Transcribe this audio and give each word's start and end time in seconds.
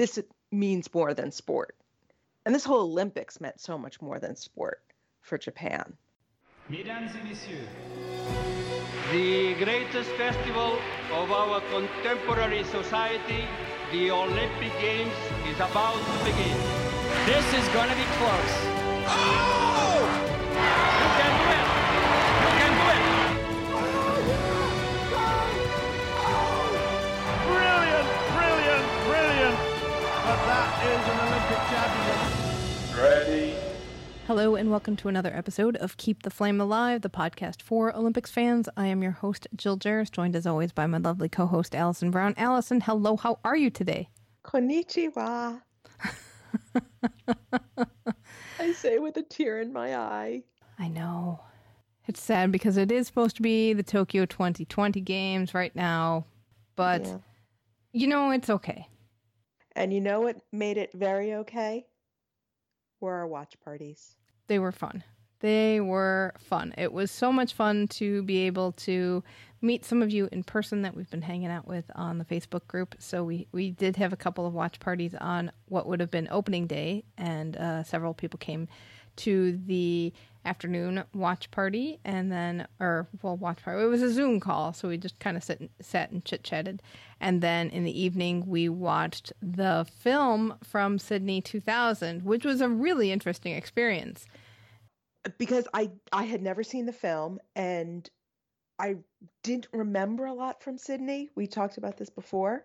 this 0.00 0.18
means 0.50 0.88
more 0.94 1.12
than 1.12 1.30
sport. 1.30 1.76
And 2.46 2.54
this 2.54 2.64
whole 2.64 2.84
Olympics 2.84 3.38
meant 3.38 3.60
so 3.60 3.76
much 3.76 4.00
more 4.00 4.18
than 4.18 4.34
sport 4.34 4.80
for 5.20 5.36
Japan. 5.36 5.92
Mesdames 6.70 7.10
et 7.14 7.24
messieurs, 7.28 7.68
the 9.12 9.52
greatest 9.62 10.10
festival 10.12 10.78
of 11.12 11.30
our 11.30 11.60
contemporary 11.72 12.64
society, 12.64 13.44
the 13.92 14.10
Olympic 14.10 14.72
Games, 14.80 15.12
is 15.46 15.56
about 15.56 16.00
to 16.00 16.24
begin. 16.24 16.58
This 17.26 17.46
is 17.60 17.68
going 17.74 17.90
to 17.90 17.96
be 17.96 18.08
close. 18.16 18.56
Oh! 19.12 19.79
Is 30.82 30.86
an 30.86 31.20
Olympic 31.28 31.58
champion. 31.68 32.98
Ready. 32.98 33.54
Hello, 34.26 34.54
and 34.56 34.70
welcome 34.70 34.96
to 34.96 35.08
another 35.08 35.30
episode 35.34 35.76
of 35.76 35.96
Keep 35.98 36.22
the 36.22 36.30
Flame 36.30 36.60
Alive, 36.60 37.02
the 37.02 37.10
podcast 37.10 37.60
for 37.62 37.94
Olympics 37.94 38.30
fans. 38.30 38.68
I 38.76 38.86
am 38.86 39.02
your 39.02 39.12
host, 39.12 39.46
Jill 39.56 39.76
Jarvis, 39.76 40.08
joined 40.10 40.34
as 40.36 40.46
always 40.46 40.72
by 40.72 40.86
my 40.86 40.98
lovely 40.98 41.28
co 41.28 41.46
host, 41.46 41.74
Allison 41.74 42.10
Brown. 42.10 42.34
Allison, 42.38 42.80
hello, 42.80 43.16
how 43.16 43.38
are 43.44 43.56
you 43.56 43.68
today? 43.70 44.08
Konnichiwa. 44.44 45.60
I 48.58 48.72
say 48.72 48.98
with 48.98 49.16
a 49.18 49.22
tear 49.22 49.60
in 49.60 49.72
my 49.72 49.94
eye. 49.96 50.44
I 50.78 50.88
know. 50.88 51.40
It's 52.06 52.22
sad 52.22 52.50
because 52.52 52.76
it 52.78 52.90
is 52.90 53.06
supposed 53.06 53.36
to 53.36 53.42
be 53.42 53.72
the 53.74 53.82
Tokyo 53.82 54.24
2020 54.24 55.00
games 55.02 55.52
right 55.54 55.74
now, 55.76 56.24
but 56.74 57.04
Yeah. 57.04 57.18
you 57.92 58.06
know, 58.06 58.30
it's 58.30 58.48
okay. 58.48 58.86
And 59.76 59.92
you 59.92 60.00
know 60.00 60.20
what 60.22 60.36
made 60.52 60.76
it 60.76 60.90
very 60.92 61.34
okay? 61.34 61.86
Were 63.00 63.14
our 63.14 63.26
watch 63.26 63.54
parties. 63.64 64.16
They 64.46 64.58
were 64.58 64.72
fun. 64.72 65.04
They 65.40 65.80
were 65.80 66.34
fun. 66.38 66.74
It 66.76 66.92
was 66.92 67.10
so 67.10 67.32
much 67.32 67.54
fun 67.54 67.88
to 67.88 68.22
be 68.24 68.46
able 68.46 68.72
to 68.72 69.24
meet 69.62 69.84
some 69.84 70.02
of 70.02 70.10
you 70.10 70.28
in 70.32 70.42
person 70.42 70.82
that 70.82 70.94
we've 70.94 71.10
been 71.10 71.22
hanging 71.22 71.50
out 71.50 71.66
with 71.66 71.90
on 71.94 72.18
the 72.18 72.24
Facebook 72.24 72.66
group. 72.66 72.94
So 72.98 73.24
we, 73.24 73.46
we 73.52 73.70
did 73.70 73.96
have 73.96 74.12
a 74.12 74.16
couple 74.16 74.46
of 74.46 74.52
watch 74.52 74.80
parties 74.80 75.14
on 75.14 75.50
what 75.66 75.86
would 75.86 76.00
have 76.00 76.10
been 76.10 76.28
opening 76.30 76.66
day, 76.66 77.04
and 77.16 77.56
uh, 77.56 77.82
several 77.84 78.12
people 78.12 78.38
came 78.38 78.68
to 79.16 79.58
the 79.66 80.12
afternoon 80.44 81.04
watch 81.14 81.50
party 81.50 81.98
and 82.04 82.32
then 82.32 82.66
or 82.78 83.06
well 83.22 83.36
watch 83.36 83.62
party 83.62 83.82
it 83.82 83.86
was 83.86 84.02
a 84.02 84.10
zoom 84.10 84.40
call 84.40 84.72
so 84.72 84.88
we 84.88 84.96
just 84.96 85.18
kind 85.18 85.36
of 85.36 85.44
sit, 85.44 85.70
sat 85.80 86.10
and 86.10 86.24
chit 86.24 86.42
chatted 86.42 86.82
and 87.20 87.42
then 87.42 87.68
in 87.70 87.84
the 87.84 88.00
evening 88.00 88.44
we 88.46 88.68
watched 88.68 89.32
the 89.42 89.86
film 89.98 90.54
from 90.62 90.98
sydney 90.98 91.40
2000 91.40 92.24
which 92.24 92.44
was 92.44 92.60
a 92.60 92.68
really 92.68 93.12
interesting 93.12 93.54
experience 93.54 94.24
because 95.38 95.68
I 95.74 95.90
I 96.12 96.24
had 96.24 96.42
never 96.42 96.62
seen 96.62 96.86
the 96.86 96.92
film 96.92 97.38
and 97.54 98.08
I 98.78 98.96
didn't 99.42 99.68
remember 99.72 100.24
a 100.24 100.32
lot 100.32 100.62
from 100.62 100.78
Sydney. 100.78 101.28
We 101.36 101.46
talked 101.46 101.76
about 101.76 101.98
this 101.98 102.08
before. 102.08 102.64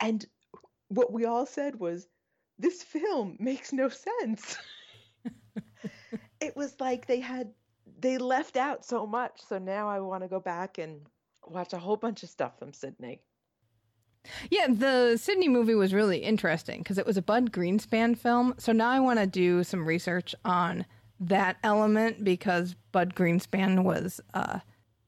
And 0.00 0.26
what 0.88 1.12
we 1.12 1.24
all 1.26 1.46
said 1.46 1.78
was 1.78 2.08
this 2.58 2.82
film 2.82 3.36
makes 3.38 3.72
no 3.72 3.88
sense. 3.88 4.56
it 6.42 6.56
was 6.56 6.74
like 6.80 7.06
they 7.06 7.20
had 7.20 7.52
they 8.00 8.18
left 8.18 8.56
out 8.56 8.84
so 8.84 9.06
much. 9.06 9.40
So 9.48 9.58
now 9.58 9.88
I 9.88 10.00
want 10.00 10.22
to 10.22 10.28
go 10.28 10.40
back 10.40 10.78
and 10.78 11.00
watch 11.46 11.72
a 11.72 11.78
whole 11.78 11.96
bunch 11.96 12.22
of 12.22 12.28
stuff 12.28 12.58
from 12.58 12.72
Sydney. 12.72 13.20
Yeah, 14.50 14.68
the 14.68 15.16
Sydney 15.16 15.48
movie 15.48 15.74
was 15.74 15.92
really 15.92 16.18
interesting 16.18 16.78
because 16.78 16.98
it 16.98 17.06
was 17.06 17.16
a 17.16 17.22
Bud 17.22 17.52
Greenspan 17.52 18.16
film. 18.16 18.54
So 18.58 18.72
now 18.72 18.90
I 18.90 19.00
want 19.00 19.18
to 19.18 19.26
do 19.26 19.64
some 19.64 19.84
research 19.84 20.34
on 20.44 20.84
that 21.18 21.56
element 21.62 22.22
because 22.24 22.74
Bud 22.92 23.14
Greenspan 23.14 23.84
was 23.84 24.20
uh, 24.34 24.60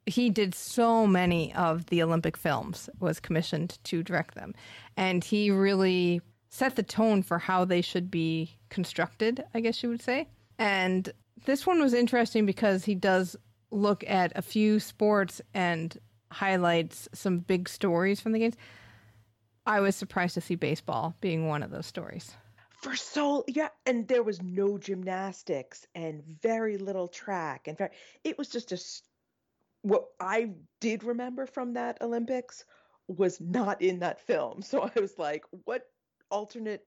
he 0.06 0.30
did 0.30 0.54
so 0.54 1.06
many 1.06 1.54
of 1.54 1.86
the 1.86 2.02
Olympic 2.02 2.36
films, 2.36 2.88
was 3.00 3.20
commissioned 3.20 3.78
to 3.84 4.02
direct 4.02 4.34
them, 4.34 4.54
and 4.96 5.24
he 5.24 5.50
really 5.50 6.20
set 6.48 6.76
the 6.76 6.82
tone 6.82 7.22
for 7.22 7.38
how 7.38 7.64
they 7.64 7.80
should 7.80 8.10
be 8.10 8.56
constructed. 8.68 9.44
I 9.54 9.60
guess 9.60 9.82
you 9.82 9.88
would 9.88 10.02
say. 10.02 10.28
And 10.58 11.12
this 11.44 11.66
one 11.66 11.80
was 11.80 11.94
interesting 11.94 12.46
because 12.46 12.84
he 12.84 12.94
does 12.94 13.36
look 13.70 14.04
at 14.06 14.32
a 14.36 14.42
few 14.42 14.80
sports 14.80 15.40
and 15.52 15.98
highlights 16.30 17.08
some 17.12 17.38
big 17.38 17.68
stories 17.68 18.20
from 18.20 18.32
the 18.32 18.38
games. 18.38 18.56
I 19.66 19.80
was 19.80 19.96
surprised 19.96 20.34
to 20.34 20.40
see 20.40 20.54
baseball 20.54 21.14
being 21.20 21.48
one 21.48 21.62
of 21.62 21.70
those 21.70 21.86
stories. 21.86 22.36
For 22.82 22.96
so 22.96 23.44
yeah, 23.48 23.68
and 23.86 24.06
there 24.08 24.22
was 24.22 24.42
no 24.42 24.76
gymnastics 24.76 25.86
and 25.94 26.22
very 26.42 26.76
little 26.76 27.08
track. 27.08 27.66
In 27.66 27.76
fact, 27.76 27.94
it 28.24 28.36
was 28.36 28.48
just 28.48 28.72
a 28.72 28.78
what 29.82 30.04
I 30.20 30.50
did 30.80 31.04
remember 31.04 31.46
from 31.46 31.74
that 31.74 31.98
Olympics 32.00 32.64
was 33.06 33.40
not 33.40 33.82
in 33.82 34.00
that 34.00 34.20
film. 34.20 34.62
So 34.62 34.82
I 34.82 35.00
was 35.00 35.18
like, 35.18 35.44
what 35.64 35.82
alternate 36.30 36.86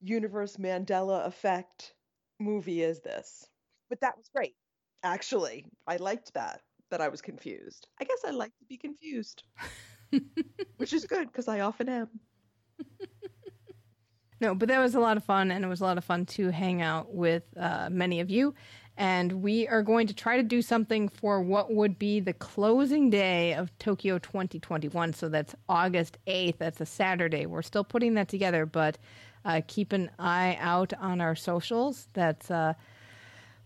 universe 0.00 0.56
Mandela 0.56 1.26
effect 1.26 1.94
movie 2.38 2.82
is 2.82 3.00
this? 3.00 3.48
But 3.88 4.00
that 4.00 4.16
was 4.16 4.28
great. 4.34 4.54
Actually, 5.02 5.66
I 5.86 5.96
liked 5.96 6.34
that 6.34 6.60
that 6.90 7.00
I 7.00 7.08
was 7.08 7.20
confused. 7.20 7.86
I 8.00 8.04
guess 8.04 8.18
I 8.26 8.30
like 8.30 8.56
to 8.58 8.64
be 8.68 8.76
confused. 8.76 9.42
Which 10.76 10.92
is 10.92 11.04
good 11.04 11.28
because 11.28 11.48
I 11.48 11.60
often 11.60 11.88
am. 11.88 12.08
No, 14.40 14.54
but 14.54 14.68
that 14.68 14.78
was 14.78 14.94
a 14.94 15.00
lot 15.00 15.16
of 15.16 15.24
fun, 15.24 15.50
and 15.50 15.64
it 15.64 15.68
was 15.68 15.80
a 15.80 15.84
lot 15.84 15.98
of 15.98 16.04
fun 16.04 16.24
to 16.26 16.50
hang 16.50 16.80
out 16.80 17.12
with 17.12 17.42
uh, 17.56 17.88
many 17.90 18.20
of 18.20 18.30
you. 18.30 18.54
And 18.96 19.42
we 19.42 19.66
are 19.68 19.82
going 19.82 20.06
to 20.08 20.14
try 20.14 20.36
to 20.36 20.42
do 20.42 20.60
something 20.60 21.08
for 21.08 21.40
what 21.40 21.72
would 21.72 21.98
be 21.98 22.18
the 22.20 22.32
closing 22.32 23.10
day 23.10 23.54
of 23.54 23.76
Tokyo 23.78 24.18
2021. 24.18 25.12
So 25.12 25.28
that's 25.28 25.54
August 25.68 26.18
8th. 26.26 26.58
That's 26.58 26.80
a 26.80 26.86
Saturday. 26.86 27.46
We're 27.46 27.62
still 27.62 27.84
putting 27.84 28.14
that 28.14 28.28
together, 28.28 28.66
but 28.66 28.98
uh, 29.44 29.60
keep 29.68 29.92
an 29.92 30.10
eye 30.18 30.56
out 30.60 30.92
on 31.00 31.20
our 31.20 31.36
socials. 31.36 32.08
That's 32.12 32.50
uh, 32.50 32.74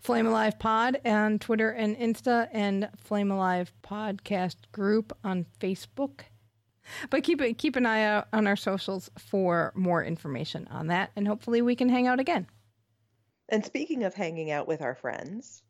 Flame 0.03 0.27
Alive 0.27 0.59
Pod 0.59 0.99
on 1.05 1.39
Twitter 1.39 1.69
and 1.69 1.95
Insta, 1.97 2.49
and 2.51 2.89
Flame 2.97 3.31
Alive 3.31 3.71
Podcast 3.83 4.57
Group 4.73 5.15
on 5.23 5.45
Facebook. 5.61 6.21
But 7.09 7.23
keep 7.23 7.39
it 7.39 7.57
keep 7.57 7.77
an 7.77 7.85
eye 7.85 8.03
out 8.03 8.27
on 8.33 8.45
our 8.45 8.57
socials 8.57 9.09
for 9.17 9.71
more 9.75 10.03
information 10.03 10.67
on 10.69 10.87
that, 10.87 11.11
and 11.15 11.25
hopefully 11.25 11.61
we 11.61 11.75
can 11.77 11.87
hang 11.87 12.07
out 12.07 12.19
again. 12.19 12.47
And 13.47 13.65
speaking 13.65 14.03
of 14.03 14.13
hanging 14.13 14.51
out 14.51 14.67
with 14.67 14.81
our 14.81 14.95
friends, 14.95 15.63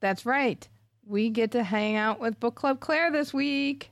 That's 0.00 0.24
right. 0.24 0.66
We 1.06 1.28
get 1.30 1.50
to 1.52 1.64
hang 1.64 1.96
out 1.96 2.20
with 2.20 2.38
Book 2.40 2.54
Club 2.54 2.78
Claire 2.80 3.10
this 3.10 3.34
week. 3.34 3.90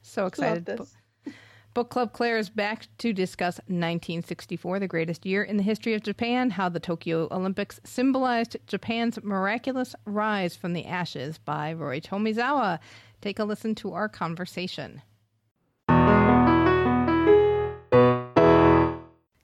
So 0.00 0.26
excited. 0.26 0.66
love 0.68 0.78
Bo- 0.78 0.84
this. 0.84 0.96
Book 1.74 1.90
Club 1.90 2.12
Claire 2.12 2.38
is 2.38 2.48
back 2.48 2.88
to 2.98 3.12
discuss 3.12 3.58
1964, 3.66 4.80
the 4.80 4.88
greatest 4.88 5.24
year 5.24 5.42
in 5.42 5.58
the 5.58 5.62
history 5.62 5.94
of 5.94 6.02
Japan, 6.02 6.50
how 6.50 6.68
the 6.68 6.80
Tokyo 6.80 7.28
Olympics 7.30 7.78
symbolized 7.84 8.56
Japan's 8.66 9.22
miraculous 9.22 9.94
rise 10.04 10.56
from 10.56 10.72
the 10.72 10.86
ashes 10.86 11.38
by 11.38 11.72
Roy 11.72 12.00
Tomizawa. 12.00 12.78
Take 13.20 13.38
a 13.38 13.44
listen 13.44 13.74
to 13.76 13.92
our 13.92 14.08
conversation. 14.08 15.02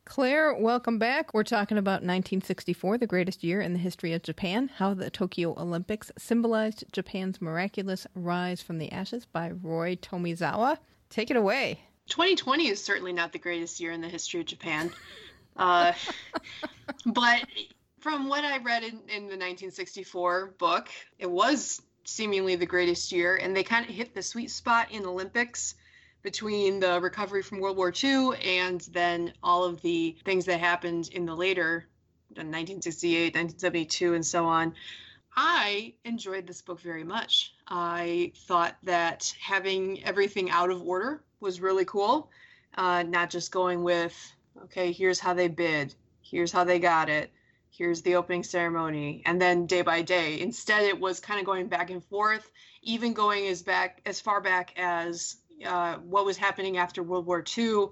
Claire, 0.05 0.55
welcome 0.55 0.99
back. 0.99 1.35
We're 1.35 1.43
talking 1.43 1.77
about 1.77 2.03
1964, 2.03 2.99
the 2.99 3.07
greatest 3.07 3.45
year 3.45 3.61
in 3.61 3.75
the 3.75 3.79
history 3.79 4.13
of 4.13 4.23
Japan, 4.23 4.71
how 4.77 4.95
the 4.95 5.11
Tokyo 5.11 5.55
Olympics 5.59 6.11
symbolized 6.17 6.85
Japan's 6.91 7.43
miraculous 7.43 8.07
rise 8.15 8.63
from 8.63 8.79
the 8.79 8.91
ashes 8.93 9.27
by 9.27 9.51
Roy 9.51 9.97
Tomizawa. 9.97 10.79
Take 11.11 11.31
it 11.31 11.37
away. 11.37 11.81
2020 12.09 12.69
is 12.69 12.83
certainly 12.83 13.13
not 13.13 13.33
the 13.33 13.39
greatest 13.39 13.81
year 13.81 13.93
in 13.93 14.01
the 14.01 14.09
history 14.09 14.41
of 14.41 14.47
Japan. 14.47 14.91
Uh, 15.57 15.93
but 17.07 17.45
from 18.01 18.29
what 18.29 18.45
I 18.45 18.59
read 18.59 18.83
in, 18.83 19.01
in 19.09 19.23
the 19.23 19.37
1964 19.37 20.55
book, 20.59 20.89
it 21.19 21.31
was 21.31 21.81
seemingly 22.05 22.57
the 22.57 22.67
greatest 22.67 23.13
year. 23.13 23.37
And 23.37 23.57
they 23.57 23.63
kind 23.63 23.89
of 23.89 23.95
hit 23.95 24.15
the 24.15 24.23
sweet 24.23 24.51
spot 24.51 24.91
in 24.91 25.07
Olympics 25.07 25.75
between 26.23 26.81
the 26.81 27.01
recovery 27.01 27.43
from 27.43 27.61
World 27.61 27.77
War 27.77 27.93
II 28.03 28.31
and 28.43 28.81
then 28.93 29.33
all 29.43 29.65
of 29.65 29.81
the 29.83 30.17
things 30.25 30.47
that 30.47 30.61
happened 30.61 31.09
in 31.13 31.27
the 31.27 31.35
later 31.35 31.87
the 32.35 32.41
1968, 32.41 33.35
1972, 33.35 34.15
and 34.15 34.27
so 34.27 34.45
on. 34.45 34.75
I 35.37 35.95
enjoyed 36.05 36.47
this 36.47 36.63
book 36.63 36.81
very 36.81 37.05
much. 37.05 37.55
I 37.67 38.33
thought 38.47 38.77
that 38.85 39.35
having 39.41 40.03
everything 40.05 40.51
out 40.51 40.71
of 40.71 40.83
order 40.83 41.23
was 41.41 41.61
really 41.61 41.85
cool. 41.85 42.31
Uh, 42.77 43.03
not 43.03 43.31
just 43.31 43.51
going 43.51 43.83
with, 43.83 44.15
okay, 44.65 44.93
here's 44.93 45.21
how 45.21 45.35
they 45.35 45.49
bid, 45.49 45.95
here's 46.23 46.53
how 46.53 46.65
they 46.65 46.79
got 46.79 47.09
it, 47.09 47.31
here's 47.71 48.03
the 48.03 48.17
opening 48.17 48.43
ceremony, 48.43 49.23
and 49.27 49.41
then 49.41 49.67
day 49.67 49.83
by 49.83 50.03
day. 50.03 50.41
Instead, 50.41 50.83
it 50.85 50.99
was 50.99 51.21
kind 51.21 51.41
of 51.41 51.47
going 51.47 51.67
back 51.69 51.91
and 51.91 52.03
forth, 52.05 52.51
even 52.83 53.13
going 53.13 53.47
as 53.47 53.63
back 53.63 54.01
as 54.07 54.21
far 54.21 54.41
back 54.41 54.73
as 54.77 55.37
uh, 55.65 55.97
what 55.99 56.25
was 56.25 56.37
happening 56.37 56.79
after 56.79 57.03
World 57.03 57.27
War 57.27 57.45
II, 57.57 57.87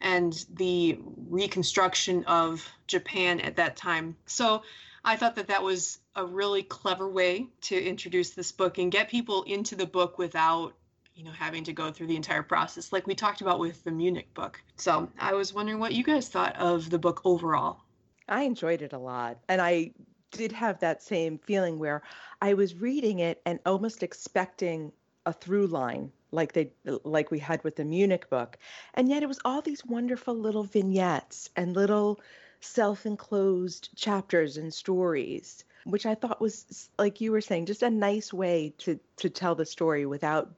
and 0.00 0.44
the 0.54 0.98
reconstruction 1.28 2.24
of 2.24 2.68
Japan 2.86 3.40
at 3.40 3.56
that 3.56 3.76
time. 3.76 4.16
So 4.26 4.62
I 5.08 5.16
thought 5.16 5.36
that 5.36 5.46
that 5.46 5.62
was 5.62 5.98
a 6.14 6.26
really 6.26 6.62
clever 6.62 7.08
way 7.08 7.48
to 7.62 7.82
introduce 7.82 8.30
this 8.30 8.52
book 8.52 8.76
and 8.76 8.92
get 8.92 9.08
people 9.08 9.42
into 9.44 9.74
the 9.74 9.86
book 9.86 10.18
without 10.18 10.74
you 11.14 11.24
know 11.24 11.30
having 11.30 11.64
to 11.64 11.72
go 11.72 11.90
through 11.90 12.08
the 12.08 12.16
entire 12.16 12.42
process 12.42 12.92
like 12.92 13.06
we 13.06 13.14
talked 13.14 13.40
about 13.40 13.58
with 13.58 13.82
the 13.84 13.90
Munich 13.90 14.32
book. 14.34 14.60
So 14.76 15.08
I 15.18 15.32
was 15.32 15.54
wondering 15.54 15.78
what 15.78 15.92
you 15.94 16.04
guys 16.04 16.28
thought 16.28 16.56
of 16.58 16.90
the 16.90 16.98
book 16.98 17.22
overall. 17.24 17.80
I 18.28 18.42
enjoyed 18.42 18.82
it 18.82 18.92
a 18.92 18.98
lot. 18.98 19.38
And 19.48 19.62
I 19.62 19.92
did 20.30 20.52
have 20.52 20.80
that 20.80 21.02
same 21.02 21.38
feeling 21.38 21.78
where 21.78 22.02
I 22.42 22.52
was 22.52 22.74
reading 22.74 23.20
it 23.20 23.40
and 23.46 23.60
almost 23.64 24.02
expecting 24.02 24.92
a 25.24 25.32
through 25.32 25.68
line 25.68 26.12
like 26.32 26.52
they 26.52 26.70
like 26.84 27.30
we 27.30 27.38
had 27.38 27.64
with 27.64 27.76
the 27.76 27.84
Munich 27.86 28.28
book. 28.28 28.58
And 28.92 29.08
yet 29.08 29.22
it 29.22 29.26
was 29.26 29.38
all 29.42 29.62
these 29.62 29.86
wonderful 29.86 30.34
little 30.34 30.64
vignettes 30.64 31.48
and 31.56 31.74
little 31.74 32.20
self-enclosed 32.60 33.90
chapters 33.96 34.56
and 34.56 34.72
stories 34.72 35.64
which 35.84 36.06
I 36.06 36.14
thought 36.14 36.40
was 36.40 36.90
like 36.98 37.20
you 37.20 37.32
were 37.32 37.40
saying 37.40 37.66
just 37.66 37.82
a 37.82 37.90
nice 37.90 38.32
way 38.32 38.74
to 38.78 38.98
to 39.16 39.30
tell 39.30 39.54
the 39.54 39.64
story 39.64 40.04
without 40.04 40.50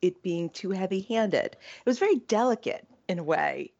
it 0.00 0.22
being 0.22 0.48
too 0.50 0.70
heavy-handed. 0.70 1.44
It 1.44 1.86
was 1.86 1.98
very 1.98 2.16
delicate 2.16 2.86
in 3.08 3.18
a 3.18 3.24
way, 3.24 3.72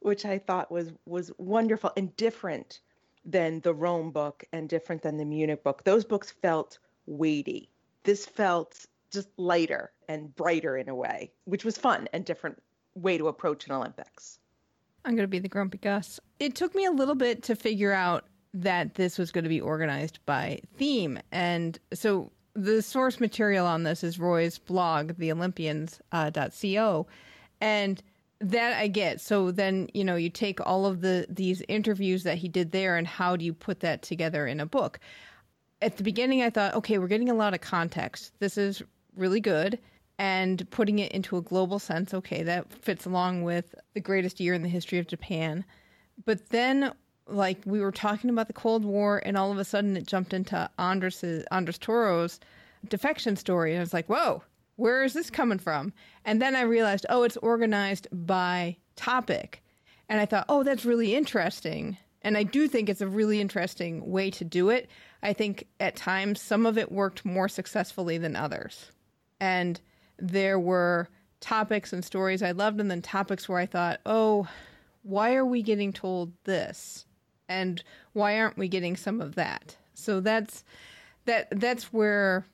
which 0.00 0.24
I 0.24 0.38
thought 0.38 0.70
was 0.70 0.92
was 1.06 1.32
wonderful 1.38 1.92
and 1.96 2.16
different 2.16 2.80
than 3.24 3.60
the 3.60 3.74
Rome 3.74 4.10
book 4.10 4.44
and 4.52 4.68
different 4.68 5.02
than 5.02 5.16
the 5.16 5.24
Munich 5.24 5.64
book. 5.64 5.82
Those 5.82 6.04
books 6.04 6.30
felt 6.30 6.78
weighty. 7.06 7.70
This 8.02 8.26
felt 8.26 8.86
just 9.10 9.28
lighter 9.36 9.90
and 10.08 10.34
brighter 10.34 10.76
in 10.76 10.88
a 10.88 10.94
way, 10.94 11.32
which 11.46 11.64
was 11.64 11.78
fun 11.78 12.08
and 12.12 12.24
different 12.24 12.62
way 12.94 13.16
to 13.16 13.28
approach 13.28 13.66
an 13.66 13.72
Olympics. 13.72 14.38
I'm 15.04 15.14
going 15.14 15.24
to 15.24 15.28
be 15.28 15.38
the 15.38 15.48
grumpy 15.48 15.78
Gus. 15.78 16.18
It 16.38 16.54
took 16.54 16.74
me 16.74 16.84
a 16.84 16.90
little 16.90 17.14
bit 17.14 17.42
to 17.44 17.54
figure 17.54 17.92
out 17.92 18.24
that 18.54 18.94
this 18.94 19.18
was 19.18 19.32
going 19.32 19.44
to 19.44 19.50
be 19.50 19.60
organized 19.60 20.20
by 20.26 20.60
theme. 20.76 21.18
And 21.32 21.78
so 21.92 22.30
the 22.54 22.80
source 22.82 23.20
material 23.20 23.66
on 23.66 23.82
this 23.82 24.04
is 24.04 24.18
Roy's 24.18 24.58
blog, 24.58 25.12
theolympians.co. 25.12 27.00
Uh, 27.00 27.12
and 27.60 28.02
that 28.40 28.78
I 28.78 28.88
get. 28.88 29.20
So 29.20 29.50
then, 29.50 29.88
you 29.94 30.04
know, 30.04 30.16
you 30.16 30.28
take 30.28 30.60
all 30.64 30.86
of 30.86 31.00
the 31.00 31.26
these 31.28 31.62
interviews 31.68 32.24
that 32.24 32.38
he 32.38 32.48
did 32.48 32.72
there 32.72 32.96
and 32.96 33.06
how 33.06 33.36
do 33.36 33.44
you 33.44 33.52
put 33.52 33.80
that 33.80 34.02
together 34.02 34.46
in 34.46 34.60
a 34.60 34.66
book? 34.66 34.98
At 35.82 35.96
the 35.96 36.02
beginning 36.02 36.42
I 36.42 36.50
thought, 36.50 36.74
okay, 36.74 36.98
we're 36.98 37.08
getting 37.08 37.30
a 37.30 37.34
lot 37.34 37.54
of 37.54 37.60
context. 37.60 38.32
This 38.38 38.58
is 38.58 38.82
really 39.16 39.40
good 39.40 39.78
and 40.18 40.68
putting 40.70 40.98
it 40.98 41.12
into 41.12 41.36
a 41.36 41.42
global 41.42 41.78
sense, 41.78 42.14
okay, 42.14 42.42
that 42.42 42.72
fits 42.72 43.04
along 43.04 43.42
with 43.42 43.74
the 43.94 44.00
greatest 44.00 44.40
year 44.40 44.54
in 44.54 44.62
the 44.62 44.68
history 44.68 44.98
of 44.98 45.06
Japan. 45.06 45.64
But 46.24 46.50
then 46.50 46.92
like 47.26 47.60
we 47.64 47.80
were 47.80 47.92
talking 47.92 48.30
about 48.30 48.48
the 48.48 48.52
Cold 48.52 48.84
War 48.84 49.22
and 49.24 49.36
all 49.36 49.50
of 49.50 49.58
a 49.58 49.64
sudden 49.64 49.96
it 49.96 50.06
jumped 50.06 50.34
into 50.34 50.68
Andres 50.78 51.24
Andres 51.50 51.78
Toro's 51.78 52.40
defection 52.88 53.36
story 53.36 53.72
and 53.72 53.78
I 53.78 53.82
was 53.82 53.94
like, 53.94 54.08
"Whoa, 54.08 54.42
where 54.76 55.02
is 55.02 55.14
this 55.14 55.30
coming 55.30 55.58
from?" 55.58 55.92
And 56.24 56.40
then 56.40 56.54
I 56.54 56.62
realized, 56.62 57.06
"Oh, 57.08 57.22
it's 57.22 57.38
organized 57.38 58.08
by 58.12 58.76
topic." 58.96 59.62
And 60.08 60.20
I 60.20 60.26
thought, 60.26 60.46
"Oh, 60.48 60.62
that's 60.62 60.84
really 60.84 61.14
interesting." 61.14 61.96
And 62.22 62.36
I 62.36 62.42
do 62.42 62.68
think 62.68 62.88
it's 62.88 63.00
a 63.00 63.08
really 63.08 63.40
interesting 63.40 64.10
way 64.10 64.30
to 64.32 64.44
do 64.44 64.70
it. 64.70 64.88
I 65.22 65.32
think 65.32 65.66
at 65.80 65.96
times 65.96 66.40
some 66.40 66.66
of 66.66 66.78
it 66.78 66.92
worked 66.92 67.24
more 67.24 67.48
successfully 67.48 68.18
than 68.18 68.36
others. 68.36 68.90
And 69.40 69.80
there 70.18 70.58
were 70.58 71.08
topics 71.40 71.92
and 71.92 72.04
stories 72.04 72.42
I 72.42 72.52
loved, 72.52 72.80
and 72.80 72.90
then 72.90 73.02
topics 73.02 73.48
where 73.48 73.58
I 73.58 73.66
thought, 73.66 74.00
oh, 74.06 74.48
why 75.02 75.34
are 75.34 75.44
we 75.44 75.62
getting 75.62 75.92
told 75.92 76.32
this? 76.44 77.06
And 77.48 77.82
why 78.14 78.38
aren't 78.38 78.56
we 78.56 78.68
getting 78.68 78.96
some 78.96 79.20
of 79.20 79.34
that? 79.34 79.76
So 79.92 80.20
that's 80.20 80.64
that 81.26 81.48
that's 81.50 81.92
where 81.92 82.46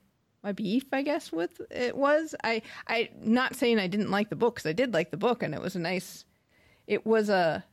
my 0.43 0.53
beef, 0.53 0.85
I 0.93 1.03
guess, 1.03 1.31
with 1.33 1.61
it 1.71 1.97
was. 1.97 2.35
I 2.43 2.63
I 2.89 3.11
not 3.23 3.55
saying 3.55 3.79
I 3.79 3.87
didn't 3.87 4.11
like 4.11 4.31
the 4.31 4.37
book 4.37 4.57
because 4.57 4.69
I 4.69 4.73
did 4.73 4.93
like 4.93 5.11
the 5.11 5.17
book 5.17 5.43
and 5.43 5.55
it 5.55 5.61
was 5.61 5.77
a 5.77 5.81
nice, 5.81 6.25
it 6.87 7.07
was 7.07 7.29
a 7.29 7.65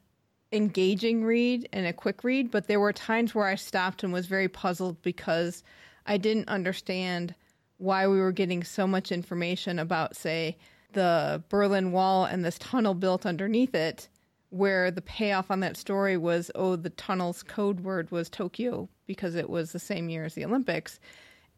engaging 0.51 1.23
read 1.23 1.67
and 1.73 1.85
a 1.85 1.93
quick 1.93 2.23
read. 2.23 2.51
But 2.51 2.67
there 2.67 2.79
were 2.79 2.93
times 2.93 3.33
where 3.33 3.47
I 3.47 3.55
stopped 3.55 4.03
and 4.03 4.13
was 4.13 4.27
very 4.27 4.47
puzzled 4.47 5.01
because 5.01 5.63
I 6.05 6.17
didn't 6.17 6.49
understand 6.49 7.35
why 7.77 8.07
we 8.07 8.19
were 8.19 8.31
getting 8.31 8.63
so 8.63 8.87
much 8.87 9.11
information 9.11 9.79
about, 9.79 10.15
say, 10.15 10.57
the 10.93 11.43
Berlin 11.49 11.91
Wall 11.91 12.25
and 12.25 12.43
this 12.43 12.57
tunnel 12.57 12.93
built 12.93 13.25
underneath 13.25 13.75
it, 13.75 14.07
where 14.49 14.89
the 14.89 15.01
payoff 15.01 15.51
on 15.51 15.59
that 15.59 15.77
story 15.77 16.17
was, 16.17 16.49
oh, 16.55 16.75
the 16.75 16.89
tunnel's 16.91 17.43
code 17.43 17.81
word 17.81 18.09
was 18.11 18.29
Tokyo 18.29 18.87
because 19.05 19.35
it 19.35 19.49
was 19.49 19.71
the 19.71 19.79
same 19.79 20.09
year 20.09 20.25
as 20.25 20.33
the 20.33 20.45
Olympics. 20.45 20.99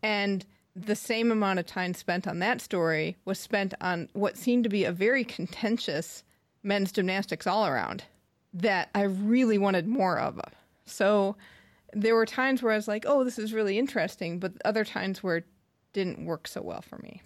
And 0.01 0.45
the 0.75 0.95
same 0.95 1.31
amount 1.31 1.59
of 1.59 1.65
time 1.65 1.93
spent 1.93 2.27
on 2.27 2.39
that 2.39 2.61
story 2.61 3.17
was 3.25 3.39
spent 3.39 3.73
on 3.81 4.09
what 4.13 4.37
seemed 4.37 4.63
to 4.63 4.69
be 4.69 4.85
a 4.85 4.91
very 4.91 5.23
contentious 5.23 6.23
men's 6.63 6.91
gymnastics 6.91 7.47
all 7.47 7.65
around 7.67 8.03
that 8.53 8.89
I 8.95 9.03
really 9.03 9.57
wanted 9.57 9.87
more 9.87 10.19
of. 10.19 10.39
So 10.85 11.35
there 11.93 12.15
were 12.15 12.25
times 12.25 12.61
where 12.61 12.73
I 12.73 12.75
was 12.75 12.87
like, 12.87 13.05
oh, 13.07 13.23
this 13.23 13.39
is 13.39 13.53
really 13.53 13.77
interesting, 13.77 14.39
but 14.39 14.53
other 14.65 14.83
times 14.83 15.21
where 15.21 15.43
didn't 15.93 16.25
work 16.25 16.47
so 16.47 16.61
well 16.61 16.81
for 16.81 16.97
me. 16.97 17.21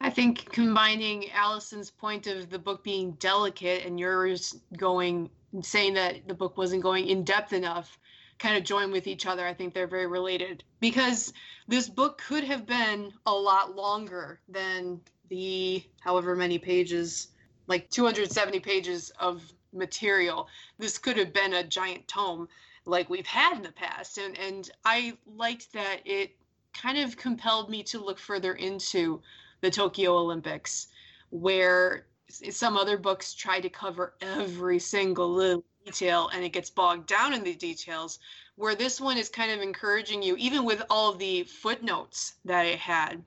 I 0.00 0.10
think 0.10 0.50
combining 0.52 1.30
Allison's 1.30 1.90
point 1.90 2.26
of 2.26 2.50
the 2.50 2.58
book 2.58 2.84
being 2.84 3.12
delicate 3.12 3.84
and 3.84 3.98
yours 3.98 4.56
going 4.76 5.30
saying 5.62 5.94
that 5.94 6.28
the 6.28 6.34
book 6.34 6.56
wasn't 6.56 6.82
going 6.82 7.08
in 7.08 7.24
depth 7.24 7.52
enough 7.52 7.98
kind 8.38 8.56
of 8.56 8.64
join 8.64 8.92
with 8.92 9.06
each 9.06 9.26
other. 9.26 9.46
I 9.46 9.54
think 9.54 9.74
they're 9.74 9.86
very 9.86 10.06
related 10.06 10.62
because 10.80 11.32
this 11.66 11.88
book 11.88 12.18
could 12.18 12.44
have 12.44 12.66
been 12.66 13.12
a 13.26 13.32
lot 13.32 13.74
longer 13.74 14.40
than 14.48 15.00
the 15.28 15.82
however 16.00 16.36
many 16.36 16.58
pages, 16.58 17.28
like 17.66 17.90
270 17.90 18.60
pages 18.60 19.10
of 19.18 19.42
material. 19.72 20.48
This 20.78 20.98
could 20.98 21.16
have 21.16 21.32
been 21.32 21.54
a 21.54 21.64
giant 21.64 22.06
tome 22.06 22.48
like 22.84 23.10
we've 23.10 23.26
had 23.26 23.56
in 23.56 23.62
the 23.62 23.72
past. 23.72 24.18
And 24.18 24.38
and 24.38 24.70
I 24.84 25.16
liked 25.26 25.72
that 25.72 26.00
it 26.04 26.37
kind 26.80 26.98
of 26.98 27.16
compelled 27.16 27.70
me 27.70 27.82
to 27.84 27.98
look 27.98 28.18
further 28.18 28.54
into 28.54 29.20
the 29.60 29.70
Tokyo 29.70 30.16
Olympics, 30.16 30.88
where 31.30 32.06
some 32.28 32.76
other 32.76 32.96
books 32.96 33.34
try 33.34 33.60
to 33.60 33.68
cover 33.68 34.14
every 34.20 34.78
single 34.78 35.32
little 35.32 35.64
detail 35.84 36.28
and 36.34 36.44
it 36.44 36.50
gets 36.50 36.70
bogged 36.70 37.06
down 37.06 37.32
in 37.34 37.42
the 37.42 37.54
details. 37.54 38.18
Where 38.56 38.74
this 38.74 39.00
one 39.00 39.18
is 39.18 39.28
kind 39.28 39.52
of 39.52 39.60
encouraging 39.60 40.22
you, 40.22 40.36
even 40.36 40.64
with 40.64 40.82
all 40.90 41.12
the 41.12 41.44
footnotes 41.44 42.34
that 42.44 42.66
it 42.66 42.78
had, 42.78 43.22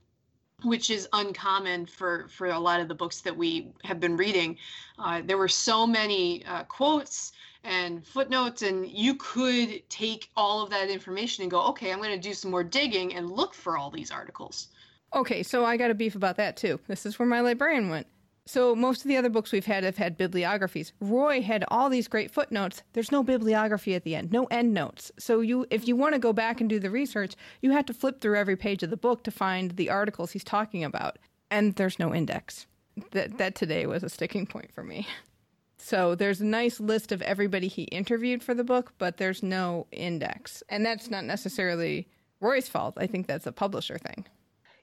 which 0.63 0.89
is 0.89 1.07
uncommon 1.13 1.85
for 1.85 2.27
for 2.27 2.47
a 2.47 2.59
lot 2.59 2.81
of 2.81 2.87
the 2.87 2.95
books 2.95 3.21
that 3.21 3.35
we 3.35 3.71
have 3.83 3.99
been 3.99 4.17
reading. 4.17 4.57
Uh, 4.99 5.21
there 5.23 5.37
were 5.37 5.47
so 5.47 5.87
many 5.87 6.45
uh, 6.45 6.63
quotes 6.65 7.31
and 7.63 8.05
footnotes 8.05 8.61
and 8.61 8.87
you 8.87 9.15
could 9.15 9.81
take 9.89 10.29
all 10.35 10.63
of 10.63 10.69
that 10.69 10.89
information 10.89 11.43
and 11.43 11.51
go 11.51 11.61
okay 11.61 11.91
i'm 11.91 11.99
going 11.99 12.09
to 12.09 12.17
do 12.17 12.33
some 12.33 12.51
more 12.51 12.63
digging 12.63 13.13
and 13.13 13.29
look 13.29 13.53
for 13.53 13.77
all 13.77 13.91
these 13.91 14.11
articles. 14.11 14.67
Okay 15.13 15.43
so 15.43 15.65
i 15.65 15.77
got 15.77 15.91
a 15.91 15.95
beef 15.95 16.15
about 16.15 16.37
that 16.37 16.57
too. 16.57 16.79
This 16.87 17.05
is 17.05 17.19
where 17.19 17.27
my 17.27 17.41
librarian 17.41 17.89
went. 17.89 18.07
So 18.47 18.75
most 18.75 19.03
of 19.03 19.07
the 19.07 19.17
other 19.17 19.29
books 19.29 19.51
we've 19.51 19.65
had 19.65 19.83
have 19.83 19.97
had 19.97 20.17
bibliographies. 20.17 20.93
Roy 20.99 21.41
had 21.41 21.63
all 21.67 21.89
these 21.89 22.07
great 22.07 22.31
footnotes. 22.31 22.81
There's 22.93 23.11
no 23.11 23.21
bibliography 23.21 23.93
at 23.93 24.03
the 24.03 24.15
end 24.15 24.31
no 24.31 24.45
end 24.45 24.73
notes. 24.73 25.11
So 25.19 25.41
you 25.41 25.67
if 25.69 25.87
you 25.87 25.95
want 25.95 26.13
to 26.13 26.19
go 26.19 26.33
back 26.33 26.59
and 26.59 26.69
do 26.69 26.79
the 26.79 26.89
research 26.89 27.35
you 27.61 27.71
have 27.71 27.85
to 27.85 27.93
flip 27.93 28.21
through 28.21 28.37
every 28.37 28.55
page 28.55 28.83
of 28.83 28.89
the 28.89 28.97
book 28.97 29.23
to 29.23 29.31
find 29.31 29.71
the 29.71 29.89
articles 29.89 30.31
he's 30.31 30.43
talking 30.43 30.83
about. 30.83 31.19
And 31.51 31.75
there's 31.75 31.99
no 31.99 32.15
index. 32.15 32.65
That 33.11 33.37
that 33.37 33.55
today 33.55 33.85
was 33.85 34.03
a 34.03 34.09
sticking 34.09 34.47
point 34.47 34.73
for 34.73 34.83
me 34.83 35.07
So 35.83 36.13
there's 36.13 36.41
a 36.41 36.45
nice 36.45 36.79
list 36.79 37.11
of 37.11 37.23
everybody 37.23 37.67
he 37.67 37.83
interviewed 37.83 38.43
for 38.43 38.53
the 38.53 38.63
book, 38.63 38.93
but 38.99 39.17
there's 39.17 39.41
no 39.41 39.87
index. 39.91 40.61
And 40.69 40.85
that's 40.85 41.09
not 41.09 41.25
necessarily 41.25 42.07
Roy's 42.39 42.69
fault. 42.69 42.93
I 42.97 43.07
think 43.07 43.25
that's 43.25 43.47
a 43.47 43.51
publisher 43.51 43.97
thing. 43.97 44.25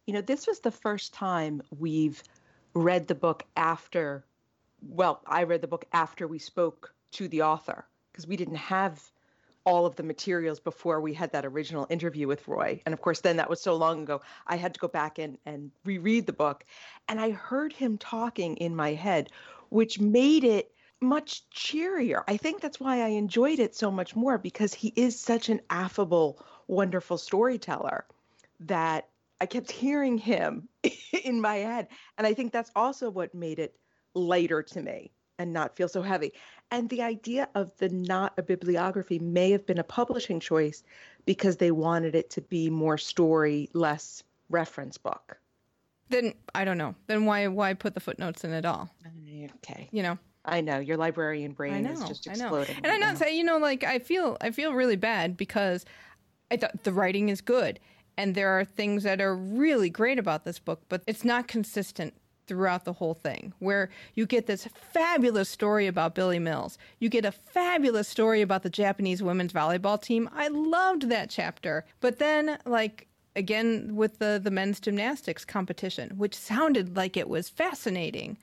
You 0.07 0.15
know, 0.15 0.21
this 0.21 0.47
was 0.47 0.61
the 0.61 0.73
first 0.73 1.15
time 1.15 1.63
we've 1.79 2.23
read 2.75 3.07
the 3.07 3.15
book 3.15 3.45
after, 3.57 4.25
well, 4.83 5.21
I 5.27 5.45
read 5.45 5.61
the 5.61 5.69
book 5.69 5.85
after 5.93 6.27
we 6.27 6.41
spoke 6.41 6.93
to 7.13 7.29
the 7.29 7.43
author 7.43 7.87
because 8.11 8.27
we 8.27 8.37
didn't 8.37 8.57
have 8.57 9.01
all 9.65 9.87
of 9.87 9.95
the 9.97 10.03
materials 10.03 10.59
before 10.59 11.01
we 11.01 11.15
had 11.15 11.31
that 11.33 11.45
original 11.45 11.87
interview 11.91 12.27
with 12.27 12.47
Roy. 12.49 12.81
And 12.87 12.93
of 12.93 13.01
course, 13.01 13.21
then 13.21 13.37
that 13.37 13.49
was 13.49 13.61
so 13.61 13.77
long 13.77 14.03
ago, 14.03 14.21
I 14.47 14.57
had 14.57 14.75
to 14.75 14.81
go 14.81 14.89
back 14.89 15.19
and, 15.19 15.39
and 15.47 15.71
reread 15.85 16.27
the 16.27 16.33
book. 16.33 16.65
And 17.09 17.21
I 17.21 17.31
heard 17.31 17.73
him 17.73 17.99
talking 17.99 18.57
in 18.57 18.75
my 18.75 18.95
head, 18.95 19.31
which 19.69 20.01
made 20.01 20.43
it 20.43 20.73
much 21.01 21.49
cheerier. 21.51 22.25
I 22.27 22.37
think 22.37 22.61
that's 22.61 22.81
why 22.81 23.03
I 23.03 23.09
enjoyed 23.09 23.59
it 23.59 23.75
so 23.75 23.91
much 23.91 24.17
more 24.17 24.39
because 24.39 24.75
he 24.75 24.93
is 24.97 25.19
such 25.19 25.49
an 25.49 25.61
affable, 25.71 26.45
wonderful 26.67 27.19
storyteller 27.19 28.05
that 28.61 29.09
I 29.41 29.47
kept 29.47 29.71
hearing 29.71 30.19
him 30.19 30.69
in 31.25 31.41
my 31.41 31.57
head. 31.57 31.89
And 32.17 32.27
I 32.27 32.35
think 32.35 32.53
that's 32.53 32.71
also 32.75 33.11
what 33.11 33.35
made 33.35 33.59
it 33.59 33.77
lighter 34.15 34.63
to 34.63 34.83
me 34.83 35.13
and 35.39 35.53
not 35.53 35.77
feel 35.77 35.89
so 35.89 36.03
heavy. 36.03 36.33
And 36.71 36.89
the 36.89 37.03
idea 37.03 37.49
of 37.55 37.77
the 37.79 37.89
not 37.89 38.35
a 38.37 38.43
bibliography 38.43 39.19
may 39.19 39.51
have 39.53 39.65
been 39.67 39.79
a 39.79 39.85
publishing 39.85 40.41
choice 40.41 40.83
because 41.25 41.57
they 41.57 41.71
wanted 41.71 42.15
it 42.15 42.31
to 42.31 42.41
be 42.41 42.69
more 42.69 42.99
story, 42.99 43.71
less 43.73 44.25
reference 44.51 44.99
book. 44.99 45.39
Then 46.11 46.35
I 46.55 46.65
don't 46.65 46.79
know. 46.79 46.95
Then 47.07 47.27
why 47.27 47.47
why 47.49 47.75
put 47.75 47.95
the 47.95 48.01
footnotes 48.01 48.43
in 48.43 48.53
at 48.53 48.65
all? 48.65 48.91
Okay. 49.57 49.89
You 49.93 50.03
know. 50.03 50.19
I 50.45 50.61
know 50.61 50.79
your 50.79 50.97
librarian 50.97 51.53
brain 51.53 51.83
know, 51.83 51.93
is 51.93 52.03
just 52.05 52.29
I 52.29 52.35
know. 52.35 52.57
exploding. 52.57 52.77
And 52.83 52.87
I'm 52.87 53.01
not 53.01 53.19
saying, 53.19 53.37
you 53.37 53.45
know, 53.45 53.59
like 53.59 53.85
I 53.85 53.99
feel 53.99 54.37
I 54.41 54.51
feel 54.51 54.73
really 54.73 54.97
bad 54.97 55.37
because 55.37 55.85
I 56.51 56.57
thought 56.57 56.85
the 56.85 56.93
writing 56.93 57.29
is 57.29 57.41
good 57.41 57.81
and 58.17 58.35
there 58.35 58.59
are 58.59 58.65
things 58.65 59.05
that 59.05 59.21
are 59.21 59.35
really 59.37 59.91
great 59.91 60.19
about 60.19 60.45
this 60.45 60.59
book, 60.59 60.83
but 60.89 61.03
it's 61.07 61.25
not 61.25 61.47
consistent 61.47 62.15
throughout 62.49 62.85
the 62.85 62.95
whole 62.95 63.15
thing. 63.15 63.53
Where 63.61 63.91
you 64.15 64.27
get 64.27 64.47
this 64.47 64.67
fabulous 64.75 65.49
story 65.49 65.87
about 65.87 66.15
Billy 66.15 66.39
Mills, 66.39 66.79
you 66.99 67.09
get 67.09 67.25
a 67.25 67.31
fabulous 67.31 68.09
story 68.09 68.43
about 68.43 68.63
the 68.63 68.71
Japanese 68.71 69.23
women's 69.23 69.53
volleyball 69.53 70.01
team. 70.01 70.29
I 70.35 70.49
loved 70.49 71.11
that 71.11 71.31
chapter. 71.31 71.85
But 72.01 72.19
then 72.19 72.59
like 72.65 73.07
again 73.37 73.95
with 73.95 74.19
the 74.19 74.41
the 74.43 74.51
men's 74.51 74.81
gymnastics 74.81 75.45
competition, 75.45 76.17
which 76.17 76.35
sounded 76.35 76.97
like 76.97 77.17
it 77.17 77.29
was 77.29 77.49
fascinating 77.49 78.39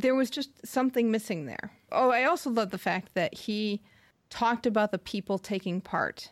there 0.00 0.14
was 0.14 0.30
just 0.30 0.50
something 0.66 1.10
missing 1.10 1.46
there. 1.46 1.72
Oh, 1.92 2.10
I 2.10 2.24
also 2.24 2.50
love 2.50 2.70
the 2.70 2.78
fact 2.78 3.14
that 3.14 3.34
he 3.34 3.80
talked 4.28 4.66
about 4.66 4.92
the 4.92 4.98
people 4.98 5.38
taking 5.38 5.80
part. 5.80 6.30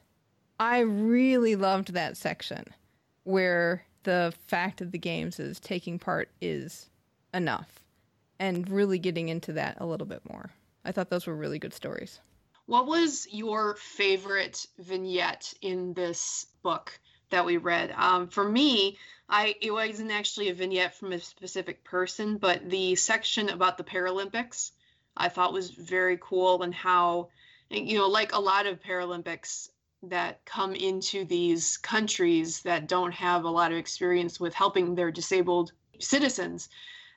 I 0.60 0.80
really 0.80 1.56
loved 1.56 1.92
that 1.92 2.16
section 2.16 2.64
where 3.24 3.84
the 4.04 4.32
fact 4.46 4.80
of 4.80 4.92
the 4.92 4.98
games 4.98 5.38
is 5.38 5.60
taking 5.60 5.98
part 5.98 6.30
is 6.40 6.88
enough 7.34 7.80
and 8.38 8.68
really 8.70 8.98
getting 8.98 9.28
into 9.28 9.52
that 9.52 9.76
a 9.80 9.86
little 9.86 10.06
bit 10.06 10.22
more. 10.28 10.50
I 10.84 10.92
thought 10.92 11.10
those 11.10 11.26
were 11.26 11.36
really 11.36 11.58
good 11.58 11.74
stories. 11.74 12.20
What 12.66 12.86
was 12.86 13.26
your 13.30 13.74
favorite 13.76 14.66
vignette 14.78 15.52
in 15.62 15.94
this 15.94 16.46
book 16.62 16.98
that 17.30 17.46
we 17.46 17.56
read? 17.56 17.92
Um, 17.96 18.28
for 18.28 18.48
me, 18.48 18.98
I 19.28 19.54
it 19.60 19.70
wasn't 19.70 20.12
actually 20.12 20.48
a 20.48 20.54
vignette 20.54 20.94
from 20.94 21.12
a 21.12 21.20
specific 21.20 21.84
person, 21.84 22.38
but 22.38 22.68
the 22.68 22.94
section 22.96 23.48
about 23.48 23.78
the 23.78 23.84
Paralympics 23.84 24.72
I 25.16 25.28
thought 25.28 25.52
was 25.52 25.70
very 25.70 26.18
cool 26.20 26.62
and 26.62 26.74
how 26.74 27.28
you 27.70 27.98
know, 27.98 28.08
like 28.08 28.32
a 28.32 28.40
lot 28.40 28.66
of 28.66 28.80
Paralympics 28.82 29.68
that 30.04 30.44
come 30.44 30.74
into 30.74 31.24
these 31.24 31.76
countries 31.76 32.62
that 32.62 32.88
don't 32.88 33.12
have 33.12 33.44
a 33.44 33.50
lot 33.50 33.72
of 33.72 33.78
experience 33.78 34.38
with 34.38 34.54
helping 34.54 34.94
their 34.94 35.10
disabled 35.10 35.72
citizens 35.98 36.68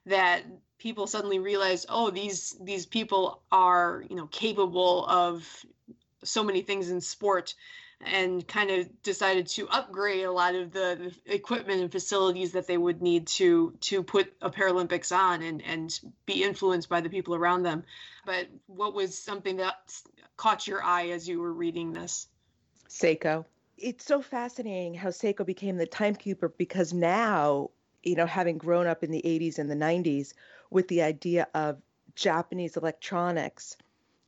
that 0.08 0.44
people 0.80 1.06
suddenly 1.06 1.38
realize 1.38 1.86
oh 1.90 2.10
these 2.10 2.58
these 2.64 2.88
people 2.88 3.44
are 3.52 4.04
you 4.10 4.16
know 4.16 4.26
capable 4.28 5.06
of 5.06 5.48
so 6.24 6.44
many 6.44 6.64
things 6.64 6.90
in 6.90 7.00
sport 7.00 7.54
and 8.06 8.48
kind 8.48 8.72
of 8.72 9.02
decided 9.04 9.48
to 9.48 9.68
upgrade 9.70 10.26
a 10.26 10.32
lot 10.32 10.56
of 10.56 10.72
the, 10.72 11.14
the 11.26 11.34
equipment 11.34 11.82
and 11.82 11.92
facilities 11.92 12.54
that 12.54 12.68
they 12.68 12.78
would 12.78 13.02
need 13.02 13.28
to 13.28 13.74
to 13.82 14.04
put 14.04 14.34
a 14.42 14.50
Paralympics 14.50 15.16
on 15.16 15.42
and 15.42 15.62
and 15.62 16.00
be 16.26 16.44
influenced 16.44 16.90
by 16.90 17.02
the 17.02 17.10
people 17.10 17.36
around 17.36 17.64
them. 17.64 17.84
But 18.26 18.48
what 18.68 18.94
was 18.94 19.18
something 19.18 19.58
that 19.58 19.76
caught 20.38 20.68
your 20.68 20.84
eye 20.84 21.10
as 21.10 21.28
you 21.28 21.40
were 21.40 21.54
reading 21.54 21.94
this? 21.94 22.28
Seiko. 22.90 23.46
It's 23.78 24.06
so 24.06 24.22
fascinating 24.22 24.94
how 24.94 25.10
Seiko 25.10 25.46
became 25.46 25.78
the 25.78 25.88
timekeeper 25.88 26.50
because 26.50 26.94
now, 26.94 27.72
you 28.04 28.16
know, 28.16 28.28
having 28.28 28.58
grown 28.58 28.86
up 28.86 29.04
in 29.04 29.10
the 29.10 29.22
80s 29.24 29.58
and 29.58 29.72
the 29.72 29.76
90s 29.76 30.34
with 30.70 30.88
the 30.88 31.02
idea 31.02 31.48
of 31.56 31.82
Japanese 32.16 32.78
electronics 32.78 33.78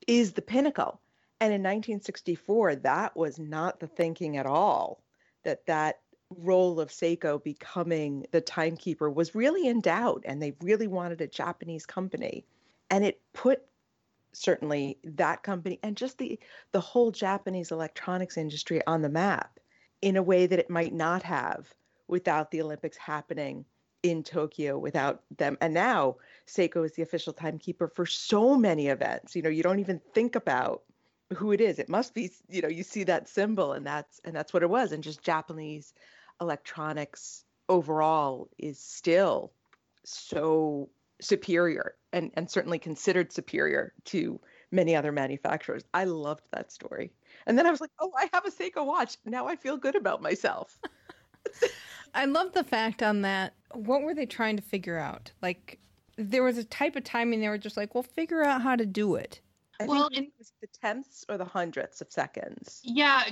is 0.07 0.33
the 0.33 0.41
pinnacle. 0.41 0.99
And 1.43 1.51
in 1.51 1.59
1964, 1.59 2.75
that 2.77 3.17
was 3.17 3.37
not 3.37 3.81
the 3.81 3.87
thinking 3.87 4.37
at 4.37 4.45
all. 4.45 5.03
That 5.43 5.65
that 5.65 5.99
role 6.29 6.79
of 6.79 6.89
Seiko 6.89 7.43
becoming 7.43 8.25
the 8.31 8.39
timekeeper 8.39 9.09
was 9.11 9.35
really 9.35 9.67
in 9.67 9.81
doubt, 9.81 10.23
and 10.23 10.41
they 10.41 10.55
really 10.61 10.87
wanted 10.87 11.19
a 11.19 11.27
Japanese 11.27 11.85
company, 11.85 12.45
and 12.89 13.03
it 13.03 13.19
put 13.33 13.61
certainly 14.31 14.97
that 15.03 15.43
company 15.43 15.81
and 15.83 15.97
just 15.97 16.17
the 16.17 16.39
the 16.71 16.79
whole 16.79 17.11
Japanese 17.11 17.71
electronics 17.71 18.37
industry 18.37 18.81
on 18.87 19.01
the 19.01 19.09
map 19.09 19.59
in 20.01 20.15
a 20.15 20.23
way 20.23 20.47
that 20.47 20.59
it 20.59 20.69
might 20.69 20.93
not 20.93 21.23
have 21.23 21.75
without 22.07 22.51
the 22.51 22.61
Olympics 22.61 22.95
happening 22.95 23.65
in 24.01 24.23
Tokyo 24.23 24.77
without 24.77 25.23
them. 25.37 25.57
And 25.59 25.73
now 25.73 26.15
Seiko 26.47 26.85
is 26.85 26.93
the 26.93 27.03
official 27.03 27.33
timekeeper 27.33 27.89
for 27.89 28.05
so 28.05 28.55
many 28.55 28.87
events. 28.87 29.35
You 29.35 29.41
know, 29.41 29.49
you 29.49 29.61
don't 29.61 29.79
even 29.79 29.99
think 30.13 30.35
about 30.37 30.83
who 31.35 31.51
it 31.51 31.61
is. 31.61 31.79
It 31.79 31.89
must 31.89 32.13
be, 32.13 32.31
you 32.49 32.61
know, 32.61 32.67
you 32.67 32.83
see 32.83 33.03
that 33.05 33.29
symbol 33.29 33.73
and 33.73 33.85
that's 33.85 34.19
and 34.23 34.35
that's 34.35 34.53
what 34.53 34.63
it 34.63 34.69
was. 34.69 34.91
And 34.91 35.03
just 35.03 35.21
Japanese 35.23 35.93
electronics 36.41 37.43
overall 37.69 38.49
is 38.57 38.79
still 38.79 39.51
so 40.03 40.89
superior 41.21 41.95
and, 42.11 42.31
and 42.35 42.49
certainly 42.49 42.79
considered 42.79 43.31
superior 43.31 43.93
to 44.05 44.39
many 44.71 44.95
other 44.95 45.11
manufacturers. 45.11 45.83
I 45.93 46.03
loved 46.05 46.43
that 46.51 46.71
story. 46.71 47.11
And 47.45 47.57
then 47.57 47.65
I 47.65 47.71
was 47.71 47.81
like, 47.81 47.91
oh, 47.99 48.11
I 48.17 48.29
have 48.33 48.45
a 48.45 48.51
Seiko 48.51 48.85
watch. 48.85 49.17
Now 49.25 49.47
I 49.47 49.55
feel 49.55 49.77
good 49.77 49.95
about 49.95 50.21
myself. 50.21 50.77
I 52.13 52.25
love 52.25 52.53
the 52.53 52.63
fact 52.63 53.01
on 53.01 53.21
that. 53.21 53.53
What 53.73 54.01
were 54.01 54.13
they 54.13 54.25
trying 54.25 54.57
to 54.57 54.63
figure 54.63 54.97
out? 54.97 55.31
Like, 55.41 55.79
there 56.17 56.43
was 56.43 56.57
a 56.57 56.63
type 56.63 56.95
of 56.95 57.03
timing 57.03 57.39
they 57.39 57.49
were 57.49 57.57
just 57.57 57.77
like, 57.77 57.95
well, 57.95 58.03
figure 58.03 58.43
out 58.43 58.61
how 58.61 58.75
to 58.75 58.85
do 58.85 59.15
it. 59.15 59.41
I 59.83 59.87
Well, 59.87 60.09
think 60.09 60.09
it 60.13 60.25
was 60.39 60.51
the 60.61 60.67
tenths 60.67 61.25
or 61.29 61.37
the 61.37 61.45
hundredths 61.45 62.01
of 62.01 62.11
seconds. 62.11 62.85
Yeah, 62.85 63.23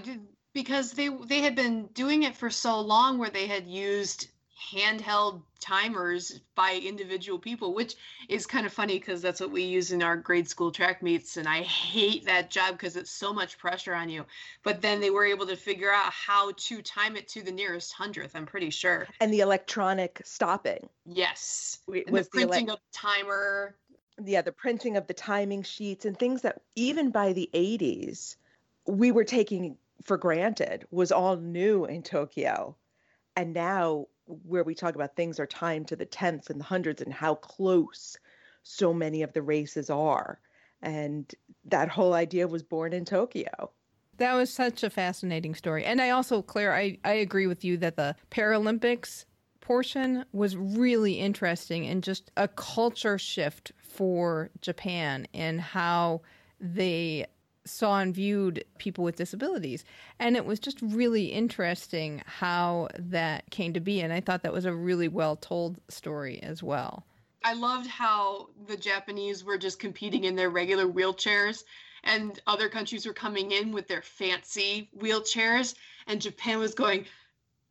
because 0.54 0.94
they 0.94 1.10
they 1.10 1.42
had 1.42 1.56
been 1.56 1.88
doing 1.88 2.24
it 2.24 2.36
for 2.36 2.50
so 2.50 2.80
long 2.80 3.18
where 3.18 3.30
they 3.30 3.48
had 3.48 3.68
used 3.68 4.30
handheld 4.72 5.44
timers 5.60 6.40
by 6.56 6.76
individual 6.76 7.38
people, 7.40 7.74
which 7.74 7.96
is 8.30 8.46
kind 8.48 8.66
of 8.66 8.74
funny 8.74 8.98
because 9.00 9.22
that's 9.22 9.40
what 9.40 9.52
we 9.52 9.64
use 9.64 9.92
in 9.92 10.02
our 10.04 10.16
grade 10.18 10.48
school 10.48 10.72
track 10.72 11.02
meets, 11.04 11.38
and 11.38 11.48
I 11.48 11.62
hate 11.64 12.26
that 12.26 12.50
job 12.50 12.74
because 12.74 12.96
it's 12.96 13.12
so 13.12 13.34
much 13.34 13.58
pressure 13.58 13.94
on 13.94 14.10
you. 14.10 14.26
But 14.64 14.82
then 14.82 15.00
they 15.02 15.10
were 15.12 15.26
able 15.26 15.46
to 15.48 15.56
figure 15.56 15.92
out 15.92 16.12
how 16.14 16.52
to 16.54 16.82
time 16.82 17.16
it 17.16 17.28
to 17.30 17.44
the 17.44 17.52
nearest 17.52 17.94
hundredth. 17.94 18.36
I'm 18.36 18.46
pretty 18.46 18.70
sure. 18.70 19.12
And 19.22 19.34
the 19.34 19.40
electronic 19.40 20.22
stopping 20.26 20.90
Yes, 21.06 21.80
It 21.88 22.08
and 22.08 22.18
was 22.18 22.28
the 22.30 22.30
the 22.30 22.30
printing 22.32 22.70
of 22.72 22.80
timer. 22.92 23.80
Yeah, 24.26 24.42
the 24.42 24.52
printing 24.52 24.98
of 24.98 25.08
the 25.08 25.14
timing 25.14 25.64
sheets 25.64 26.06
and 26.06 26.18
things 26.18 26.42
that 26.42 26.62
even 26.76 27.12
by 27.12 27.34
the 27.34 27.50
80s 27.54 28.36
we 28.88 29.12
were 29.12 29.24
taking 29.24 29.78
for 30.04 30.18
granted 30.18 30.86
was 30.92 31.12
all 31.12 31.38
new 31.38 31.86
in 31.86 32.04
Tokyo. 32.04 32.76
And 33.36 33.54
now 33.54 34.08
where 34.26 34.64
we 34.64 34.76
talk 34.76 34.96
about 34.96 35.16
things 35.16 35.40
are 35.40 35.46
timed 35.46 35.88
to 35.90 35.96
the 35.96 36.06
tenths 36.06 36.50
and 36.50 36.60
the 36.60 36.66
hundreds 36.66 37.02
and 37.02 37.14
how 37.14 37.36
close 37.36 38.18
so 38.64 38.94
many 38.94 39.22
of 39.24 39.34
the 39.34 39.42
races 39.42 39.90
are. 39.90 40.40
And 40.82 41.32
that 41.66 41.90
whole 41.90 42.14
idea 42.14 42.48
was 42.48 42.64
born 42.64 42.94
in 42.94 43.06
Tokyo. 43.06 43.72
That 44.18 44.34
was 44.34 44.52
such 44.52 44.84
a 44.84 44.90
fascinating 44.90 45.56
story. 45.56 45.84
And 45.86 46.02
I 46.02 46.10
also, 46.12 46.42
Claire, 46.42 46.74
I, 46.74 46.98
I 47.04 47.14
agree 47.14 47.48
with 47.48 47.64
you 47.64 47.78
that 47.78 47.96
the 47.96 48.16
Paralympics 48.30 49.26
portion 49.62 50.26
was 50.34 50.58
really 50.58 51.14
interesting 51.14 51.88
and 51.88 52.04
just 52.04 52.32
a 52.36 52.48
culture 52.48 53.18
shift 53.18 53.72
for 53.82 54.50
Japan 54.62 55.28
and 55.34 55.62
how 55.62 56.22
they 56.60 57.28
saw 57.66 58.00
and 58.00 58.14
viewed 58.14 58.66
people 58.80 59.04
with 59.04 59.16
disabilities. 59.16 59.86
And 60.20 60.36
it 60.36 60.46
was 60.46 60.60
just 60.60 60.82
really 60.82 61.26
interesting 61.26 62.24
how 62.26 62.90
that 62.98 63.50
came 63.52 63.74
to 63.74 63.80
be. 63.80 64.02
And 64.02 64.12
I 64.12 64.20
thought 64.20 64.44
that 64.44 64.54
was 64.54 64.66
a 64.66 64.74
really 64.74 65.08
well 65.08 65.36
told 65.36 65.80
story 65.88 66.42
as 66.42 66.64
well. 66.64 67.06
I 67.44 67.54
loved 67.54 67.88
how 67.88 68.50
the 68.68 68.78
Japanese 68.78 69.44
were 69.44 69.58
just 69.58 69.80
competing 69.80 70.26
in 70.26 70.36
their 70.36 70.50
regular 70.50 70.86
wheelchairs 70.86 71.64
and 72.04 72.40
other 72.48 72.70
countries 72.70 73.06
were 73.06 73.14
coming 73.14 73.52
in 73.52 73.72
with 73.72 73.88
their 73.88 74.02
fancy 74.02 74.90
wheelchairs 74.98 75.76
and 76.08 76.22
Japan 76.22 76.60
was 76.60 76.74
going 76.74 77.06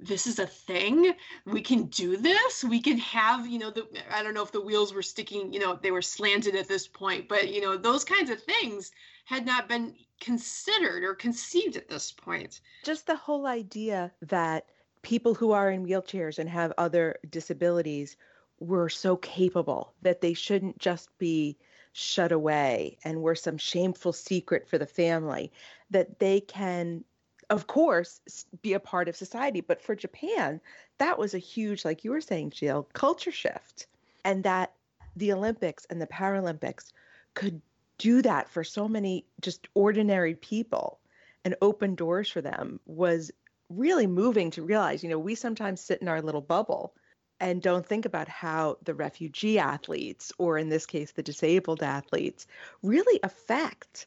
this 0.00 0.26
is 0.26 0.38
a 0.38 0.46
thing 0.46 1.12
we 1.44 1.60
can 1.60 1.84
do 1.84 2.16
this 2.16 2.64
we 2.64 2.80
can 2.80 2.96
have 2.98 3.46
you 3.46 3.58
know 3.58 3.70
the 3.70 3.86
i 4.10 4.22
don't 4.22 4.34
know 4.34 4.42
if 4.42 4.50
the 4.50 4.60
wheels 4.60 4.94
were 4.94 5.02
sticking 5.02 5.52
you 5.52 5.60
know 5.60 5.78
they 5.82 5.90
were 5.90 6.02
slanted 6.02 6.54
at 6.54 6.68
this 6.68 6.88
point 6.88 7.28
but 7.28 7.52
you 7.52 7.60
know 7.60 7.76
those 7.76 8.04
kinds 8.04 8.30
of 8.30 8.42
things 8.42 8.90
had 9.30 9.46
not 9.46 9.68
been 9.68 9.94
considered 10.20 11.02
or 11.02 11.14
conceived 11.14 11.76
at 11.76 11.88
this 11.88 12.12
point. 12.12 12.60
Just 12.84 13.06
the 13.06 13.16
whole 13.16 13.46
idea 13.46 14.12
that 14.22 14.66
people 15.02 15.34
who 15.34 15.52
are 15.52 15.70
in 15.70 15.86
wheelchairs 15.86 16.38
and 16.38 16.48
have 16.48 16.72
other 16.76 17.16
disabilities 17.30 18.16
were 18.58 18.88
so 18.88 19.16
capable 19.16 19.94
that 20.02 20.20
they 20.20 20.34
shouldn't 20.34 20.78
just 20.78 21.16
be 21.18 21.56
shut 21.92 22.30
away 22.30 22.98
and 23.04 23.22
were 23.22 23.34
some 23.34 23.56
shameful 23.56 24.12
secret 24.12 24.68
for 24.68 24.78
the 24.78 24.86
family, 24.86 25.50
that 25.90 26.18
they 26.18 26.40
can, 26.40 27.04
of 27.50 27.66
course, 27.66 28.20
be 28.62 28.72
a 28.72 28.80
part 28.80 29.08
of 29.08 29.16
society. 29.16 29.60
But 29.60 29.82
for 29.82 29.96
Japan, 29.96 30.60
that 30.98 31.18
was 31.18 31.34
a 31.34 31.38
huge, 31.38 31.84
like 31.84 32.04
you 32.04 32.12
were 32.12 32.20
saying, 32.20 32.50
Jill, 32.50 32.88
culture 32.92 33.32
shift. 33.32 33.86
And 34.24 34.44
that 34.44 34.72
the 35.16 35.32
Olympics 35.32 35.84
and 35.90 36.00
the 36.00 36.06
Paralympics 36.06 36.92
could 37.34 37.60
do 37.98 38.22
that 38.22 38.48
for 38.48 38.64
so 38.64 38.88
many 38.88 39.26
just 39.40 39.66
ordinary 39.74 40.34
people 40.34 41.00
and 41.44 41.56
open 41.60 41.96
doors 41.96 42.30
for 42.30 42.40
them 42.40 42.78
was 42.86 43.30
really 43.68 44.06
moving 44.06 44.50
to 44.52 44.62
realize, 44.62 45.02
you 45.02 45.10
know, 45.10 45.18
we 45.18 45.34
sometimes 45.34 45.80
sit 45.80 46.00
in 46.00 46.08
our 46.08 46.22
little 46.22 46.40
bubble 46.40 46.94
and 47.40 47.62
don't 47.62 47.86
think 47.86 48.04
about 48.04 48.28
how 48.28 48.76
the 48.84 48.94
refugee 48.94 49.58
athletes, 49.58 50.32
or 50.38 50.58
in 50.58 50.68
this 50.68 50.86
case, 50.86 51.12
the 51.12 51.22
disabled 51.22 51.82
athletes, 51.82 52.46
really 52.82 53.18
affect 53.22 54.06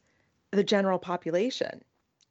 the 0.51 0.63
general 0.63 0.99
population 0.99 1.81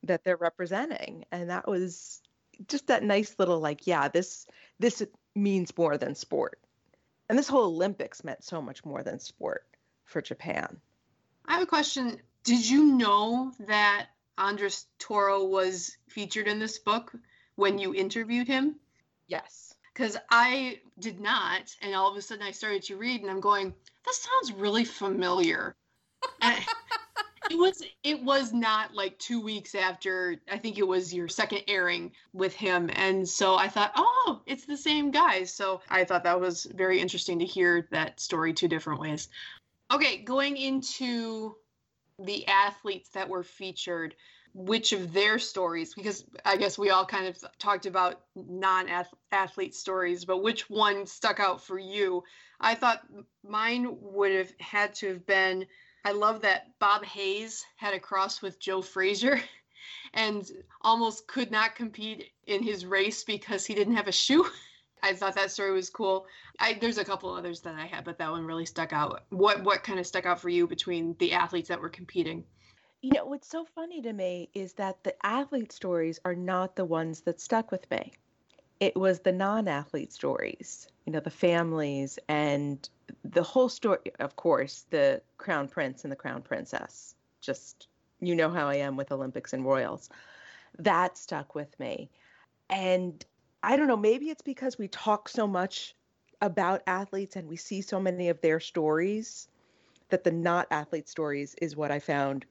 that 0.04 0.24
they're 0.24 0.36
representing. 0.36 1.24
And 1.30 1.50
that 1.50 1.68
was 1.68 2.20
just 2.68 2.88
that 2.88 3.02
nice 3.02 3.34
little 3.38 3.60
like, 3.60 3.86
yeah, 3.86 4.08
this 4.08 4.46
this 4.78 5.02
means 5.34 5.76
more 5.76 5.96
than 5.96 6.14
sport. 6.14 6.58
And 7.28 7.38
this 7.38 7.48
whole 7.48 7.66
Olympics 7.66 8.24
meant 8.24 8.44
so 8.44 8.60
much 8.60 8.84
more 8.84 9.02
than 9.02 9.18
sport 9.18 9.64
for 10.04 10.20
Japan. 10.20 10.80
I 11.46 11.54
have 11.54 11.62
a 11.62 11.66
question. 11.66 12.20
Did 12.44 12.68
you 12.68 12.96
know 12.96 13.52
that 13.60 14.08
Andres 14.36 14.86
Toro 14.98 15.44
was 15.44 15.96
featured 16.08 16.48
in 16.48 16.58
this 16.58 16.78
book 16.78 17.12
when 17.54 17.78
you 17.78 17.94
interviewed 17.94 18.48
him? 18.48 18.76
Yes. 19.28 19.74
Because 19.92 20.16
I 20.30 20.80
did 20.98 21.20
not, 21.20 21.74
and 21.82 21.94
all 21.94 22.10
of 22.10 22.16
a 22.16 22.22
sudden 22.22 22.44
I 22.44 22.50
started 22.50 22.82
to 22.84 22.96
read, 22.96 23.20
and 23.20 23.30
I'm 23.30 23.40
going, 23.40 23.74
"That 24.04 24.14
sounds 24.14 24.52
really 24.58 24.84
familiar." 24.84 25.76
and 26.40 26.64
it 27.50 27.58
was 27.58 27.82
it 28.02 28.22
was 28.22 28.52
not 28.52 28.94
like 28.94 29.18
two 29.18 29.40
weeks 29.40 29.74
after 29.74 30.36
I 30.50 30.58
think 30.58 30.78
it 30.78 30.86
was 30.86 31.12
your 31.12 31.28
second 31.28 31.62
airing 31.68 32.12
with 32.32 32.54
him, 32.54 32.90
and 32.94 33.28
so 33.28 33.56
I 33.56 33.68
thought, 33.68 33.92
"Oh, 33.96 34.42
it's 34.46 34.64
the 34.64 34.76
same 34.76 35.10
guy." 35.10 35.44
So 35.44 35.80
I 35.90 36.04
thought 36.04 36.24
that 36.24 36.40
was 36.40 36.66
very 36.74 37.00
interesting 37.00 37.38
to 37.40 37.44
hear 37.44 37.88
that 37.90 38.20
story 38.20 38.52
two 38.52 38.68
different 38.68 39.00
ways. 39.00 39.28
Okay, 39.92 40.18
going 40.18 40.56
into 40.56 41.56
the 42.18 42.46
athletes 42.46 43.10
that 43.10 43.28
were 43.28 43.42
featured 43.42 44.14
which 44.54 44.92
of 44.92 45.14
their 45.14 45.38
stories 45.38 45.94
because 45.94 46.26
i 46.44 46.58
guess 46.58 46.78
we 46.78 46.90
all 46.90 47.06
kind 47.06 47.26
of 47.26 47.38
talked 47.58 47.86
about 47.86 48.20
non-athlete 48.36 49.74
stories 49.74 50.26
but 50.26 50.42
which 50.42 50.68
one 50.68 51.06
stuck 51.06 51.40
out 51.40 51.64
for 51.64 51.78
you 51.78 52.22
i 52.60 52.74
thought 52.74 53.00
mine 53.42 53.96
would 54.00 54.30
have 54.30 54.52
had 54.60 54.94
to 54.94 55.08
have 55.08 55.26
been 55.26 55.66
i 56.04 56.12
love 56.12 56.40
that 56.40 56.78
bob 56.78 57.04
hayes 57.04 57.64
had 57.76 57.94
a 57.94 58.00
cross 58.00 58.42
with 58.42 58.60
joe 58.60 58.82
frazier 58.82 59.40
and 60.14 60.50
almost 60.82 61.26
could 61.26 61.50
not 61.50 61.74
compete 61.74 62.30
in 62.46 62.62
his 62.62 62.84
race 62.86 63.24
because 63.24 63.64
he 63.64 63.74
didn't 63.74 63.96
have 63.96 64.08
a 64.08 64.12
shoe 64.12 64.46
I 65.02 65.14
thought 65.14 65.34
that 65.34 65.50
story 65.50 65.72
was 65.72 65.90
cool. 65.90 66.26
I, 66.60 66.74
there's 66.74 66.98
a 66.98 67.04
couple 67.04 67.34
others 67.34 67.60
that 67.62 67.74
I 67.74 67.86
had, 67.86 68.04
but 68.04 68.18
that 68.18 68.30
one 68.30 68.44
really 68.44 68.66
stuck 68.66 68.92
out. 68.92 69.24
What 69.30 69.64
what 69.64 69.82
kind 69.82 69.98
of 69.98 70.06
stuck 70.06 70.26
out 70.26 70.40
for 70.40 70.48
you 70.48 70.66
between 70.66 71.16
the 71.18 71.32
athletes 71.32 71.68
that 71.68 71.80
were 71.80 71.88
competing? 71.88 72.44
You 73.00 73.10
know, 73.14 73.26
what's 73.26 73.48
so 73.48 73.64
funny 73.64 74.00
to 74.02 74.12
me 74.12 74.48
is 74.54 74.74
that 74.74 75.02
the 75.02 75.14
athlete 75.26 75.72
stories 75.72 76.20
are 76.24 76.36
not 76.36 76.76
the 76.76 76.84
ones 76.84 77.22
that 77.22 77.40
stuck 77.40 77.72
with 77.72 77.90
me. 77.90 78.12
It 78.82 78.96
was 78.96 79.20
the 79.20 79.30
non 79.30 79.68
athlete 79.68 80.12
stories, 80.12 80.88
you 81.06 81.12
know, 81.12 81.20
the 81.20 81.30
families 81.30 82.18
and 82.26 82.88
the 83.22 83.44
whole 83.44 83.68
story. 83.68 84.00
Of 84.18 84.34
course, 84.34 84.86
the 84.90 85.22
crown 85.38 85.68
prince 85.68 86.02
and 86.02 86.10
the 86.10 86.16
crown 86.16 86.42
princess. 86.42 87.14
Just, 87.40 87.86
you 88.18 88.34
know 88.34 88.50
how 88.50 88.66
I 88.66 88.74
am 88.74 88.96
with 88.96 89.12
Olympics 89.12 89.52
and 89.52 89.64
Royals. 89.64 90.10
That 90.80 91.16
stuck 91.16 91.54
with 91.54 91.78
me. 91.78 92.10
And 92.70 93.24
I 93.62 93.76
don't 93.76 93.86
know, 93.86 93.96
maybe 93.96 94.30
it's 94.30 94.42
because 94.42 94.78
we 94.78 94.88
talk 94.88 95.28
so 95.28 95.46
much 95.46 95.94
about 96.40 96.82
athletes 96.88 97.36
and 97.36 97.48
we 97.48 97.54
see 97.54 97.82
so 97.82 98.00
many 98.00 98.30
of 98.30 98.40
their 98.40 98.58
stories 98.58 99.46
that 100.08 100.24
the 100.24 100.32
not 100.32 100.66
athlete 100.72 101.08
stories 101.08 101.54
is 101.62 101.76
what 101.76 101.92
I 101.92 102.00
found 102.00 102.46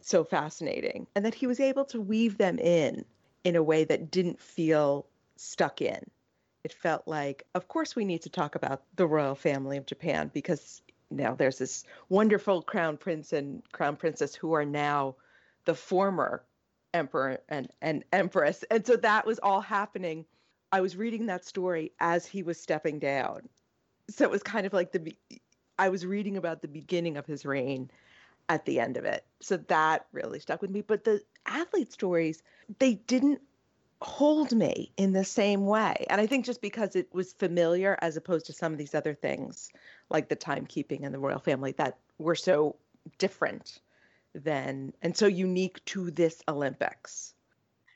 so 0.00 0.24
fascinating 0.24 1.06
and 1.14 1.26
that 1.26 1.34
he 1.34 1.46
was 1.46 1.60
able 1.60 1.84
to 1.84 2.00
weave 2.00 2.38
them 2.38 2.58
in 2.58 3.04
in 3.44 3.54
a 3.54 3.62
way 3.62 3.84
that 3.84 4.10
didn't 4.10 4.40
feel 4.40 5.04
stuck 5.36 5.80
in. 5.82 6.00
It 6.62 6.72
felt 6.72 7.06
like, 7.06 7.44
of 7.54 7.68
course, 7.68 7.94
we 7.94 8.04
need 8.04 8.22
to 8.22 8.30
talk 8.30 8.54
about 8.54 8.82
the 8.96 9.06
royal 9.06 9.34
family 9.34 9.76
of 9.76 9.86
Japan 9.86 10.30
because 10.32 10.80
now 11.10 11.34
there's 11.34 11.58
this 11.58 11.84
wonderful 12.08 12.62
crown 12.62 12.96
prince 12.96 13.32
and 13.32 13.62
crown 13.72 13.96
princess 13.96 14.34
who 14.34 14.54
are 14.54 14.64
now 14.64 15.16
the 15.66 15.74
former 15.74 16.42
emperor 16.94 17.40
and, 17.48 17.68
and 17.82 18.04
empress. 18.12 18.64
And 18.70 18.86
so 18.86 18.96
that 18.96 19.26
was 19.26 19.38
all 19.38 19.60
happening. 19.60 20.24
I 20.72 20.80
was 20.80 20.96
reading 20.96 21.26
that 21.26 21.44
story 21.44 21.92
as 22.00 22.24
he 22.24 22.42
was 22.42 22.58
stepping 22.58 22.98
down. 22.98 23.48
So 24.08 24.24
it 24.24 24.30
was 24.30 24.42
kind 24.42 24.66
of 24.66 24.72
like 24.72 24.92
the, 24.92 25.14
I 25.78 25.88
was 25.88 26.06
reading 26.06 26.36
about 26.36 26.62
the 26.62 26.68
beginning 26.68 27.16
of 27.16 27.26
his 27.26 27.44
reign 27.44 27.90
at 28.48 28.64
the 28.64 28.80
end 28.80 28.96
of 28.96 29.04
it. 29.04 29.24
So 29.40 29.56
that 29.56 30.06
really 30.12 30.40
stuck 30.40 30.62
with 30.62 30.70
me. 30.70 30.82
But 30.82 31.04
the 31.04 31.22
athlete 31.46 31.92
stories, 31.92 32.42
they 32.78 32.94
didn't 32.94 33.40
hold 34.00 34.52
me 34.52 34.92
in 34.96 35.12
the 35.12 35.24
same 35.24 35.66
way. 35.66 36.06
And 36.10 36.20
I 36.20 36.26
think 36.26 36.44
just 36.44 36.60
because 36.60 36.96
it 36.96 37.12
was 37.12 37.32
familiar 37.32 37.96
as 38.00 38.16
opposed 38.16 38.46
to 38.46 38.52
some 38.52 38.72
of 38.72 38.78
these 38.78 38.94
other 38.94 39.14
things, 39.14 39.70
like 40.10 40.28
the 40.28 40.36
timekeeping 40.36 41.04
and 41.04 41.14
the 41.14 41.18
royal 41.18 41.38
family, 41.38 41.72
that 41.72 41.98
were 42.18 42.34
so 42.34 42.76
different 43.18 43.78
than 44.34 44.92
and 45.02 45.16
so 45.16 45.26
unique 45.26 45.84
to 45.86 46.10
this 46.10 46.42
Olympics. 46.48 47.34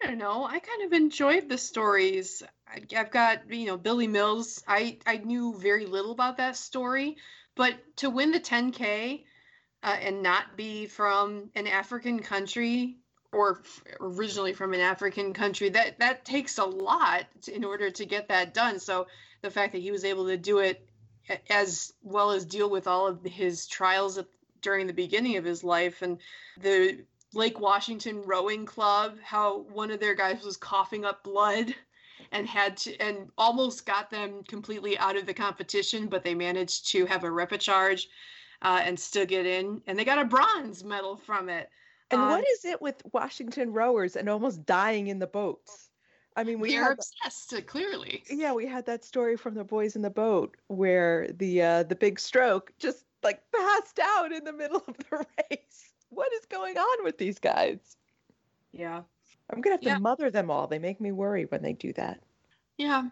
I 0.03 0.07
don't 0.07 0.19
know. 0.19 0.45
I 0.45 0.61
kind 0.61 0.85
of 0.85 0.93
enjoyed 0.93 1.49
the 1.49 1.59
stories. 1.59 2.43
I've 2.95 3.11
got, 3.11 3.53
you 3.53 3.67
know, 3.67 3.77
Billy 3.77 4.07
Mills. 4.07 4.63
I, 4.67 4.99
I 5.05 5.17
knew 5.17 5.55
very 5.59 5.87
little 5.87 6.13
about 6.13 6.37
that 6.37 6.57
story, 6.57 7.17
but 7.57 7.75
to 7.97 8.11
win 8.11 8.31
the 8.31 8.39
10K, 8.39 9.25
uh, 9.83 9.97
and 10.01 10.23
not 10.23 10.57
be 10.57 10.87
from 10.87 11.51
an 11.55 11.67
African 11.67 12.21
country 12.21 12.99
or 13.33 13.63
originally 14.01 14.53
from 14.53 14.73
an 14.73 14.81
African 14.81 15.33
country, 15.33 15.69
that 15.71 15.99
that 15.99 16.25
takes 16.25 16.59
a 16.59 16.65
lot 16.65 17.27
in 17.53 17.65
order 17.65 17.91
to 17.91 18.05
get 18.05 18.29
that 18.29 18.55
done. 18.55 18.79
So 18.79 19.07
the 19.43 19.51
fact 19.51 19.73
that 19.73 19.83
he 19.83 19.91
was 19.91 20.05
able 20.05 20.27
to 20.27 20.37
do 20.37 20.59
it 20.59 20.89
as 21.51 21.93
well 22.03 22.31
as 22.31 22.45
deal 22.45 22.71
with 22.71 22.87
all 22.87 23.07
of 23.07 23.23
his 23.23 23.67
trials 23.67 24.19
during 24.63 24.87
the 24.87 24.93
beginning 24.93 25.37
of 25.37 25.45
his 25.45 25.63
life 25.63 26.03
and 26.03 26.19
the 26.61 27.05
Lake 27.35 27.61
Washington 27.61 28.23
Rowing 28.23 28.65
Club, 28.65 29.19
how 29.23 29.61
one 29.73 29.91
of 29.91 30.01
their 30.01 30.15
guys 30.15 30.43
was 30.43 30.57
coughing 30.57 31.05
up 31.05 31.23
blood 31.23 31.75
and 32.33 32.47
had 32.47 32.77
to 32.79 32.97
and 32.99 33.31
almost 33.37 33.87
got 33.87 34.11
them 34.11 34.43
completely 34.45 34.99
out 34.99 35.17
of 35.17 35.27
the 35.27 35.35
competition, 35.35 36.07
but 36.07 36.25
they 36.25 36.35
managed 36.35 36.91
to 36.93 37.07
have 37.07 37.25
a 37.25 37.29
repechage 37.29 38.07
uh, 38.63 38.81
and 38.83 38.99
still 38.99 39.27
get 39.27 39.47
in. 39.47 39.83
And 39.87 39.99
they 39.99 40.05
got 40.05 40.19
a 40.19 40.25
bronze 40.25 40.83
medal 40.83 41.17
from 41.17 41.49
it. 41.49 41.71
And 42.11 42.21
um, 42.21 42.29
what 42.29 42.45
is 42.49 42.65
it 42.65 42.81
with 42.81 43.03
Washington 43.13 43.73
rowers 43.73 44.17
and 44.17 44.29
almost 44.29 44.65
dying 44.65 45.09
in 45.09 45.19
the 45.19 45.27
boats? 45.27 45.91
I 46.37 46.45
mean, 46.45 46.61
we 46.61 46.77
are 46.77 46.93
obsessed. 46.93 47.53
Uh, 47.53 47.61
clearly, 47.63 48.23
yeah, 48.31 48.53
we 48.53 48.65
had 48.65 48.87
that 48.87 49.05
story 49.05 49.37
from 49.37 49.55
the 49.55 49.65
boys 49.65 49.97
in 49.97 50.03
the 50.03 50.11
boat 50.11 50.57
where 50.69 51.29
the 51.37 51.63
uh, 51.63 51.83
the 51.83 51.97
big 51.97 52.21
stroke 52.21 52.73
just 52.79 53.05
like 53.25 53.43
passed 53.53 53.99
out 53.99 54.31
in 54.31 54.45
the 54.45 54.53
middle 54.53 54.83
of 54.87 54.97
the 54.97 55.27
race. 55.51 55.93
What 56.11 56.33
is 56.35 56.47
going 56.47 56.79
on 56.79 57.05
with 57.05 57.19
these 57.19 57.41
guys? 57.41 57.97
Yeah, 58.73 59.03
I'm 59.51 59.61
gonna 59.61 59.75
have 59.75 59.81
to 59.81 59.89
yeah. 59.89 59.99
mother 59.99 60.31
them 60.31 60.49
all. 60.49 60.69
They 60.69 60.79
make 60.79 61.01
me 61.01 61.11
worry 61.11 61.47
when 61.47 61.63
they 61.63 61.73
do 61.73 61.93
that. 61.95 62.21
Yeah, 62.77 63.09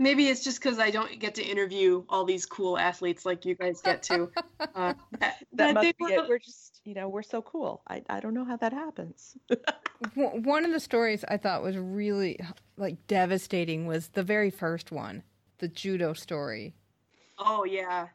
maybe 0.00 0.28
it's 0.28 0.42
just 0.42 0.60
because 0.60 0.78
I 0.78 0.90
don't 0.90 1.20
get 1.20 1.36
to 1.36 1.44
interview 1.44 2.02
all 2.08 2.24
these 2.24 2.46
cool 2.46 2.78
athletes 2.78 3.24
like 3.24 3.44
you 3.44 3.54
guys 3.54 3.80
get 3.80 4.02
to. 4.04 4.28
Uh, 4.74 4.94
that, 5.18 5.36
that 5.52 5.74
must 5.74 5.98
be 5.98 6.04
it. 6.04 6.28
We're 6.28 6.38
just, 6.38 6.80
you 6.84 6.94
know, 6.94 7.08
we're 7.08 7.22
so 7.22 7.42
cool. 7.42 7.82
I, 7.88 8.02
I 8.08 8.20
don't 8.20 8.34
know 8.34 8.44
how 8.44 8.56
that 8.58 8.72
happens. 8.72 9.36
one 10.14 10.64
of 10.64 10.70
the 10.70 10.78
stories 10.78 11.24
I 11.26 11.38
thought 11.38 11.62
was 11.62 11.76
really 11.76 12.38
like 12.76 13.06
devastating 13.06 13.86
was 13.86 14.08
the 14.08 14.22
very 14.22 14.50
first 14.50 14.92
one, 14.92 15.22
the 15.58 15.66
judo 15.66 16.12
story. 16.12 16.74
Oh 17.38 17.64
yeah, 17.64 18.08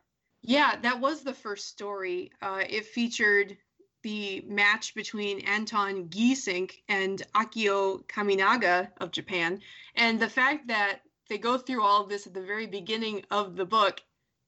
yeah, 0.43 0.75
that 0.81 0.99
was 0.99 1.23
the 1.23 1.33
first 1.33 1.67
story. 1.67 2.31
Uh, 2.41 2.63
it 2.69 2.85
featured 2.85 3.57
the 4.03 4.45
match 4.47 4.95
between 4.95 5.39
Anton 5.41 6.05
Geesink 6.05 6.73
and 6.87 7.21
Akio 7.35 8.05
Kaminaga 8.05 8.89
of 9.01 9.11
Japan, 9.11 9.59
and 9.95 10.19
the 10.19 10.29
fact 10.29 10.67
that 10.67 11.01
they 11.27 11.37
go 11.37 11.57
through 11.57 11.83
all 11.83 12.03
of 12.03 12.09
this 12.09 12.27
at 12.27 12.33
the 12.33 12.41
very 12.41 12.67
beginning 12.67 13.23
of 13.31 13.55
the 13.55 13.65
book 13.65 14.01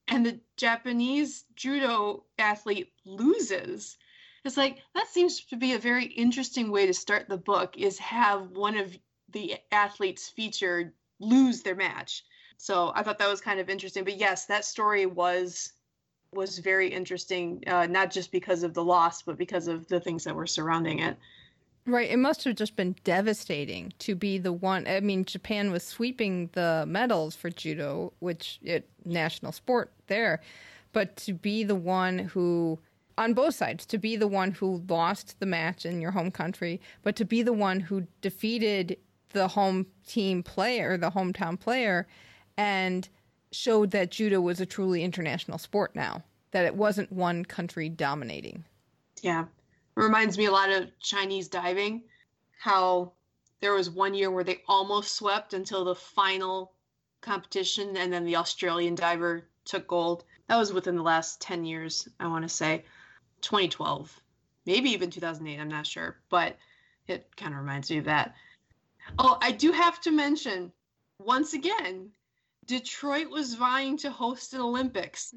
and 0.08 0.24
the 0.24 0.40
japanese 0.56 1.44
judo 1.54 2.24
athlete 2.38 2.92
loses. 3.04 3.96
It's 4.44 4.56
like 4.56 4.78
that 4.94 5.08
seems 5.08 5.44
to 5.46 5.56
be 5.56 5.74
a 5.74 5.78
very 5.78 6.06
interesting 6.06 6.70
way 6.70 6.86
to 6.86 6.94
start 6.94 7.28
the 7.28 7.36
book 7.36 7.76
is 7.76 7.98
have 7.98 8.50
one 8.50 8.76
of 8.76 8.96
the 9.30 9.56
athletes 9.72 10.28
featured 10.28 10.92
lose 11.20 11.62
their 11.62 11.74
match. 11.74 12.24
So 12.56 12.92
i 12.94 13.02
thought 13.02 13.18
that 13.18 13.28
was 13.28 13.40
kind 13.40 13.60
of 13.60 13.68
interesting. 13.68 14.04
But 14.04 14.16
yes 14.16 14.46
that 14.46 14.64
story 14.64 15.06
was 15.06 15.72
was 16.32 16.58
very 16.58 16.88
interesting 16.88 17.64
uh, 17.66 17.86
not 17.86 18.10
just 18.10 18.30
because 18.30 18.62
of 18.62 18.74
the 18.74 18.84
loss 18.84 19.22
but 19.22 19.38
because 19.38 19.66
of 19.66 19.88
the 19.88 20.00
things 20.00 20.24
that 20.24 20.34
were 20.34 20.46
surrounding 20.46 20.98
it 21.00 21.16
Right. 21.88 22.10
It 22.10 22.18
must 22.18 22.44
have 22.44 22.54
just 22.54 22.76
been 22.76 22.96
devastating 23.02 23.94
to 24.00 24.14
be 24.14 24.36
the 24.36 24.52
one. 24.52 24.86
I 24.86 25.00
mean, 25.00 25.24
Japan 25.24 25.72
was 25.72 25.82
sweeping 25.82 26.50
the 26.52 26.84
medals 26.86 27.34
for 27.34 27.48
judo, 27.48 28.12
which 28.18 28.60
it 28.62 28.90
national 29.06 29.52
sport 29.52 29.90
there, 30.06 30.42
but 30.92 31.16
to 31.16 31.32
be 31.32 31.64
the 31.64 31.74
one 31.74 32.18
who 32.18 32.78
on 33.16 33.32
both 33.32 33.54
sides 33.54 33.86
to 33.86 33.96
be 33.96 34.16
the 34.16 34.28
one 34.28 34.52
who 34.52 34.84
lost 34.86 35.40
the 35.40 35.46
match 35.46 35.86
in 35.86 36.02
your 36.02 36.10
home 36.10 36.30
country, 36.30 36.78
but 37.02 37.16
to 37.16 37.24
be 37.24 37.42
the 37.42 37.54
one 37.54 37.80
who 37.80 38.06
defeated 38.20 38.98
the 39.30 39.48
home 39.48 39.86
team 40.06 40.42
player, 40.42 40.98
the 40.98 41.10
hometown 41.10 41.58
player, 41.58 42.06
and 42.58 43.08
showed 43.50 43.92
that 43.92 44.10
judo 44.10 44.42
was 44.42 44.60
a 44.60 44.66
truly 44.66 45.02
international 45.02 45.56
sport 45.56 45.96
now, 45.96 46.22
that 46.50 46.66
it 46.66 46.76
wasn't 46.76 47.10
one 47.10 47.46
country 47.46 47.88
dominating. 47.88 48.64
Yeah. 49.22 49.46
Reminds 49.98 50.38
me 50.38 50.44
a 50.44 50.52
lot 50.52 50.70
of 50.70 50.96
Chinese 51.00 51.48
diving, 51.48 52.04
how 52.60 53.14
there 53.60 53.74
was 53.74 53.90
one 53.90 54.14
year 54.14 54.30
where 54.30 54.44
they 54.44 54.62
almost 54.68 55.16
swept 55.16 55.54
until 55.54 55.84
the 55.84 55.94
final 55.96 56.72
competition, 57.20 57.96
and 57.96 58.12
then 58.12 58.24
the 58.24 58.36
Australian 58.36 58.94
diver 58.94 59.48
took 59.64 59.88
gold. 59.88 60.24
That 60.46 60.56
was 60.56 60.72
within 60.72 60.94
the 60.94 61.02
last 61.02 61.40
10 61.40 61.64
years, 61.64 62.08
I 62.20 62.28
want 62.28 62.44
to 62.44 62.48
say. 62.48 62.84
2012, 63.40 64.20
maybe 64.66 64.90
even 64.90 65.10
2008, 65.10 65.58
I'm 65.58 65.68
not 65.68 65.84
sure, 65.84 66.16
but 66.28 66.56
it 67.08 67.34
kind 67.36 67.52
of 67.52 67.58
reminds 67.58 67.90
me 67.90 67.98
of 67.98 68.04
that. 68.04 68.36
Oh, 69.18 69.36
I 69.42 69.50
do 69.50 69.72
have 69.72 70.00
to 70.02 70.12
mention 70.12 70.70
once 71.18 71.54
again, 71.54 72.12
Detroit 72.68 73.28
was 73.30 73.54
vying 73.54 73.96
to 73.96 74.10
host 74.10 74.54
an 74.54 74.60
Olympics. 74.60 75.34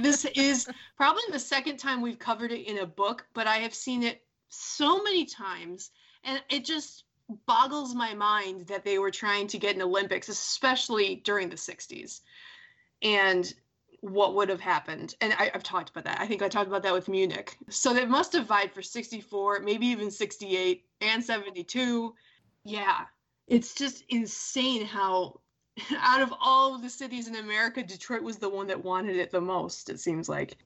This 0.00 0.26
is 0.34 0.68
probably 0.96 1.22
the 1.30 1.38
second 1.38 1.78
time 1.78 2.02
we've 2.02 2.18
covered 2.18 2.52
it 2.52 2.68
in 2.68 2.78
a 2.78 2.86
book, 2.86 3.24
but 3.32 3.46
I 3.46 3.58
have 3.58 3.72
seen 3.72 4.02
it 4.02 4.22
so 4.48 5.02
many 5.02 5.24
times, 5.24 5.92
and 6.24 6.42
it 6.50 6.64
just 6.64 7.04
boggles 7.46 7.94
my 7.94 8.12
mind 8.14 8.66
that 8.66 8.84
they 8.84 8.98
were 8.98 9.12
trying 9.12 9.46
to 9.46 9.58
get 9.58 9.76
an 9.76 9.82
Olympics, 9.82 10.28
especially 10.28 11.16
during 11.24 11.48
the 11.48 11.56
60s. 11.56 12.20
And 13.00 13.54
what 14.00 14.34
would 14.34 14.48
have 14.48 14.60
happened. 14.60 15.14
And 15.20 15.32
I, 15.34 15.50
have 15.52 15.62
talked 15.62 15.90
about 15.90 16.04
that. 16.04 16.20
I 16.20 16.26
think 16.26 16.42
I 16.42 16.48
talked 16.48 16.66
about 16.66 16.82
that 16.82 16.92
with 16.92 17.08
Munich. 17.08 17.56
So 17.70 17.94
they 17.94 18.04
must 18.04 18.32
have 18.32 18.46
vied 18.46 18.72
for 18.72 18.82
64, 18.82 19.60
maybe 19.60 19.86
even 19.86 20.10
68 20.10 20.84
and 21.00 21.22
72. 21.22 22.12
Yeah. 22.64 23.04
It's 23.46 23.74
just 23.74 24.02
insane 24.08 24.84
how, 24.84 25.40
out 25.98 26.22
of 26.22 26.32
all 26.40 26.74
of 26.74 26.82
the 26.82 26.90
cities 26.90 27.28
in 27.28 27.36
America, 27.36 27.82
Detroit 27.82 28.22
was 28.22 28.36
the 28.36 28.48
one 28.48 28.66
that 28.66 28.84
wanted 28.84 29.16
it 29.16 29.30
the 29.30 29.40
most, 29.40 29.90
it 29.90 30.00
seems 30.00 30.28
like. 30.28 30.56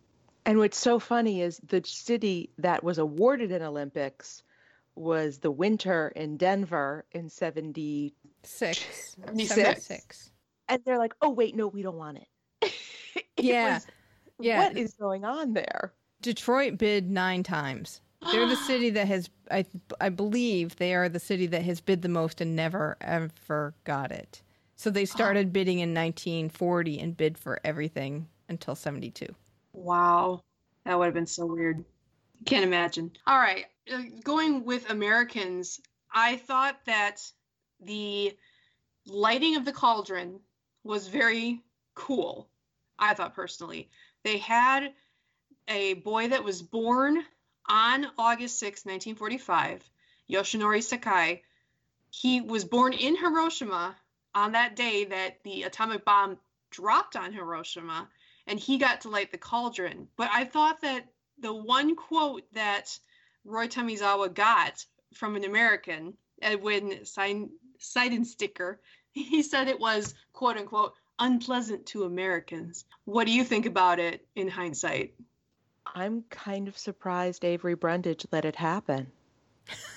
And 0.44 0.58
what's 0.58 0.78
so 0.78 0.98
funny 0.98 1.42
is 1.42 1.60
the 1.66 1.82
city 1.84 2.50
that 2.58 2.84
was 2.84 2.98
awarded 2.98 3.50
an 3.50 3.62
Olympics 3.62 4.42
was 4.94 5.38
the 5.38 5.50
winter 5.50 6.12
in 6.16 6.36
Denver 6.36 7.04
in 7.12 7.28
76. 7.28 9.16
76. 9.24 10.30
And 10.68 10.82
they're 10.84 10.98
like, 10.98 11.14
oh, 11.20 11.30
wait, 11.30 11.54
no, 11.54 11.66
we 11.66 11.82
don't 11.82 11.96
want 11.96 12.18
it. 12.62 12.72
yeah. 13.36 13.74
Was, 13.74 13.86
yeah. 14.38 14.68
What 14.68 14.76
is 14.76 14.94
going 14.94 15.24
on 15.24 15.52
there? 15.52 15.92
Detroit 16.22 16.78
bid 16.78 17.10
nine 17.10 17.42
times. 17.42 18.00
They're 18.32 18.48
the 18.48 18.56
city 18.66 18.90
that 18.90 19.06
has, 19.08 19.28
I, 19.50 19.64
I 20.00 20.08
believe, 20.08 20.76
they 20.76 20.94
are 20.94 21.08
the 21.08 21.20
city 21.20 21.46
that 21.46 21.62
has 21.62 21.80
bid 21.80 22.02
the 22.02 22.08
most 22.08 22.40
and 22.40 22.56
never 22.56 22.96
ever 23.00 23.74
got 23.84 24.12
it. 24.12 24.42
So 24.76 24.90
they 24.90 25.06
started 25.06 25.54
bidding 25.54 25.78
in 25.78 25.94
1940 25.94 27.00
and 27.00 27.16
bid 27.16 27.38
for 27.38 27.58
everything 27.64 28.28
until 28.48 28.74
72. 28.74 29.26
Wow, 29.72 30.42
that 30.84 30.98
would 30.98 31.06
have 31.06 31.14
been 31.14 31.26
so 31.26 31.46
weird. 31.46 31.82
Can't 32.44 32.64
imagine. 32.64 33.12
All 33.26 33.38
right, 33.38 33.64
uh, 33.90 34.02
going 34.22 34.64
with 34.64 34.90
Americans, 34.90 35.80
I 36.14 36.36
thought 36.36 36.76
that 36.84 37.22
the 37.80 38.36
lighting 39.06 39.56
of 39.56 39.64
the 39.64 39.72
cauldron 39.72 40.40
was 40.84 41.08
very 41.08 41.62
cool. 41.94 42.48
I 42.98 43.14
thought 43.14 43.34
personally. 43.34 43.88
They 44.24 44.36
had 44.36 44.92
a 45.68 45.94
boy 45.94 46.28
that 46.28 46.44
was 46.44 46.62
born 46.62 47.24
on 47.66 48.06
August 48.18 48.58
6, 48.58 48.84
1945, 48.84 49.88
Yoshinori 50.30 50.82
Sakai. 50.82 51.42
He 52.10 52.42
was 52.42 52.64
born 52.64 52.92
in 52.92 53.16
Hiroshima 53.16 53.96
on 54.36 54.52
that 54.52 54.76
day 54.76 55.06
that 55.06 55.42
the 55.42 55.62
atomic 55.62 56.04
bomb 56.04 56.36
dropped 56.70 57.16
on 57.16 57.32
Hiroshima, 57.32 58.06
and 58.46 58.60
he 58.60 58.76
got 58.76 59.00
to 59.00 59.08
light 59.08 59.32
the 59.32 59.38
cauldron. 59.38 60.06
But 60.16 60.28
I 60.32 60.44
thought 60.44 60.82
that 60.82 61.06
the 61.40 61.54
one 61.54 61.96
quote 61.96 62.42
that 62.52 62.96
Roy 63.44 63.66
Tomizawa 63.66 64.32
got 64.32 64.84
from 65.14 65.36
an 65.36 65.44
American, 65.44 66.12
Edwin 66.42 67.00
Seidensticker, 67.80 68.76
he 69.12 69.42
said 69.42 69.68
it 69.68 69.80
was, 69.80 70.14
quote 70.34 70.58
unquote, 70.58 70.92
unpleasant 71.18 71.86
to 71.86 72.04
Americans. 72.04 72.84
What 73.06 73.26
do 73.26 73.32
you 73.32 73.42
think 73.42 73.64
about 73.64 73.98
it 73.98 74.26
in 74.36 74.48
hindsight? 74.48 75.14
I'm 75.94 76.24
kind 76.28 76.68
of 76.68 76.76
surprised 76.76 77.42
Avery 77.42 77.74
Brundage 77.74 78.26
let 78.30 78.44
it 78.44 78.56
happen. 78.56 79.06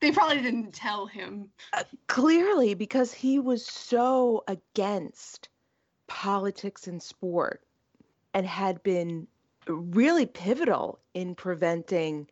they 0.00 0.12
probably 0.12 0.42
didn't 0.42 0.72
tell 0.72 1.06
him. 1.06 1.50
Uh, 1.72 1.84
clearly, 2.06 2.74
because 2.74 3.12
he 3.12 3.38
was 3.38 3.64
so 3.64 4.44
against 4.48 5.48
politics 6.06 6.86
and 6.86 7.02
sport 7.02 7.62
and 8.34 8.46
had 8.46 8.82
been 8.82 9.26
really 9.66 10.26
pivotal 10.26 10.98
in 11.14 11.34
preventing 11.34 12.28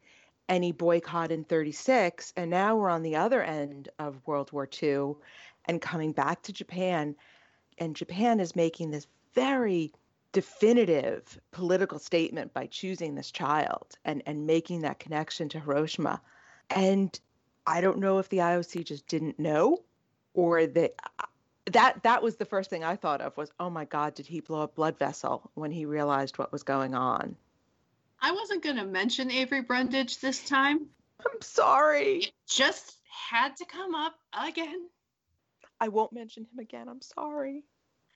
any 0.49 0.73
boycott 0.73 1.33
in 1.33 1.45
36. 1.45 2.33
And 2.37 2.51
now 2.51 2.77
we're 2.77 2.89
on 2.89 3.03
the 3.03 3.17
other 3.17 3.43
end 3.43 3.89
of 3.99 4.21
World 4.27 4.53
War 4.53 4.69
II 4.83 5.15
and 5.67 5.83
coming 5.83 6.13
back 6.13 6.43
to 6.43 6.53
Japan 6.53 7.17
and 7.79 7.97
Japan 7.97 8.41
is 8.41 8.57
making 8.57 8.91
this 8.91 9.07
very 9.35 9.93
definitive 10.33 11.39
political 11.51 11.99
statement 11.99 12.53
by 12.53 12.67
choosing 12.67 13.15
this 13.15 13.31
child 13.31 13.97
and, 14.05 14.23
and 14.27 14.47
making 14.47 14.83
that 14.83 14.99
connection 14.99 15.49
to 15.51 15.61
Hiroshima. 15.61 16.21
And 16.71 17.19
I 17.67 17.81
don't 17.81 17.99
know 17.99 18.19
if 18.19 18.29
the 18.29 18.39
IOC 18.39 18.85
just 18.85 19.07
didn't 19.07 19.39
know 19.39 19.83
or 20.35 20.67
that 20.67 20.95
uh, 21.19 21.25
that 21.73 22.03
that 22.05 22.23
was 22.23 22.37
the 22.37 22.45
first 22.45 22.71
thing 22.71 22.85
I 22.85 22.97
thought 22.97 23.21
of 23.21 23.37
was, 23.37 23.51
oh 23.59 23.71
my 23.71 23.85
God, 23.85 24.15
did 24.15 24.27
he 24.27 24.41
blow 24.41 24.63
a 24.63 24.69
blood 24.69 24.99
vessel 24.99 25.51
when 25.55 25.73
he 25.73 25.85
realized 25.85 26.39
what 26.39 26.53
was 26.53 26.63
going 26.63 26.95
on? 26.95 27.37
I 28.21 28.33
wasn't 28.33 28.63
going 28.63 28.77
to 28.77 28.85
mention 28.85 29.31
Avery 29.31 29.63
Brundage 29.63 30.21
this 30.21 30.43
time. 30.49 30.87
I'm 31.21 31.43
sorry. 31.43 32.19
It 32.19 32.33
just 32.49 32.97
had 33.29 33.57
to 33.57 33.65
come 33.65 33.95
up 33.95 34.15
again. 34.33 34.89
I 35.81 35.89
won't 35.89 36.13
mention 36.13 36.45
him 36.45 36.59
again. 36.61 36.89
I'm 36.89 37.03
sorry. 37.03 37.65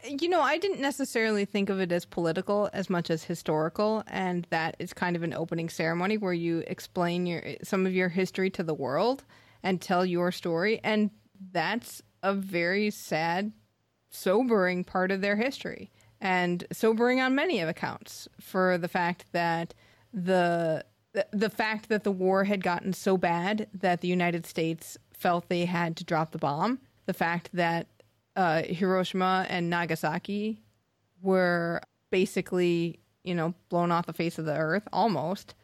You 0.09 0.29
know, 0.29 0.41
I 0.41 0.57
didn't 0.59 0.81
necessarily 0.81 1.45
think 1.45 1.69
of 1.69 1.79
it 1.79 1.93
as 1.93 2.05
political 2.05 2.71
as 2.73 2.89
much 2.89 3.11
as 3.11 3.25
historical, 3.25 4.03
and 4.07 4.47
that 4.51 4.77
is 4.79 4.93
kind 4.93 5.15
of 5.15 5.23
an 5.23 5.35
opening 5.35 5.69
ceremony 5.69 6.17
where 6.17 6.33
you 6.33 6.65
explain 6.67 7.27
your 7.27 7.43
some 7.63 7.87
of 7.87 7.93
your 7.93 8.09
history 8.09 8.51
to 8.51 8.63
the 8.63 8.75
world 8.75 9.25
and 9.63 9.81
tell 9.81 10.07
your 10.07 10.33
story, 10.33 10.81
and 10.83 11.11
that's 11.53 12.03
a 12.23 12.35
very 12.35 12.91
sad, 12.91 13.53
sobering 14.11 14.85
part 14.85 15.11
of 15.11 15.21
their 15.21 15.37
history, 15.37 15.91
and 16.21 16.67
sobering 16.73 17.21
on 17.21 17.35
many 17.35 17.61
of 17.61 17.69
accounts 17.69 18.27
for 18.41 18.79
the 18.79 18.89
fact 18.89 19.27
that 19.33 19.75
the 20.15 20.85
the 21.33 21.51
fact 21.51 21.89
that 21.89 22.05
the 22.05 22.13
war 22.13 22.45
had 22.45 22.63
gotten 22.63 22.93
so 22.93 23.19
bad 23.19 23.69
that 23.75 24.01
the 24.01 24.09
United 24.09 24.47
States 24.47 24.97
felt 25.13 25.49
they 25.49 25.67
had 25.67 25.97
to 25.97 26.05
drop 26.05 26.31
the 26.31 26.39
bomb 26.39 26.79
the 27.07 27.13
fact 27.13 27.51
that 27.53 27.89
uh, 28.37 28.63
Hiroshima 28.63 29.47
and 29.49 29.71
Nagasaki 29.71 30.63
were 31.23 31.81
basically, 32.11 33.01
you 33.25 33.35
know, 33.35 33.55
blown 33.69 33.93
off 33.93 34.07
the 34.07 34.13
face 34.13 34.39
of 34.39 34.45
the 34.45 34.57
earth 34.57 34.87
almost, 34.93 35.55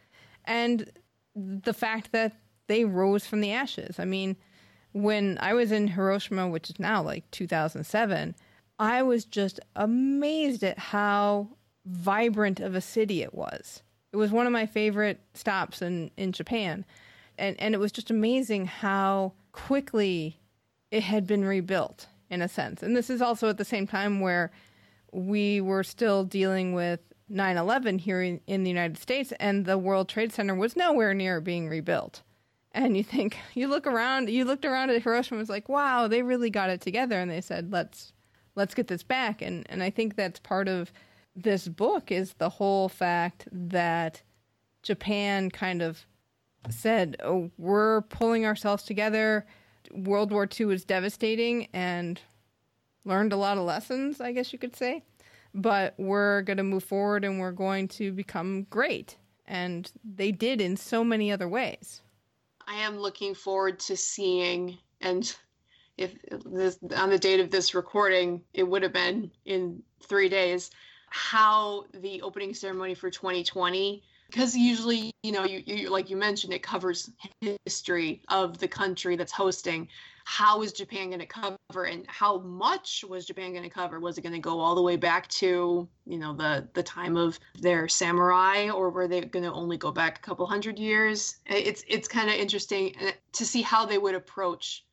and 0.44 0.90
the 1.34 1.74
fact 1.74 2.12
that 2.12 2.36
they 2.66 2.84
rose 2.84 3.26
from 3.26 3.40
the 3.40 3.52
ashes. 3.52 3.98
I 3.98 4.04
mean, 4.04 4.36
when 4.92 5.38
I 5.40 5.54
was 5.54 5.72
in 5.72 5.88
Hiroshima, 5.88 6.48
which 6.48 6.70
is 6.70 6.78
now 6.78 7.02
like 7.02 7.30
2007, 7.30 8.34
I 8.78 9.02
was 9.02 9.24
just 9.24 9.60
amazed 9.74 10.64
at 10.64 10.78
how 10.78 11.48
vibrant 11.84 12.60
of 12.60 12.74
a 12.74 12.80
city 12.80 13.22
it 13.22 13.34
was. 13.34 13.82
It 14.12 14.16
was 14.16 14.30
one 14.30 14.46
of 14.46 14.52
my 14.52 14.66
favorite 14.66 15.20
stops 15.34 15.82
in, 15.82 16.10
in 16.16 16.32
Japan. 16.32 16.84
And, 17.38 17.60
and 17.60 17.74
it 17.74 17.78
was 17.78 17.92
just 17.92 18.10
amazing 18.10 18.66
how 18.66 19.34
quickly 19.52 20.40
it 20.90 21.02
had 21.02 21.26
been 21.26 21.44
rebuilt 21.44 22.06
in 22.30 22.42
a 22.42 22.48
sense. 22.48 22.82
And 22.82 22.96
this 22.96 23.10
is 23.10 23.22
also 23.22 23.48
at 23.48 23.58
the 23.58 23.64
same 23.64 23.86
time 23.86 24.20
where 24.20 24.50
we 25.12 25.60
were 25.60 25.82
still 25.82 26.24
dealing 26.24 26.72
with 26.72 27.00
9 27.28 27.56
11 27.56 27.98
here 27.98 28.22
in, 28.22 28.40
in, 28.46 28.62
the 28.62 28.70
United 28.70 28.98
States, 28.98 29.32
and 29.40 29.64
the 29.64 29.78
World 29.78 30.08
Trade 30.08 30.32
Center 30.32 30.54
was 30.54 30.76
nowhere 30.76 31.14
near 31.14 31.40
being 31.40 31.68
rebuilt. 31.68 32.22
And 32.72 32.96
you 32.96 33.02
think, 33.02 33.36
you 33.54 33.68
look 33.68 33.86
around, 33.86 34.28
you 34.28 34.44
looked 34.44 34.64
around 34.64 34.90
at 34.90 35.02
Hiroshima, 35.02 35.36
and 35.36 35.42
was 35.42 35.48
like, 35.48 35.68
wow, 35.68 36.08
they 36.08 36.22
really 36.22 36.50
got 36.50 36.70
it 36.70 36.80
together. 36.80 37.18
And 37.18 37.30
they 37.30 37.40
said, 37.40 37.72
let's, 37.72 38.12
let's 38.54 38.74
get 38.74 38.88
this 38.88 39.02
back. 39.02 39.42
And, 39.42 39.66
and 39.68 39.82
I 39.82 39.90
think 39.90 40.14
that's 40.14 40.38
part 40.38 40.68
of 40.68 40.92
this 41.34 41.68
book 41.68 42.10
is 42.10 42.34
the 42.34 42.48
whole 42.48 42.88
fact 42.88 43.46
that 43.52 44.22
Japan 44.82 45.50
kind 45.50 45.82
of 45.82 46.06
said, 46.70 47.16
oh, 47.22 47.50
we're 47.58 48.02
pulling 48.02 48.46
ourselves 48.46 48.84
together 48.84 49.46
World 49.92 50.32
War 50.32 50.48
II 50.58 50.66
was 50.66 50.84
devastating 50.84 51.68
and 51.72 52.20
learned 53.04 53.32
a 53.32 53.36
lot 53.36 53.58
of 53.58 53.64
lessons, 53.64 54.20
I 54.20 54.32
guess 54.32 54.52
you 54.52 54.58
could 54.58 54.76
say. 54.76 55.02
but 55.56 55.94
we're 55.96 56.42
going 56.42 56.58
to 56.58 56.62
move 56.62 56.84
forward 56.84 57.24
and 57.24 57.40
we're 57.40 57.50
going 57.50 57.88
to 57.88 58.12
become 58.12 58.66
great. 58.68 59.16
And 59.46 59.90
they 60.04 60.30
did 60.30 60.60
in 60.60 60.76
so 60.76 61.02
many 61.02 61.32
other 61.32 61.48
ways. 61.48 62.02
I 62.68 62.76
am 62.76 62.98
looking 62.98 63.34
forward 63.34 63.78
to 63.80 63.96
seeing, 63.96 64.76
and 65.00 65.34
if 65.96 66.14
this 66.44 66.78
on 66.96 67.10
the 67.10 67.18
date 67.18 67.40
of 67.40 67.50
this 67.50 67.74
recording, 67.74 68.42
it 68.52 68.64
would 68.64 68.82
have 68.82 68.92
been 68.92 69.30
in 69.44 69.82
three 70.02 70.28
days, 70.28 70.70
how 71.08 71.84
the 71.94 72.22
opening 72.22 72.54
ceremony 72.54 72.94
for 72.94 73.08
2020 73.08 74.02
because 74.26 74.56
usually 74.56 75.10
you 75.22 75.32
know 75.32 75.44
you, 75.44 75.62
you 75.66 75.90
like 75.90 76.10
you 76.10 76.16
mentioned 76.16 76.52
it 76.52 76.62
covers 76.62 77.10
history 77.64 78.22
of 78.28 78.58
the 78.58 78.68
country 78.68 79.16
that's 79.16 79.32
hosting. 79.32 79.88
How 80.24 80.62
is 80.62 80.72
japan 80.72 81.08
going 81.08 81.20
to 81.20 81.26
cover 81.26 81.84
and 81.84 82.04
how 82.08 82.38
much 82.38 83.04
was 83.08 83.26
japan 83.26 83.52
going 83.52 83.62
to 83.62 83.70
cover? 83.70 84.00
Was 84.00 84.18
it 84.18 84.22
going 84.22 84.32
to 84.32 84.38
go 84.38 84.58
all 84.58 84.74
the 84.74 84.82
way 84.82 84.96
back 84.96 85.28
to 85.28 85.88
you 86.04 86.18
know 86.18 86.34
the 86.34 86.68
the 86.74 86.82
time 86.82 87.16
of 87.16 87.38
their 87.60 87.88
samurai 87.88 88.68
or 88.68 88.90
were 88.90 89.08
they 89.08 89.20
going 89.20 89.44
to 89.44 89.52
only 89.52 89.76
go 89.76 89.92
back 89.92 90.18
a 90.18 90.22
couple 90.22 90.46
hundred 90.46 90.78
years? 90.78 91.36
It's 91.46 91.84
it's 91.88 92.08
kind 92.08 92.28
of 92.28 92.36
interesting 92.36 92.94
uh, 93.00 93.12
to 93.32 93.46
see 93.46 93.62
how 93.62 93.86
they 93.86 93.98
would 93.98 94.14
approach 94.14 94.84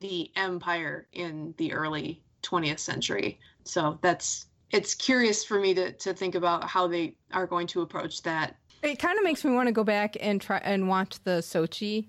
the 0.00 0.30
empire 0.36 1.08
in 1.12 1.54
the 1.56 1.72
early 1.72 2.22
20th 2.42 2.78
century. 2.78 3.40
So 3.64 3.98
that's 4.02 4.46
it's 4.70 4.94
curious 4.94 5.44
for 5.44 5.60
me 5.60 5.74
to, 5.74 5.92
to 5.92 6.12
think 6.12 6.34
about 6.34 6.64
how 6.64 6.86
they 6.86 7.14
are 7.32 7.46
going 7.46 7.66
to 7.68 7.82
approach 7.82 8.22
that 8.22 8.56
it 8.86 8.98
kind 8.98 9.18
of 9.18 9.24
makes 9.24 9.44
me 9.44 9.52
want 9.52 9.68
to 9.68 9.72
go 9.72 9.84
back 9.84 10.16
and 10.20 10.40
try 10.40 10.58
and 10.58 10.88
watch 10.88 11.22
the 11.24 11.42
Sochi 11.42 12.08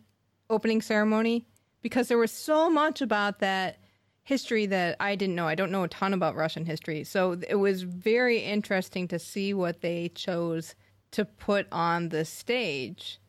opening 0.49 0.81
ceremony 0.81 1.45
because 1.81 2.07
there 2.07 2.17
was 2.17 2.31
so 2.31 2.69
much 2.69 3.01
about 3.01 3.39
that 3.39 3.77
history 4.23 4.65
that 4.65 4.97
I 4.99 5.15
didn't 5.15 5.35
know. 5.35 5.47
I 5.47 5.55
don't 5.55 5.71
know 5.71 5.83
a 5.83 5.87
ton 5.87 6.13
about 6.13 6.35
Russian 6.35 6.65
history. 6.65 7.03
So 7.03 7.39
it 7.47 7.55
was 7.55 7.83
very 7.83 8.39
interesting 8.39 9.07
to 9.07 9.19
see 9.19 9.53
what 9.53 9.81
they 9.81 10.09
chose 10.09 10.75
to 11.11 11.23
put 11.23 11.67
on 11.71 12.09
the 12.09 12.25
stage 12.25 13.19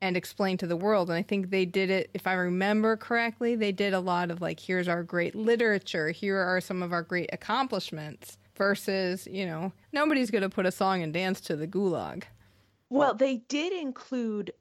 and 0.00 0.16
explain 0.16 0.56
to 0.58 0.66
the 0.66 0.76
world. 0.76 1.10
And 1.10 1.18
I 1.18 1.22
think 1.22 1.50
they 1.50 1.64
did 1.64 1.90
it, 1.90 2.10
if 2.14 2.26
I 2.26 2.34
remember 2.34 2.96
correctly, 2.96 3.56
they 3.56 3.72
did 3.72 3.94
a 3.94 4.00
lot 4.00 4.30
of 4.30 4.40
like, 4.40 4.60
here's 4.60 4.86
our 4.86 5.02
great 5.02 5.34
literature, 5.34 6.10
here 6.10 6.38
are 6.38 6.60
some 6.60 6.82
of 6.82 6.92
our 6.92 7.02
great 7.02 7.30
accomplishments, 7.32 8.38
versus, 8.56 9.26
you 9.30 9.46
know, 9.46 9.72
nobody's 9.92 10.30
going 10.30 10.42
to 10.42 10.48
put 10.48 10.66
a 10.66 10.70
song 10.70 11.02
and 11.02 11.12
dance 11.12 11.40
to 11.40 11.56
the 11.56 11.66
gulag. 11.66 12.24
Well, 12.90 13.14
they 13.14 13.38
did 13.48 13.72
include 13.72 14.52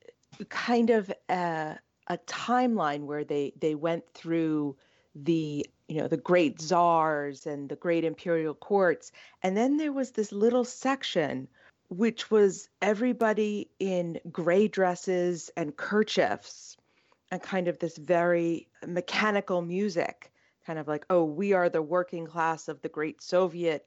kind 0.50 0.90
of 0.90 1.12
a, 1.30 1.78
a 2.08 2.18
timeline 2.20 3.06
where 3.06 3.24
they 3.24 3.54
they 3.60 3.76
went 3.76 4.08
through 4.14 4.76
the 5.16 5.66
you 5.88 5.98
know 6.02 6.08
the 6.08 6.18
great 6.18 6.60
czars 6.60 7.46
and 7.46 7.70
the 7.70 7.76
great 7.76 8.04
imperial 8.04 8.54
courts. 8.54 9.12
And 9.42 9.56
then 9.56 9.78
there 9.78 9.92
was 9.92 10.12
this 10.12 10.32
little 10.32 10.66
section 10.66 11.48
which 11.90 12.32
was 12.32 12.70
everybody 12.82 13.70
in 13.80 14.20
gray 14.32 14.68
dresses 14.68 15.52
and 15.56 15.76
kerchiefs 15.76 16.76
and 17.30 17.42
kind 17.42 17.68
of 17.68 17.78
this 17.78 17.98
very 17.98 18.68
mechanical 18.88 19.62
music 19.62 20.32
kind 20.66 20.80
of 20.80 20.88
like 20.88 21.06
oh 21.10 21.24
we 21.24 21.54
are 21.54 21.70
the 21.70 21.82
working 21.82 22.26
class 22.26 22.68
of 22.68 22.82
the 22.82 22.90
great 22.90 23.22
soviet 23.22 23.86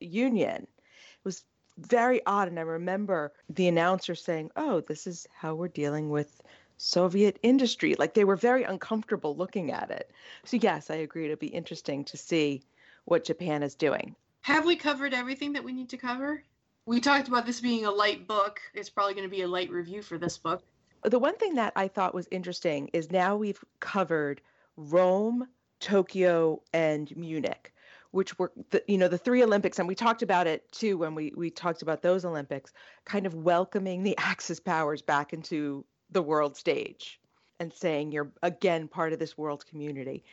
union. 0.00 0.62
It 0.62 1.24
was 1.24 1.44
very 1.78 2.24
odd. 2.26 2.48
And 2.48 2.58
I 2.58 2.62
remember 2.62 3.32
the 3.48 3.68
announcer 3.68 4.14
saying, 4.14 4.50
Oh, 4.56 4.80
this 4.80 5.06
is 5.06 5.26
how 5.34 5.54
we're 5.54 5.68
dealing 5.68 6.10
with 6.10 6.42
Soviet 6.78 7.38
industry. 7.42 7.94
Like 7.98 8.14
they 8.14 8.24
were 8.24 8.36
very 8.36 8.64
uncomfortable 8.64 9.36
looking 9.36 9.72
at 9.72 9.90
it. 9.90 10.10
So, 10.44 10.56
yes, 10.56 10.90
I 10.90 10.96
agree. 10.96 11.24
It'll 11.24 11.36
be 11.36 11.46
interesting 11.48 12.04
to 12.04 12.16
see 12.16 12.62
what 13.04 13.24
Japan 13.24 13.62
is 13.62 13.74
doing. 13.74 14.14
Have 14.42 14.64
we 14.64 14.76
covered 14.76 15.14
everything 15.14 15.52
that 15.54 15.64
we 15.64 15.72
need 15.72 15.88
to 15.90 15.96
cover? 15.96 16.42
We 16.86 17.00
talked 17.00 17.28
about 17.28 17.46
this 17.46 17.60
being 17.60 17.84
a 17.84 17.90
light 17.90 18.28
book. 18.28 18.60
It's 18.74 18.90
probably 18.90 19.14
going 19.14 19.28
to 19.28 19.34
be 19.34 19.42
a 19.42 19.48
light 19.48 19.70
review 19.70 20.02
for 20.02 20.18
this 20.18 20.38
book. 20.38 20.62
The 21.02 21.18
one 21.18 21.36
thing 21.36 21.54
that 21.54 21.72
I 21.76 21.88
thought 21.88 22.14
was 22.14 22.28
interesting 22.30 22.90
is 22.92 23.10
now 23.10 23.36
we've 23.36 23.62
covered 23.80 24.40
Rome, 24.76 25.48
Tokyo, 25.80 26.62
and 26.72 27.14
Munich 27.16 27.72
which 28.16 28.38
were 28.38 28.50
the, 28.70 28.82
you 28.88 28.96
know 28.96 29.08
the 29.08 29.18
three 29.18 29.42
olympics 29.42 29.78
and 29.78 29.86
we 29.86 29.94
talked 29.94 30.22
about 30.22 30.46
it 30.46 30.70
too 30.72 30.96
when 30.96 31.14
we 31.14 31.32
we 31.36 31.50
talked 31.50 31.82
about 31.82 32.00
those 32.00 32.24
olympics 32.24 32.72
kind 33.04 33.26
of 33.26 33.34
welcoming 33.34 34.02
the 34.02 34.16
axis 34.18 34.58
powers 34.58 35.02
back 35.02 35.32
into 35.34 35.84
the 36.10 36.22
world 36.22 36.56
stage 36.56 37.20
and 37.60 37.72
saying 37.72 38.12
you're 38.12 38.30
again 38.42 38.88
part 38.88 39.12
of 39.12 39.18
this 39.18 39.36
world 39.36 39.66
community. 39.66 40.24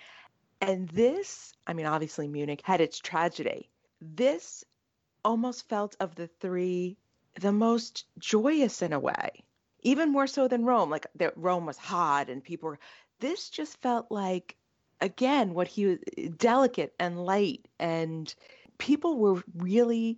And 0.62 0.88
this 0.90 1.54
i 1.68 1.74
mean 1.74 1.86
obviously 1.86 2.28
munich 2.28 2.62
had 2.64 2.82
its 2.82 3.00
tragedy. 3.00 3.70
This 4.02 4.64
almost 5.26 5.68
felt 5.70 5.96
of 6.00 6.16
the 6.16 6.28
three 6.28 6.98
the 7.40 7.52
most 7.52 8.06
joyous 8.20 8.82
in 8.82 8.94
a 8.94 9.00
way 9.00 9.44
even 9.86 10.12
more 10.12 10.28
so 10.28 10.48
than 10.48 10.64
rome. 10.64 10.90
Like 10.90 11.08
the, 11.16 11.34
rome 11.36 11.66
was 11.66 11.78
hot 11.78 12.30
and 12.30 12.44
people 12.44 12.70
were 12.70 12.80
this 13.20 13.50
just 13.50 13.82
felt 13.82 14.08
like 14.10 14.56
again 15.04 15.54
what 15.54 15.68
he 15.68 15.86
was 15.86 16.00
eh, 16.18 16.30
delicate 16.38 16.96
and 17.00 17.24
light 17.26 17.68
and 17.80 18.34
people 18.80 19.18
were 19.18 19.44
really 19.58 20.18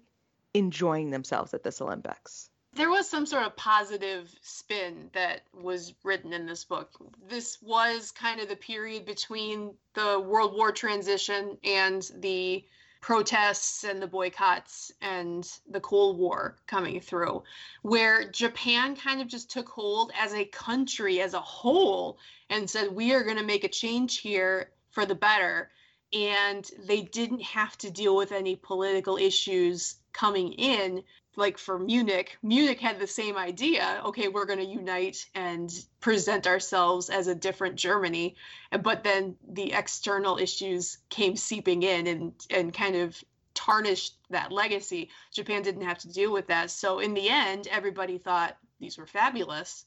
enjoying 0.54 1.10
themselves 1.10 1.54
at 1.54 1.64
this 1.64 1.82
olympics 1.82 2.50
there 2.76 2.90
was 2.90 3.10
some 3.10 3.26
sort 3.26 3.46
of 3.46 3.56
positive 3.56 4.36
spin 4.42 5.10
that 5.14 5.44
was 5.54 5.94
written 6.04 6.34
in 6.34 6.46
this 6.46 6.66
book. 6.66 6.92
This 7.26 7.58
was 7.62 8.12
kind 8.12 8.42
of 8.42 8.50
the 8.50 8.58
period 8.58 9.06
between 9.06 9.74
the 9.94 10.20
World 10.20 10.54
War 10.54 10.74
transition 10.74 11.58
and 11.64 12.12
the 12.20 12.66
protests 13.00 13.86
and 13.86 14.02
the 14.02 14.08
boycotts 14.08 14.92
and 15.02 15.48
the 15.70 15.80
Cold 15.80 16.18
War 16.18 16.58
coming 16.68 17.00
through, 17.00 17.44
where 17.84 18.30
Japan 18.30 18.96
kind 18.96 19.22
of 19.22 19.28
just 19.28 19.50
took 19.50 19.70
hold 19.70 20.12
as 20.20 20.34
a 20.34 20.44
country 20.46 21.22
as 21.22 21.34
a 21.34 21.40
whole 21.40 22.18
and 22.50 22.70
said, 22.70 22.92
We 22.92 23.14
are 23.14 23.24
going 23.24 23.38
to 23.38 23.44
make 23.44 23.64
a 23.64 23.70
change 23.70 24.20
here 24.20 24.72
for 24.96 25.06
the 25.06 25.16
better 25.16 25.70
and 26.14 26.70
they 26.88 27.02
didn't 27.02 27.42
have 27.42 27.78
to 27.78 27.92
deal 27.92 28.16
with 28.16 28.32
any 28.32 28.56
political 28.56 29.18
issues 29.18 29.96
coming 30.14 30.54
in 30.54 31.04
like 31.38 31.58
for 31.58 31.78
Munich, 31.78 32.38
Munich 32.42 32.80
had 32.80 33.00
the 33.00 33.08
same 33.08 33.38
idea. 33.38 34.02
Okay, 34.06 34.30
we're 34.30 34.46
going 34.46 34.60
to 34.60 34.66
unite 34.66 35.26
and 35.36 35.70
present 36.00 36.48
ourselves 36.48 37.10
as 37.10 37.28
a 37.28 37.36
different 37.36 37.76
Germany, 37.76 38.36
but 38.82 39.04
then 39.04 39.36
the 39.46 39.74
external 39.74 40.38
issues 40.38 40.98
came 41.10 41.36
seeping 41.36 41.84
in 41.84 42.08
and 42.08 42.34
and 42.50 42.74
kind 42.74 42.96
of 42.96 43.22
tarnished 43.54 44.16
that 44.30 44.52
legacy. 44.52 45.10
Japan 45.32 45.62
didn't 45.62 45.86
have 45.86 46.00
to 46.00 46.12
deal 46.12 46.32
with 46.32 46.48
that. 46.48 46.72
So 46.72 47.00
in 47.00 47.14
the 47.14 47.30
end, 47.30 47.68
everybody 47.70 48.18
thought 48.18 48.58
these 48.80 48.98
were 48.98 49.08
fabulous. 49.08 49.86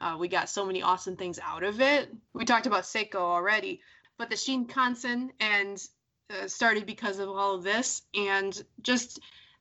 Uh, 0.00 0.16
we 0.18 0.28
got 0.28 0.48
so 0.48 0.64
many 0.64 0.82
awesome 0.82 1.16
things 1.16 1.38
out 1.42 1.62
of 1.62 1.80
it. 1.80 2.08
We 2.32 2.46
talked 2.46 2.66
about 2.66 2.84
Seiko 2.84 3.16
already 3.16 3.80
but 4.20 4.28
the 4.28 4.36
Shinkansen 4.36 5.30
and 5.40 5.82
uh, 6.28 6.46
started 6.46 6.84
because 6.84 7.18
of 7.18 7.30
all 7.30 7.54
of 7.54 7.62
this 7.62 8.02
and 8.14 8.62
just 8.82 9.18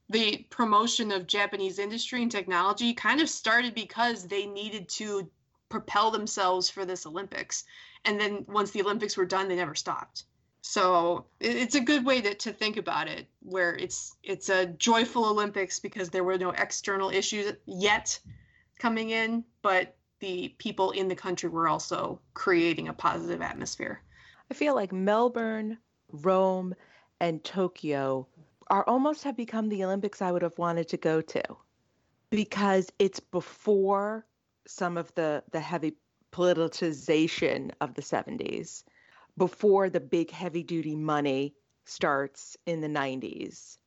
the 0.10 0.46
promotion 0.50 1.14
of 1.14 1.28
Japanese 1.28 1.80
industry 1.80 2.22
and 2.22 2.30
technology 2.30 2.94
kind 2.94 3.22
of 3.22 3.30
started 3.30 3.74
because 3.74 4.28
they 4.28 4.46
needed 4.46 4.90
to 4.90 5.32
propel 5.70 6.12
themselves 6.12 6.70
for 6.70 6.84
this 6.84 7.06
Olympics. 7.06 7.64
And 8.04 8.20
then 8.20 8.44
once 8.50 8.72
the 8.72 8.82
Olympics 8.82 9.16
were 9.16 9.26
done, 9.26 9.48
they 9.48 9.56
never 9.56 9.76
stopped. 9.76 10.26
So 10.60 11.28
it's 11.40 11.76
a 11.76 11.80
good 11.80 12.06
way 12.06 12.20
to, 12.20 12.34
to 12.34 12.52
think 12.52 12.76
about 12.76 13.08
it, 13.08 13.28
where 13.42 13.78
it's 13.78 14.18
it's 14.24 14.50
a 14.50 14.66
joyful 14.66 15.24
Olympics 15.24 15.80
because 15.80 16.10
there 16.10 16.26
were 16.26 16.38
no 16.38 16.50
external 16.50 17.12
issues 17.12 17.54
yet 17.66 18.20
coming 18.78 19.12
in, 19.12 19.46
but 19.62 19.96
the 20.20 20.54
people 20.58 20.92
in 20.92 21.08
the 21.08 21.16
country 21.16 21.48
were 21.48 21.70
also 21.70 22.20
creating 22.34 22.90
a 22.90 22.94
positive 22.94 23.42
atmosphere. 23.42 24.02
I 24.52 24.56
feel 24.56 24.74
like 24.74 24.92
Melbourne, 24.92 25.78
Rome, 26.12 26.74
and 27.20 27.44
Tokyo 27.44 28.28
are 28.68 28.84
almost 28.88 29.24
have 29.24 29.38
become 29.38 29.70
the 29.70 29.84
Olympics 29.84 30.22
I 30.22 30.32
would 30.32 30.42
have 30.42 30.58
wanted 30.58 30.88
to 30.90 30.98
go 30.98 31.22
to 31.22 31.44
because 32.30 32.92
it's 33.00 33.20
before 33.20 34.26
some 34.68 34.98
of 34.98 35.14
the 35.16 35.44
the 35.52 35.60
heavy 35.60 35.96
politicization 36.32 37.72
of 37.82 37.94
the 37.94 38.02
70s, 38.02 38.84
before 39.38 39.90
the 39.90 40.00
big 40.00 40.32
heavy 40.32 40.64
duty 40.64 40.96
money 40.96 41.56
starts 41.86 42.58
in 42.66 42.82
the 42.82 42.88
90s. 42.88 43.78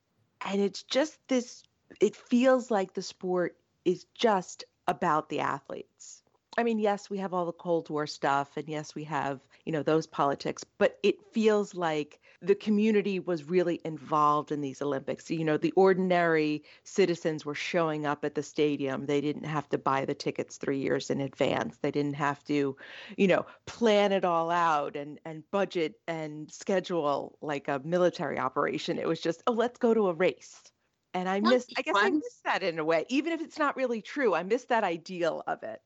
And 0.45 0.61
it's 0.61 0.83
just 0.83 1.19
this 1.29 1.63
it 2.01 2.17
feels 2.17 2.71
like 2.71 2.95
the 2.95 3.03
sport 3.03 3.57
is 3.85 4.07
just 4.15 4.65
about 4.89 5.29
the 5.29 5.41
athletes. 5.41 6.22
I 6.59 6.65
mean, 6.65 6.79
yes, 6.79 7.09
we 7.09 7.17
have 7.19 7.33
all 7.33 7.47
the 7.47 7.53
Cold 7.53 7.89
War 7.89 8.07
stuff, 8.07 8.57
and 8.59 8.69
yes, 8.69 8.95
we 8.95 9.05
have 9.05 9.49
you 9.65 9.73
know 9.73 9.83
those 9.83 10.07
politics 10.07 10.65
but 10.79 10.99
it 11.03 11.17
feels 11.33 11.75
like 11.75 12.21
the 12.43 12.55
community 12.55 13.19
was 13.21 13.45
really 13.45 13.81
involved 13.85 14.53
in 14.53 14.61
these 14.61 14.83
olympics. 14.83 15.31
You 15.31 15.45
know 15.45 15.57
the 15.57 15.73
ordinary 15.73 16.63
citizens 16.85 17.45
were 17.47 17.55
showing 17.55 18.05
up 18.07 18.25
at 18.25 18.35
the 18.35 18.43
stadium. 18.43 19.07
They 19.07 19.21
didn't 19.23 19.45
have 19.45 19.69
to 19.71 19.79
buy 19.79 20.05
the 20.05 20.15
tickets 20.15 20.57
3 20.59 20.79
years 20.79 21.09
in 21.11 21.21
advance. 21.23 21.79
They 21.79 21.91
didn't 21.91 22.15
have 22.17 22.45
to 22.45 22.77
you 23.17 23.27
know 23.27 23.47
plan 23.67 24.13
it 24.13 24.25
all 24.25 24.51
out 24.51 24.95
and 24.97 25.19
and 25.25 25.49
budget 25.51 26.01
and 26.07 26.51
schedule 26.53 27.39
like 27.41 27.67
a 27.69 27.81
military 27.85 28.39
operation. 28.39 28.99
It 28.99 29.09
was 29.09 29.21
just 29.23 29.43
oh 29.47 29.53
let's 29.53 29.79
go 29.79 29.95
to 29.95 30.09
a 30.09 30.15
race. 30.15 30.71
And 31.15 31.29
I 31.29 31.41
miss, 31.41 31.69
I 31.77 31.83
guess 31.83 31.99
I 32.03 32.11
miss 32.11 32.41
that 32.45 32.63
in 32.63 32.79
a 32.79 32.85
way, 32.85 33.05
even 33.09 33.33
if 33.33 33.41
it's 33.43 33.59
not 33.59 33.77
really 33.77 34.01
true. 34.03 34.35
I 34.35 34.43
miss 34.45 34.65
that 34.67 34.85
ideal 34.85 35.43
of 35.47 35.63
it. 35.63 35.81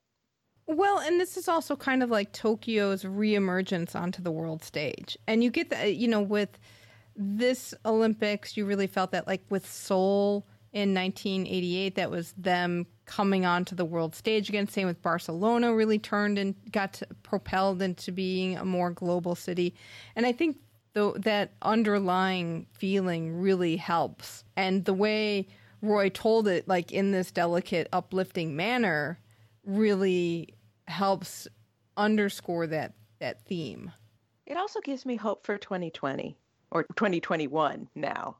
Well, 0.68 0.98
and 0.98 1.20
this 1.20 1.36
is 1.36 1.48
also 1.48 1.76
kind 1.76 2.02
of 2.02 2.10
like 2.10 2.32
Tokyo's 2.32 3.04
reemergence 3.04 3.94
onto 3.94 4.20
the 4.20 4.32
world 4.32 4.64
stage. 4.64 5.16
And 5.26 5.44
you 5.44 5.50
get 5.50 5.70
that, 5.70 5.94
you 5.94 6.08
know, 6.08 6.20
with 6.20 6.58
this 7.14 7.72
Olympics, 7.84 8.56
you 8.56 8.66
really 8.66 8.88
felt 8.88 9.12
that, 9.12 9.26
like 9.26 9.42
with 9.48 9.68
Seoul 9.68 10.44
in 10.72 10.92
1988, 10.92 11.94
that 11.94 12.10
was 12.10 12.32
them 12.36 12.86
coming 13.06 13.46
onto 13.46 13.76
the 13.76 13.84
world 13.84 14.16
stage 14.16 14.48
again. 14.48 14.68
Same 14.68 14.88
with 14.88 15.00
Barcelona, 15.00 15.72
really 15.72 16.00
turned 16.00 16.36
and 16.36 16.54
got 16.72 16.94
to, 16.94 17.06
propelled 17.22 17.80
into 17.80 18.10
being 18.10 18.56
a 18.56 18.64
more 18.64 18.90
global 18.90 19.36
city. 19.36 19.74
And 20.16 20.26
I 20.26 20.32
think 20.32 20.58
that 20.94 21.52
underlying 21.62 22.66
feeling 22.72 23.40
really 23.40 23.76
helps. 23.76 24.44
And 24.56 24.84
the 24.84 24.94
way 24.94 25.46
Roy 25.80 26.08
told 26.08 26.48
it, 26.48 26.66
like 26.66 26.90
in 26.90 27.12
this 27.12 27.30
delicate, 27.30 27.88
uplifting 27.92 28.56
manner, 28.56 29.20
really 29.64 30.54
helps 30.88 31.48
underscore 31.96 32.66
that 32.68 32.94
that 33.18 33.42
theme. 33.42 33.90
It 34.46 34.56
also 34.56 34.80
gives 34.80 35.06
me 35.06 35.16
hope 35.16 35.44
for 35.46 35.58
2020 35.58 36.36
or 36.70 36.84
2021 36.84 37.88
now 37.94 38.36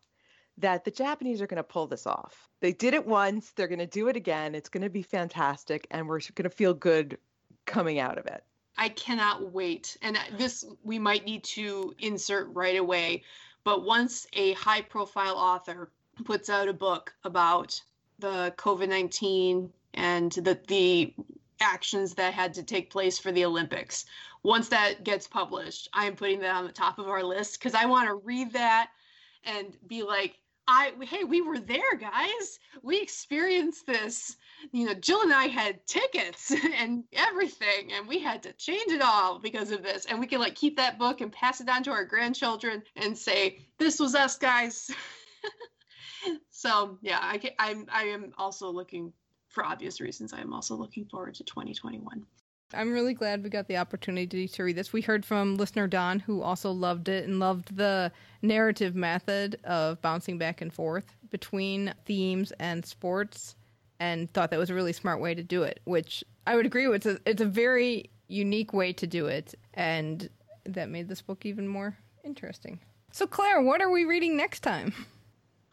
that 0.59 0.85
the 0.85 0.91
Japanese 0.91 1.41
are 1.41 1.47
going 1.47 1.57
to 1.57 1.63
pull 1.63 1.87
this 1.87 2.07
off. 2.07 2.49
They 2.61 2.73
did 2.73 2.95
it 2.95 3.07
once, 3.07 3.53
they're 3.53 3.69
going 3.69 3.79
to 3.79 3.87
do 3.87 4.09
it 4.09 4.17
again. 4.17 4.55
It's 4.55 4.69
going 4.69 4.83
to 4.83 4.91
be 4.91 5.03
fantastic, 5.03 5.87
and 5.91 6.09
we're 6.09 6.21
going 6.35 6.49
to 6.49 6.51
feel 6.51 6.75
good 6.75 7.19
coming 7.67 7.99
out 7.99 8.19
of 8.19 8.27
it. 8.27 8.43
I 8.79 8.91
cannot 8.91 9.53
wait. 9.53 9.97
And 10.03 10.19
this 10.39 10.65
we 10.83 10.99
might 10.99 11.25
need 11.25 11.45
to 11.45 11.95
insert 11.99 12.49
right 12.53 12.77
away. 12.77 13.23
But 13.65 13.85
once 13.85 14.27
a 14.35 14.53
high 14.53 14.83
profile 14.83 15.37
author 15.37 15.91
puts 16.25 16.49
out 16.49 16.69
a 16.69 16.73
book 16.73 17.13
about 17.25 17.81
the 18.19 18.55
COVID 18.57 18.89
19 18.89 19.71
and 19.95 20.33
the, 20.33 20.59
the 20.69 21.15
actions 21.61 22.14
that 22.14 22.35
had 22.35 22.55
to 22.55 22.62
take 22.62 22.90
place 22.90 23.19
for 23.19 23.33
the 23.33 23.45
Olympics, 23.45 24.05
once 24.42 24.69
that 24.69 25.05
gets 25.05 25.27
published, 25.27 25.88
I 25.92 26.07
am 26.07 26.16
putting 26.16 26.40
that 26.40 26.55
on 26.55 26.66
the 26.66 26.73
top 26.73 26.99
of 26.99 27.09
our 27.09 27.23
list 27.23 27.59
because 27.59 27.75
I 27.75 27.87
want 27.87 28.09
to 28.09 28.14
read 28.14 28.53
that 28.53 28.90
and 29.45 29.77
be 29.87 30.03
like, 30.03 30.38
I 30.69 30.92
hey, 31.03 31.25
we 31.25 31.42
were 31.42 31.59
there, 31.59 31.97
guys. 31.97 32.59
We 32.83 33.01
experienced 33.01 33.87
this. 33.87 34.37
You 34.73 34.87
know, 34.87 34.95
Jill 34.95 35.23
and 35.23 35.33
I 35.33 35.47
had 35.47 35.87
tickets 35.87 36.53
and 36.77 37.05
everything, 37.12 37.92
and 37.92 38.07
we 38.07 38.19
had 38.19 38.42
to 38.45 38.53
change 38.55 38.90
it 38.90 39.01
all 39.01 39.38
because 39.38 39.71
of 39.71 39.83
this. 39.83 40.07
And 40.07 40.19
we 40.19 40.27
can 40.27 40.40
like 40.40 40.57
keep 40.57 40.77
that 40.77 40.99
book 40.99 41.21
and 41.21 41.31
pass 41.31 41.61
it 41.61 41.69
on 41.69 41.85
to 41.85 41.92
our 41.92 42.05
grandchildren 42.05 42.83
and 42.97 43.16
say, 43.16 43.59
"This 43.79 44.01
was 44.01 44.14
us, 44.14 44.37
guys." 44.37 44.90
so 46.51 46.99
yeah, 47.01 47.21
I 47.23 47.38
can, 47.38 47.53
I'm 47.59 47.87
I 47.92 48.05
am 48.05 48.33
also 48.37 48.69
looking 48.69 49.12
for 49.57 49.64
obvious 49.64 50.03
reasons. 50.03 50.35
I 50.35 50.40
am 50.42 50.53
also 50.53 50.77
looking 50.77 51.07
forward 51.07 51.35
to 51.37 51.45
2021. 51.45 52.27
I'm 52.75 52.92
really 52.92 53.14
glad 53.14 53.42
we 53.42 53.49
got 53.49 53.69
the 53.69 53.79
opportunity 53.79 54.47
to 54.47 54.62
read 54.62 54.77
this. 54.77 54.92
We 54.92 55.01
heard 55.01 55.25
from 55.25 55.57
listener 55.57 55.87
Don, 55.88 56.19
who 56.19 56.42
also 56.42 56.71
loved 56.71 57.09
it 57.09 57.27
and 57.27 57.40
loved 57.40 57.75
the 57.75 58.12
narrative 58.42 58.95
method 58.95 59.59
of 59.64 60.03
bouncing 60.03 60.37
back 60.37 60.61
and 60.61 60.71
forth 60.71 61.16
between 61.31 61.95
themes 62.05 62.53
and 62.61 62.85
sports, 62.85 63.57
and 63.99 64.31
thought 64.31 64.51
that 64.51 64.59
was 64.59 64.69
a 64.69 64.75
really 64.75 64.92
smart 64.92 65.21
way 65.21 65.35
to 65.35 65.42
do 65.42 65.62
it. 65.62 65.81
Which 65.85 66.23
I 66.47 66.55
would 66.55 66.66
agree 66.66 66.87
with. 66.87 67.07
It's 67.07 67.19
a, 67.19 67.31
it's 67.31 67.40
a 67.40 67.47
very 67.47 68.11
unique 68.29 68.75
way 68.75 68.92
to 68.92 69.07
do 69.07 69.27
it, 69.27 69.55
and 69.73 70.29
that 70.66 70.90
made 70.90 71.09
this 71.09 71.23
book 71.23 71.47
even 71.47 71.66
more 71.66 71.97
interesting. 72.25 72.81
So, 73.11 73.27
Claire, 73.27 73.62
what 73.62 73.81
are 73.81 73.90
we 73.90 74.05
reading 74.05 74.37
next 74.37 74.61
time? 74.61 74.92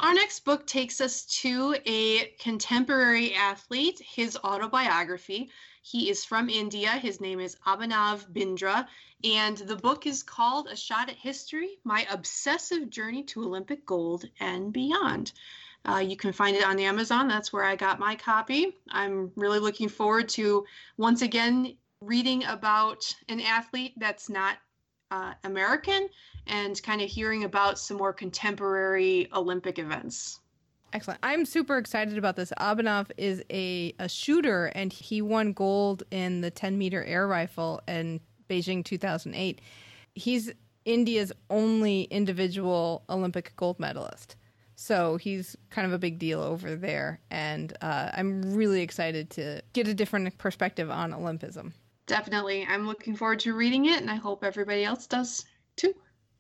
Our 0.04 0.14
next 0.14 0.42
book 0.42 0.68
takes 0.68 1.00
us 1.00 1.24
to 1.44 1.78
a 1.86 2.26
contemporary 2.38 3.34
athlete, 3.36 4.02
his 4.06 4.36
autobiography. 4.44 5.50
He 5.82 6.10
is 6.10 6.26
from 6.26 6.50
India. 6.50 6.90
His 6.90 7.22
name 7.22 7.40
is 7.40 7.56
Abhinav 7.66 8.30
Bindra, 8.34 8.86
and 9.24 9.56
the 9.60 9.78
book 9.78 10.06
is 10.06 10.22
called 10.22 10.68
A 10.68 10.76
Shot 10.76 11.08
at 11.08 11.16
History 11.16 11.78
My 11.86 12.06
Obsessive 12.12 12.90
Journey 12.90 13.24
to 13.24 13.46
Olympic 13.46 13.86
Gold 13.86 14.26
and 14.42 14.74
Beyond. 14.74 15.32
Uh, 15.88 16.04
you 16.06 16.18
can 16.18 16.34
find 16.34 16.58
it 16.58 16.66
on 16.66 16.80
Amazon. 16.80 17.30
That's 17.30 17.54
where 17.54 17.64
I 17.64 17.78
got 17.78 17.98
my 17.98 18.14
copy. 18.14 18.76
I'm 18.90 19.32
really 19.38 19.60
looking 19.60 19.88
forward 19.88 20.28
to 20.30 20.66
once 20.98 21.22
again 21.22 21.78
reading 22.02 22.44
about 22.44 23.10
an 23.30 23.40
athlete 23.40 23.94
that's 23.96 24.30
not 24.30 24.58
uh, 25.12 25.34
American 25.44 26.10
and 26.48 26.82
kind 26.84 27.02
of 27.02 27.10
hearing 27.10 27.44
about 27.44 27.80
some 27.80 27.98
more 27.98 28.14
contemporary 28.14 29.30
Olympic 29.34 29.80
events. 29.80 30.40
Excellent. 30.94 31.20
I'm 31.24 31.46
super 31.46 31.78
excited 31.78 32.18
about 32.18 32.36
this. 32.36 32.54
Abhinav 32.60 33.10
is 33.18 33.44
a, 33.50 33.96
a 33.98 34.08
shooter, 34.08 34.68
and 34.76 34.94
he 34.94 35.22
won 35.24 35.54
gold 35.54 36.04
in 36.12 36.42
the 36.42 36.52
10 36.52 36.78
meter 36.78 37.04
air 37.04 37.28
rifle 37.28 37.82
in 37.88 38.20
Beijing 38.48 38.86
2008. 38.86 39.60
He's 40.14 40.52
India's 40.86 41.32
only 41.50 42.04
individual 42.04 43.04
Olympic 43.10 43.56
gold 43.56 43.80
medalist. 43.80 44.36
So 44.76 45.18
he's 45.18 45.56
kind 45.70 45.88
of 45.88 45.94
a 45.94 45.98
big 45.98 46.20
deal 46.20 46.42
over 46.42 46.76
there. 46.76 47.20
And 47.32 47.76
uh, 47.82 48.10
I'm 48.14 48.54
really 48.54 48.82
excited 48.82 49.30
to 49.32 49.62
get 49.74 49.88
a 49.88 49.94
different 49.94 50.38
perspective 50.38 50.92
on 50.92 51.12
Olympism. 51.12 51.74
Definitely. 52.06 52.66
I'm 52.68 52.86
looking 52.86 53.16
forward 53.16 53.40
to 53.42 53.54
reading 53.54 53.86
it, 53.86 54.02
and 54.02 54.12
I 54.12 54.16
hope 54.16 54.44
everybody 54.44 54.84
else 54.84 55.08
does 55.08 55.46
too. 55.76 55.94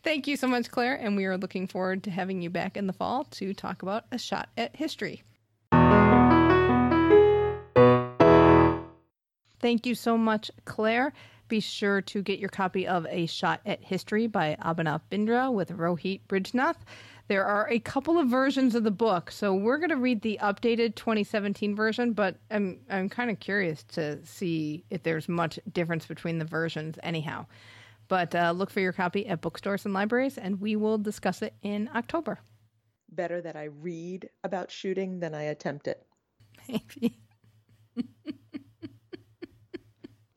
Thank 0.04 0.28
you 0.28 0.36
so 0.36 0.48
much, 0.48 0.70
Claire. 0.70 0.96
And 0.96 1.16
we 1.16 1.26
are 1.26 1.38
looking 1.38 1.68
forward 1.68 2.04
to 2.04 2.12
having 2.12 2.42
you 2.42 2.50
back 2.50 2.76
in 2.76 2.88
the 2.88 2.94
fall 2.94 3.24
to 3.26 3.54
talk 3.54 3.82
about 3.84 4.06
a 4.12 4.18
shot 4.18 4.50
at 4.58 4.76
history. 4.76 5.24
Thank 9.62 9.86
you 9.86 9.96
so 9.96 10.18
much, 10.18 10.52
Claire. 10.66 11.14
Be 11.48 11.62
sure 11.62 12.02
to 12.02 12.22
get 12.22 12.40
your 12.40 12.50
copy 12.50 12.86
of 12.86 13.06
A 13.10 13.28
Shot 13.28 13.62
at 13.66 13.82
History 13.82 14.28
by 14.28 14.58
Abhinav 14.62 15.02
Bindra 15.10 15.54
with 15.54 15.70
Rohit 15.70 16.22
Brijnath. 16.28 16.78
There 17.30 17.46
are 17.46 17.70
a 17.70 17.80
couple 17.80 18.20
of 18.20 18.28
versions 18.28 18.76
of 18.76 18.84
the 18.84 18.92
book, 18.92 19.32
so 19.32 19.54
we're 19.54 19.78
going 19.78 19.90
to 19.90 19.96
read 19.96 20.22
the 20.22 20.38
updated 20.42 20.96
2017 20.96 21.76
version, 21.76 22.12
but 22.14 22.36
I'm 22.52 22.80
I'm 22.90 23.08
kind 23.08 23.32
of 23.32 23.40
curious 23.40 23.84
to 23.94 24.24
see 24.26 24.84
if 24.90 25.04
there's 25.04 25.30
much 25.30 25.58
difference 25.72 26.06
between 26.06 26.38
the 26.38 26.46
versions 26.46 27.00
anyhow. 27.02 27.46
But 28.10 28.36
uh, 28.36 28.52
look 28.52 28.70
for 28.70 28.82
your 28.82 28.92
copy 28.92 29.26
at 29.26 29.42
bookstores 29.42 29.86
and 29.86 29.94
libraries, 29.94 30.38
and 30.38 30.60
we 30.60 30.76
will 30.76 30.98
discuss 30.98 31.42
it 31.42 31.54
in 31.62 31.90
October. 31.96 32.40
Better 33.10 33.42
that 33.42 33.56
I 33.56 33.66
read 33.66 34.30
about 34.44 34.70
shooting 34.70 35.20
than 35.20 35.34
I 35.34 35.44
attempt 35.44 35.88
it. 35.88 36.06
Maybe. 36.68 37.20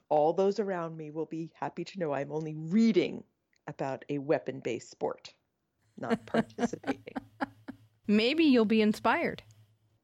All 0.08 0.32
those 0.32 0.60
around 0.60 0.96
me 0.96 1.10
will 1.10 1.26
be 1.26 1.50
happy 1.58 1.84
to 1.84 1.98
know 1.98 2.12
I'm 2.12 2.30
only 2.30 2.54
reading 2.54 3.24
about 3.66 4.04
a 4.08 4.18
weapon 4.18 4.60
based 4.60 4.90
sport, 4.90 5.34
not 5.98 6.26
participating. 6.26 7.14
Maybe 8.06 8.44
you'll 8.44 8.64
be 8.64 8.82
inspired. 8.82 9.42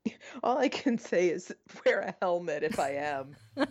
All 0.43 0.59
I 0.59 0.69
can 0.69 0.99
say 0.99 1.29
is 1.29 1.53
wear 1.85 2.01
a 2.01 2.15
helmet 2.21 2.63
if 2.63 2.79
I 2.79 2.91
am. 2.91 3.37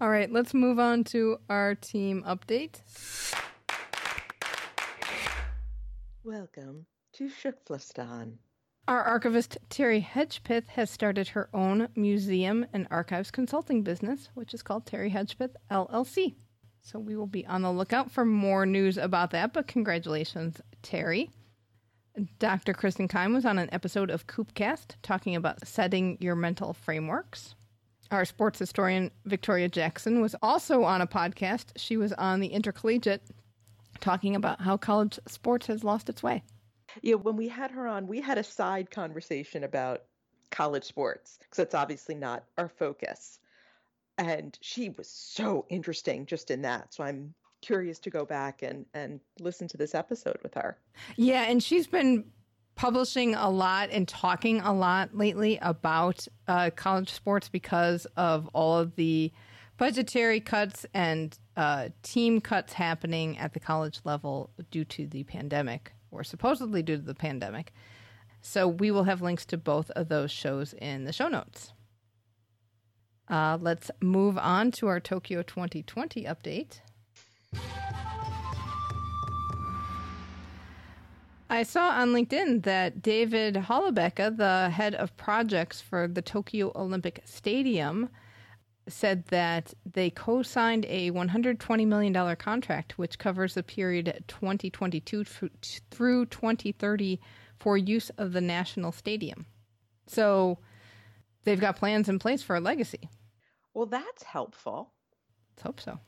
All 0.00 0.10
right, 0.10 0.30
let's 0.30 0.54
move 0.54 0.78
on 0.78 1.04
to 1.04 1.38
our 1.48 1.74
team 1.74 2.22
update. 2.26 2.80
Welcome 6.22 6.86
to 7.14 7.28
TKFLASTAN. 7.28 8.34
Our 8.86 9.02
archivist 9.02 9.58
Terry 9.68 10.00
Hedgepith 10.00 10.68
has 10.68 10.90
started 10.90 11.28
her 11.28 11.50
own 11.52 11.88
museum 11.94 12.66
and 12.72 12.86
archives 12.90 13.30
consulting 13.30 13.82
business, 13.82 14.30
which 14.34 14.54
is 14.54 14.62
called 14.62 14.86
Terry 14.86 15.10
Hedgepith 15.10 15.54
LLC. 15.70 16.36
So 16.90 16.98
we 16.98 17.16
will 17.16 17.26
be 17.26 17.46
on 17.46 17.60
the 17.60 17.70
lookout 17.70 18.10
for 18.10 18.24
more 18.24 18.64
news 18.64 18.96
about 18.96 19.32
that, 19.32 19.52
but 19.52 19.66
congratulations, 19.66 20.58
Terry. 20.80 21.28
Dr. 22.38 22.72
Kristin 22.72 23.10
Keim 23.10 23.34
was 23.34 23.44
on 23.44 23.58
an 23.58 23.68
episode 23.72 24.08
of 24.08 24.26
Koop 24.26 24.54
Cast 24.54 24.96
talking 25.02 25.36
about 25.36 25.68
setting 25.68 26.16
your 26.18 26.34
mental 26.34 26.72
frameworks. 26.72 27.54
Our 28.10 28.24
sports 28.24 28.58
historian 28.58 29.10
Victoria 29.26 29.68
Jackson 29.68 30.22
was 30.22 30.34
also 30.40 30.82
on 30.84 31.02
a 31.02 31.06
podcast. 31.06 31.72
She 31.76 31.98
was 31.98 32.14
on 32.14 32.40
the 32.40 32.48
Intercollegiate 32.48 33.22
talking 34.00 34.34
about 34.34 34.62
how 34.62 34.78
college 34.78 35.18
sports 35.28 35.66
has 35.66 35.84
lost 35.84 36.08
its 36.08 36.22
way. 36.22 36.42
Yeah, 37.02 37.16
when 37.16 37.36
we 37.36 37.48
had 37.48 37.70
her 37.72 37.86
on, 37.86 38.06
we 38.06 38.22
had 38.22 38.38
a 38.38 38.42
side 38.42 38.90
conversation 38.90 39.62
about 39.62 40.04
college 40.50 40.84
sports 40.84 41.36
because 41.38 41.58
that's 41.58 41.74
obviously 41.74 42.14
not 42.14 42.44
our 42.56 42.70
focus. 42.70 43.40
And 44.18 44.58
she 44.60 44.90
was 44.90 45.08
so 45.08 45.64
interesting 45.68 46.26
just 46.26 46.50
in 46.50 46.62
that. 46.62 46.92
So 46.92 47.04
I'm 47.04 47.34
curious 47.62 47.98
to 48.00 48.10
go 48.10 48.24
back 48.24 48.62
and, 48.62 48.84
and 48.94 49.20
listen 49.40 49.68
to 49.68 49.76
this 49.76 49.94
episode 49.94 50.38
with 50.42 50.54
her. 50.54 50.76
Yeah, 51.16 51.42
and 51.42 51.62
she's 51.62 51.86
been 51.86 52.24
publishing 52.74 53.34
a 53.34 53.50
lot 53.50 53.90
and 53.90 54.06
talking 54.06 54.60
a 54.60 54.72
lot 54.72 55.16
lately 55.16 55.58
about 55.62 56.26
uh, 56.46 56.70
college 56.76 57.12
sports 57.12 57.48
because 57.48 58.06
of 58.16 58.48
all 58.52 58.78
of 58.78 58.94
the 58.96 59.32
budgetary 59.76 60.40
cuts 60.40 60.86
and 60.94 61.38
uh, 61.56 61.88
team 62.02 62.40
cuts 62.40 62.72
happening 62.72 63.38
at 63.38 63.52
the 63.52 63.60
college 63.60 64.00
level 64.04 64.50
due 64.70 64.84
to 64.84 65.06
the 65.06 65.24
pandemic, 65.24 65.92
or 66.10 66.22
supposedly 66.22 66.82
due 66.82 66.96
to 66.96 67.02
the 67.02 67.14
pandemic. 67.14 67.72
So 68.40 68.68
we 68.68 68.90
will 68.90 69.04
have 69.04 69.22
links 69.22 69.44
to 69.46 69.56
both 69.56 69.90
of 69.92 70.08
those 70.08 70.30
shows 70.30 70.72
in 70.74 71.04
the 71.04 71.12
show 71.12 71.28
notes. 71.28 71.72
Uh, 73.30 73.58
let's 73.60 73.90
move 74.00 74.38
on 74.38 74.70
to 74.72 74.86
our 74.86 75.00
Tokyo 75.00 75.42
2020 75.42 76.24
update. 76.24 76.80
I 81.50 81.62
saw 81.62 81.90
on 81.90 82.08
LinkedIn 82.08 82.64
that 82.64 83.00
David 83.00 83.54
Hollebecke, 83.54 84.36
the 84.36 84.70
head 84.70 84.94
of 84.94 85.16
projects 85.16 85.80
for 85.80 86.06
the 86.06 86.20
Tokyo 86.20 86.72
Olympic 86.74 87.22
Stadium, 87.24 88.10
said 88.86 89.26
that 89.28 89.72
they 89.90 90.10
co 90.10 90.42
signed 90.42 90.84
a 90.88 91.10
$120 91.10 91.86
million 91.86 92.36
contract, 92.36 92.98
which 92.98 93.18
covers 93.18 93.54
the 93.54 93.62
period 93.62 94.24
2022 94.28 95.24
through 95.90 96.26
2030 96.26 97.20
for 97.58 97.76
use 97.76 98.10
of 98.18 98.32
the 98.32 98.40
national 98.40 98.92
stadium. 98.92 99.46
So 100.06 100.58
they've 101.44 101.60
got 101.60 101.76
plans 101.76 102.08
in 102.08 102.18
place 102.18 102.42
for 102.42 102.56
a 102.56 102.60
legacy. 102.60 103.08
Well, 103.78 103.86
that's 103.86 104.24
helpful. 104.24 104.90
Let's 105.52 105.62
hope 105.62 105.80
so. 105.80 106.00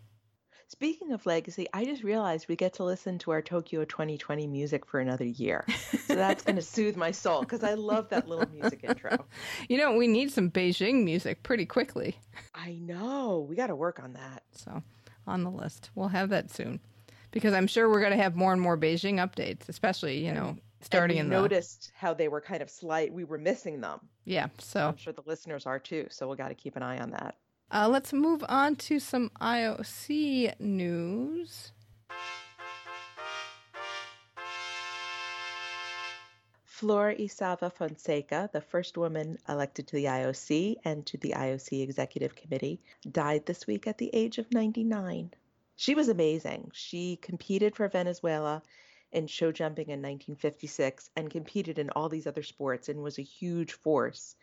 Speaking 0.66 1.12
of 1.12 1.24
legacy, 1.24 1.68
I 1.72 1.84
just 1.84 2.02
realized 2.02 2.48
we 2.48 2.56
get 2.56 2.72
to 2.74 2.84
listen 2.84 3.16
to 3.20 3.30
our 3.30 3.40
Tokyo 3.40 3.84
2020 3.84 4.48
music 4.48 4.84
for 4.84 4.98
another 4.98 5.24
year. 5.24 5.64
So 6.08 6.16
that's 6.16 6.42
going 6.42 6.56
to 6.56 6.62
soothe 6.62 6.96
my 6.96 7.12
soul 7.12 7.42
because 7.42 7.62
I 7.62 7.74
love 7.74 8.08
that 8.08 8.26
little 8.26 8.48
music 8.52 8.80
intro. 8.82 9.24
You 9.68 9.78
know, 9.78 9.94
we 9.94 10.08
need 10.08 10.32
some 10.32 10.50
Beijing 10.50 11.04
music 11.04 11.44
pretty 11.44 11.64
quickly. 11.64 12.18
I 12.56 12.72
know. 12.72 13.46
We 13.48 13.54
got 13.54 13.68
to 13.68 13.76
work 13.76 14.02
on 14.02 14.14
that. 14.14 14.42
So, 14.50 14.82
on 15.28 15.44
the 15.44 15.50
list. 15.50 15.90
We'll 15.94 16.08
have 16.08 16.30
that 16.30 16.50
soon 16.50 16.80
because 17.30 17.54
I'm 17.54 17.68
sure 17.68 17.88
we're 17.88 18.00
going 18.00 18.16
to 18.16 18.22
have 18.22 18.34
more 18.34 18.52
and 18.52 18.60
more 18.60 18.76
Beijing 18.76 19.24
updates, 19.24 19.68
especially, 19.68 20.26
you 20.26 20.32
know, 20.32 20.56
starting 20.80 21.20
and 21.20 21.26
in 21.26 21.30
we 21.30 21.36
the. 21.36 21.42
noticed 21.42 21.92
how 21.94 22.14
they 22.14 22.26
were 22.26 22.40
kind 22.40 22.62
of 22.62 22.68
slight. 22.68 23.12
We 23.12 23.22
were 23.22 23.38
missing 23.38 23.80
them. 23.80 24.00
Yeah, 24.24 24.48
so. 24.58 24.88
I'm 24.88 24.96
sure 24.96 25.12
the 25.12 25.22
listeners 25.24 25.66
are 25.66 25.78
too. 25.78 26.08
So 26.10 26.28
we 26.28 26.36
got 26.36 26.48
to 26.48 26.56
keep 26.56 26.74
an 26.74 26.82
eye 26.82 26.98
on 26.98 27.10
that. 27.12 27.36
Uh, 27.72 27.88
let's 27.88 28.12
move 28.12 28.44
on 28.48 28.74
to 28.74 28.98
some 28.98 29.30
IOC 29.40 30.58
news. 30.58 31.70
Flor 36.64 37.14
Isava 37.16 37.72
Fonseca, 37.72 38.50
the 38.52 38.60
first 38.60 38.96
woman 38.96 39.38
elected 39.48 39.86
to 39.86 39.96
the 39.96 40.06
IOC 40.06 40.76
and 40.84 41.06
to 41.06 41.16
the 41.18 41.34
IOC 41.36 41.82
Executive 41.82 42.34
Committee, 42.34 42.80
died 43.08 43.46
this 43.46 43.68
week 43.68 43.86
at 43.86 43.98
the 43.98 44.10
age 44.12 44.38
of 44.38 44.52
99. 44.52 45.30
She 45.76 45.94
was 45.94 46.08
amazing. 46.08 46.72
She 46.72 47.16
competed 47.22 47.76
for 47.76 47.86
Venezuela 47.88 48.62
in 49.12 49.28
show 49.28 49.52
jumping 49.52 49.90
in 49.90 50.00
1956 50.00 51.10
and 51.14 51.30
competed 51.30 51.78
in 51.78 51.90
all 51.90 52.08
these 52.08 52.26
other 52.26 52.42
sports 52.42 52.88
and 52.88 53.00
was 53.00 53.18
a 53.18 53.22
huge 53.22 53.74
force 53.74 54.34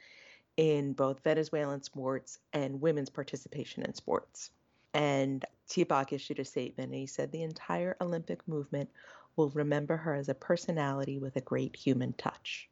in 0.58 0.94
both 0.94 1.24
Venezuelan 1.24 1.84
sports 1.84 2.40
and 2.52 2.82
women's 2.82 3.10
participation 3.10 3.84
in 3.84 3.94
sports. 3.94 4.50
And 4.94 5.46
Tibok 5.70 6.12
issued 6.12 6.40
a 6.40 6.46
statement 6.46 6.92
and 6.92 7.00
he 7.00 7.06
said 7.06 7.32
the 7.32 7.44
entire 7.44 7.96
Olympic 8.02 8.46
movement 8.48 8.90
will 9.36 9.50
remember 9.52 9.96
her 9.96 10.16
as 10.16 10.30
a 10.30 10.34
personality 10.34 11.20
with 11.20 11.36
a 11.36 11.42
great 11.42 11.76
human 11.76 12.14
touch. 12.14 12.70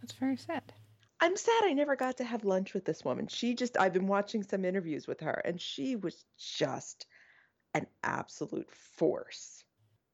That's 0.00 0.14
very 0.14 0.36
sad. 0.36 0.72
I'm 1.20 1.36
sad 1.36 1.62
I 1.64 1.74
never 1.74 1.94
got 1.94 2.16
to 2.16 2.24
have 2.24 2.44
lunch 2.44 2.74
with 2.74 2.84
this 2.84 3.04
woman. 3.04 3.28
She 3.28 3.54
just, 3.54 3.78
I've 3.78 3.92
been 3.92 4.06
watching 4.06 4.42
some 4.42 4.64
interviews 4.64 5.06
with 5.06 5.20
her 5.20 5.42
and 5.44 5.60
she 5.60 5.94
was 5.94 6.24
just 6.38 7.06
an 7.74 7.86
absolute 8.02 8.70
force 8.70 9.59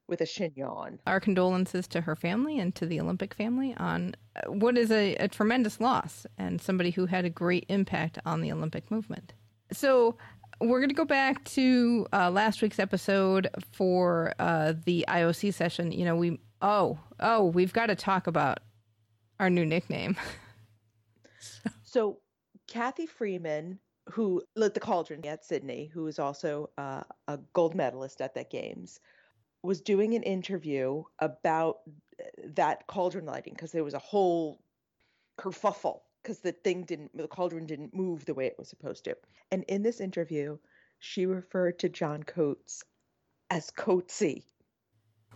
with 0.09 0.21
a 0.21 0.27
chignon. 0.27 0.99
Our 1.07 1.21
condolences 1.21 1.87
to 1.89 2.01
her 2.03 2.17
family 2.17 2.59
and 2.59 2.75
to 2.77 2.87
the 2.87 3.01
Olympic 3.01 3.35
family 3.35 3.75
on 3.77 4.15
uh, 4.37 4.51
what 4.51 4.79
is 4.79 4.91
a, 4.91 5.15
a 5.17 5.29
tremendous 5.29 5.81
loss 5.81 6.27
and 6.39 6.61
somebody 6.61 6.91
who 6.91 7.07
had 7.07 7.25
a 7.25 7.31
great 7.31 7.67
impact 7.69 8.19
on 8.25 8.41
the 8.41 8.53
Olympic 8.53 8.91
movement. 8.91 9.33
So, 9.73 10.17
we're 10.61 10.79
going 10.79 10.89
to 10.89 10.95
go 10.95 11.05
back 11.05 11.45
to 11.45 12.07
uh, 12.13 12.31
last 12.31 12.63
week's 12.63 12.79
episode 12.79 13.49
for 13.73 14.33
uh, 14.39 14.73
the 14.85 15.05
IOC 15.09 15.53
session. 15.53 15.93
You 15.93 16.05
know, 16.07 16.17
we 16.17 16.41
oh 16.63 16.99
oh 17.21 17.45
we've 17.45 17.73
got 17.73 17.87
to 17.87 17.95
talk 17.95 18.27
about 18.27 18.61
our 19.39 19.51
new 19.51 19.67
nickname. 19.67 20.17
so, 21.83 22.21
Cathy 22.67 23.07
Freeman, 23.07 23.79
who 24.11 24.43
lit 24.55 24.75
the 24.75 24.81
cauldron 24.81 25.27
at 25.27 25.45
Sydney, 25.45 25.91
who 25.93 26.07
is 26.07 26.19
also 26.19 26.71
uh, 26.79 27.03
a 27.29 27.39
gold 27.53 27.75
medalist 27.75 28.21
at 28.21 28.35
that 28.35 28.51
games, 28.51 29.01
was 29.67 29.81
doing 29.81 30.15
an 30.15 30.23
interview 30.23 31.03
about 31.19 31.79
uh, 32.21 32.25
that 32.55 32.87
cauldron 32.87 33.27
lighting 33.27 33.53
because 33.53 33.73
there 33.73 33.85
was 33.85 33.95
a 33.95 33.99
whole 33.99 34.63
kerfuffle 35.39 36.01
because 36.23 36.39
the 36.39 36.53
thing 36.53 36.85
didn't 36.85 37.17
the 37.17 37.29
cauldron 37.29 37.67
didn't 37.67 37.95
move 37.95 38.25
the 38.25 38.35
way 38.35 38.47
it 38.47 38.57
was 38.59 38.69
supposed 38.69 39.05
to. 39.05 39.17
And 39.51 39.65
in 39.65 39.83
this 39.83 40.01
interview, 40.01 40.59
she 40.99 41.27
referred 41.27 41.79
to 41.81 41.89
John 41.89 42.23
Coates 42.23 42.83
as 43.51 43.71
Coatesy, 43.71 44.43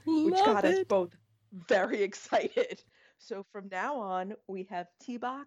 which 0.07 0.35
got 0.35 0.65
us 0.65 0.85
both 0.89 1.11
very 1.69 2.03
excited. 2.09 2.83
So 3.19 3.45
from 3.53 3.69
now 3.71 3.99
on, 3.99 4.35
we 4.47 4.65
have 4.71 4.87
Tibok 5.03 5.47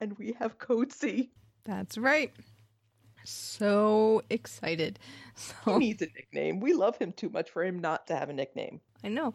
and 0.00 0.18
we 0.18 0.34
have 0.38 0.58
Coatesy. 0.58 1.30
That's 1.64 1.96
right. 1.96 2.32
So 3.24 4.22
excited. 4.30 4.98
So 5.34 5.78
he 5.78 5.86
needs 5.86 6.02
a 6.02 6.06
nickname. 6.14 6.60
We 6.60 6.74
love 6.74 6.98
him 6.98 7.10
too 7.10 7.30
much 7.30 7.50
for 7.50 7.64
him 7.64 7.80
not 7.80 8.06
to 8.08 8.14
have 8.14 8.28
a 8.28 8.34
nickname. 8.34 8.80
I 9.02 9.08
know. 9.08 9.32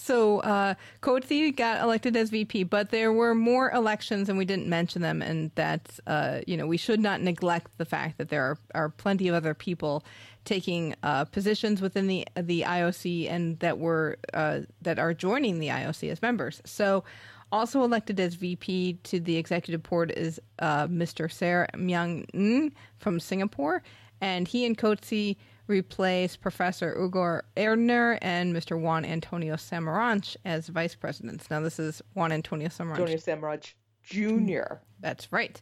So 0.00 0.40
uh, 0.40 0.74
Coatesy 1.02 1.54
got 1.54 1.82
elected 1.82 2.16
as 2.16 2.30
VP, 2.30 2.64
but 2.64 2.90
there 2.90 3.12
were 3.12 3.34
more 3.34 3.70
elections, 3.70 4.28
and 4.28 4.38
we 4.38 4.46
didn't 4.46 4.66
mention 4.66 5.02
them. 5.02 5.20
And 5.20 5.50
that's 5.54 6.00
uh, 6.06 6.40
you 6.46 6.56
know 6.56 6.66
we 6.66 6.76
should 6.76 7.00
not 7.00 7.20
neglect 7.20 7.76
the 7.76 7.84
fact 7.84 8.18
that 8.18 8.30
there 8.30 8.42
are, 8.42 8.58
are 8.74 8.88
plenty 8.88 9.28
of 9.28 9.34
other 9.34 9.54
people 9.54 10.04
taking 10.44 10.94
uh, 11.02 11.26
positions 11.26 11.82
within 11.82 12.06
the 12.06 12.26
the 12.34 12.62
IOC 12.62 13.30
and 13.30 13.58
that 13.60 13.78
were 13.78 14.18
uh, 14.32 14.60
that 14.80 14.98
are 14.98 15.12
joining 15.12 15.58
the 15.58 15.68
IOC 15.68 16.10
as 16.10 16.22
members. 16.22 16.60
So. 16.64 17.04
Also 17.52 17.82
elected 17.82 18.20
as 18.20 18.34
VP 18.34 19.00
to 19.02 19.18
the 19.18 19.36
executive 19.36 19.82
board 19.82 20.12
is 20.16 20.40
uh, 20.60 20.86
Mr. 20.86 21.30
Ser 21.30 21.66
Miang 21.74 22.24
Ng 22.32 22.72
from 22.98 23.18
Singapore, 23.18 23.82
and 24.20 24.46
he 24.46 24.64
and 24.64 24.78
Coatesy 24.78 25.36
replace 25.66 26.36
Professor 26.36 26.94
Ugur 26.94 27.42
Erdener 27.56 28.18
and 28.20 28.54
Mr. 28.54 28.78
Juan 28.78 29.04
Antonio 29.04 29.54
Samaranch 29.54 30.36
as 30.44 30.68
vice 30.68 30.94
presidents. 30.94 31.50
Now, 31.50 31.60
this 31.60 31.78
is 31.78 32.02
Juan 32.14 32.32
Antonio 32.32 32.68
Samaranch. 32.68 32.98
Antonio 32.98 33.16
Samaranch 33.16 33.74
Jr. 34.02 34.76
That's 35.00 35.32
right. 35.32 35.60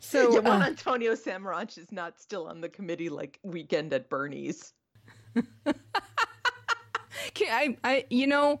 So 0.00 0.34
yeah, 0.34 0.40
Juan 0.40 0.62
uh, 0.62 0.66
Antonio 0.66 1.14
Samaranch 1.14 1.78
is 1.78 1.92
not 1.92 2.18
still 2.20 2.46
on 2.46 2.60
the 2.60 2.68
committee 2.68 3.08
like 3.08 3.38
Weekend 3.42 3.92
at 3.92 4.08
Bernie's. 4.08 4.72
I, 7.42 7.76
I, 7.84 8.04
you 8.10 8.26
know, 8.26 8.60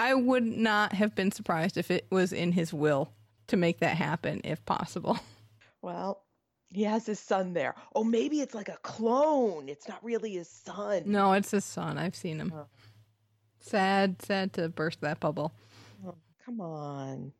I 0.00 0.14
would 0.14 0.44
not 0.44 0.94
have 0.94 1.14
been 1.14 1.30
surprised 1.30 1.76
if 1.76 1.90
it 1.90 2.06
was 2.10 2.32
in 2.32 2.52
his 2.52 2.72
will 2.72 3.12
to 3.48 3.58
make 3.58 3.80
that 3.80 3.96
happen, 3.96 4.40
if 4.44 4.64
possible. 4.64 5.18
Well, 5.82 6.24
he 6.68 6.82
has 6.82 7.06
his 7.06 7.18
son 7.18 7.54
there. 7.54 7.74
Oh, 7.94 8.04
maybe 8.04 8.42
it's 8.42 8.54
like 8.54 8.68
a 8.68 8.76
clone. 8.82 9.66
It's 9.70 9.88
not 9.88 10.04
really 10.04 10.32
his 10.32 10.46
son. 10.46 11.04
No, 11.06 11.32
it's 11.32 11.52
his 11.52 11.64
son. 11.64 11.96
I've 11.96 12.14
seen 12.14 12.38
him. 12.38 12.52
Oh. 12.54 12.66
Sad, 13.60 14.20
sad 14.20 14.52
to 14.52 14.68
burst 14.68 15.00
that 15.00 15.20
bubble. 15.20 15.54
Oh, 16.06 16.16
come 16.44 16.60
on. 16.60 17.32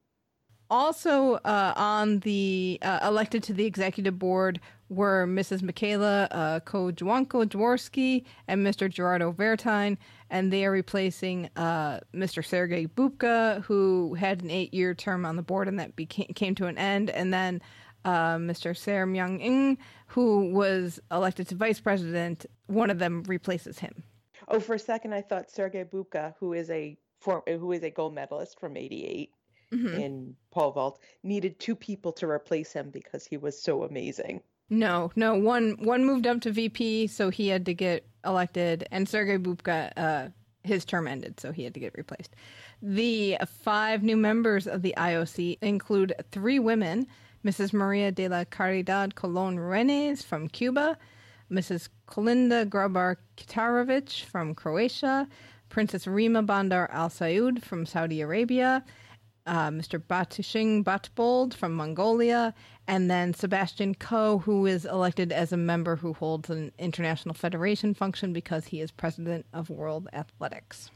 Also, 0.71 1.35
uh, 1.35 1.75
on 1.77 2.21
the 2.21 2.79
uh, 2.81 3.01
elected 3.03 3.43
to 3.43 3.53
the 3.53 3.67
executive 3.67 4.19
board 4.19 4.59
were 4.91 5.27
Mrs. 5.27 5.63
Mikaela 5.63 6.29
uh, 6.31 6.61
Cojuangco 6.61 7.47
Jaworski 7.47 8.25
and 8.49 8.67
Mr. 8.67 8.91
Gerardo 8.91 9.33
Werthein, 9.33 9.97
and 10.29 10.53
they 10.53 10.67
are 10.67 10.71
replacing 10.71 11.49
uh, 11.57 12.01
Mr. 12.13 12.45
Sergei 12.45 12.87
Bubka, 12.87 13.63
who 13.65 14.15
had 14.15 14.43
an 14.43 14.51
eight-year 14.51 14.95
term 14.95 15.25
on 15.25 15.37
the 15.37 15.43
board 15.43 15.69
and 15.69 15.79
that 15.79 15.97
became, 15.97 16.27
came 16.35 16.55
to 16.57 16.67
an 16.67 16.77
end, 16.77 17.09
and 17.09 17.33
then 17.33 17.63
uh, 18.05 18.37
Mr. 18.37 18.77
Ser 18.77 19.07
Miang 19.07 19.41
Ng, 19.41 19.79
who 20.07 20.53
was 20.53 21.01
elected 21.11 21.49
to 21.49 21.55
vice 21.55 21.81
president. 21.81 22.47
One 22.67 22.91
of 22.91 22.99
them 22.99 23.23
replaces 23.25 23.79
him. 23.79 24.03
Oh, 24.49 24.59
for 24.59 24.75
a 24.75 24.79
second, 24.79 25.13
I 25.13 25.23
thought 25.23 25.51
Sergei 25.51 25.85
Bubka, 25.85 26.35
who 26.39 26.53
is 26.53 26.71
a 26.71 26.99
who 27.47 27.73
is 27.73 27.83
a 27.83 27.91
gold 27.91 28.15
medalist 28.15 28.59
from 28.59 28.77
'88 28.77 29.31
mm-hmm. 29.73 30.01
in 30.01 30.37
pole 30.51 30.73
vault, 30.73 31.01
needed 31.23 31.61
two 31.61 31.77
people 31.77 32.13
to 32.13 32.27
replace 32.27 32.73
him 32.73 32.91
because 32.91 33.27
he 33.27 33.37
was 33.37 33.63
so 33.63 33.85
amazing. 33.85 34.41
No, 34.71 35.11
no, 35.17 35.35
one 35.35 35.77
one 35.81 36.05
moved 36.05 36.27
up 36.27 36.41
to 36.43 36.53
VP, 36.53 37.09
so 37.09 37.29
he 37.29 37.49
had 37.49 37.67
to 37.67 37.75
get 37.75 38.07
elected, 38.25 38.87
and 38.93 39.09
Sergei 39.09 39.37
Bubka, 39.37 39.93
uh, 39.97 40.29
his 40.63 40.85
term 40.85 41.09
ended, 41.09 41.41
so 41.41 41.51
he 41.51 41.65
had 41.65 41.75
to 41.75 41.81
get 41.81 41.93
replaced. 41.97 42.37
The 42.81 43.37
five 43.63 44.03
new 44.05 44.17
members 44.17 44.69
of 44.69 44.83
the 44.83 44.95
IOC 44.97 45.59
include 45.61 46.15
three 46.31 46.61
women 46.61 47.07
Mrs. 47.45 47.73
Maria 47.73 48.13
de 48.13 48.29
la 48.29 48.45
Caridad 48.45 49.15
Colon 49.15 49.59
Ruenes 49.59 50.23
from 50.23 50.49
Cuba, 50.49 50.97
Mrs. 51.51 51.89
Kolinda 52.07 52.67
Grabar 52.67 53.17
Kitarovic 53.37 54.25
from 54.25 54.55
Croatia, 54.55 55.27
Princess 55.69 56.07
Rima 56.07 56.43
Bandar 56.43 56.89
Al 56.93 57.09
Saud 57.09 57.63
from 57.63 57.87
Saudi 57.87 58.21
Arabia, 58.21 58.85
uh, 59.51 59.69
Mr. 59.69 59.99
Battushig 59.99 60.85
Batbold 60.85 61.55
from 61.55 61.75
Mongolia, 61.75 62.55
and 62.87 63.11
then 63.11 63.35
Sebastian 63.35 63.97
Coe, 63.97 64.39
who 64.39 64.65
is 64.65 64.85
elected 64.87 65.33
as 65.33 65.53
a 65.53 65.57
member 65.57 65.97
who 65.97 66.13
holds 66.13 66.51
an 66.51 66.71
international 66.79 67.35
federation 67.35 67.93
function 67.93 68.33
because 68.33 68.67
he 68.67 68.81
is 68.81 68.93
president 68.93 69.45
of 69.53 69.69
World 69.69 70.09
Athletics. 70.13 70.93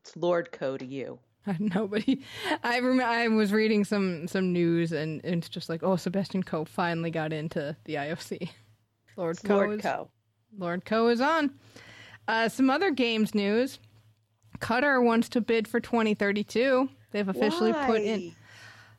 It's 0.00 0.16
Lord 0.16 0.50
Coe 0.50 0.78
to 0.78 0.84
you. 0.84 1.18
Nobody. 1.58 2.22
I 2.64 2.80
rem- 2.80 3.00
I 3.00 3.28
was 3.28 3.52
reading 3.52 3.84
some 3.84 4.26
some 4.26 4.50
news 4.52 4.92
and, 4.92 5.20
and 5.22 5.34
it's 5.36 5.48
just 5.50 5.68
like, 5.68 5.82
oh, 5.82 5.96
Sebastian 5.96 6.42
Coe 6.42 6.64
finally 6.64 7.10
got 7.10 7.34
into 7.34 7.76
the 7.84 7.94
IOC. 7.96 8.48
Lord 9.16 9.36
It's 9.36 9.42
Coe 9.42 9.56
Lord 9.56 9.78
is, 9.78 9.82
Coe. 9.82 10.10
Lord 10.56 10.84
Coe 10.86 11.08
is 11.08 11.20
on. 11.20 11.52
Uh, 12.26 12.48
some 12.48 12.70
other 12.70 12.90
games 12.90 13.34
news. 13.34 13.78
Qatar 14.58 15.02
wants 15.04 15.28
to 15.30 15.42
bid 15.42 15.68
for 15.68 15.80
2032. 15.80 16.88
They've 17.10 17.28
officially 17.28 17.72
put 17.72 18.02
in 18.02 18.34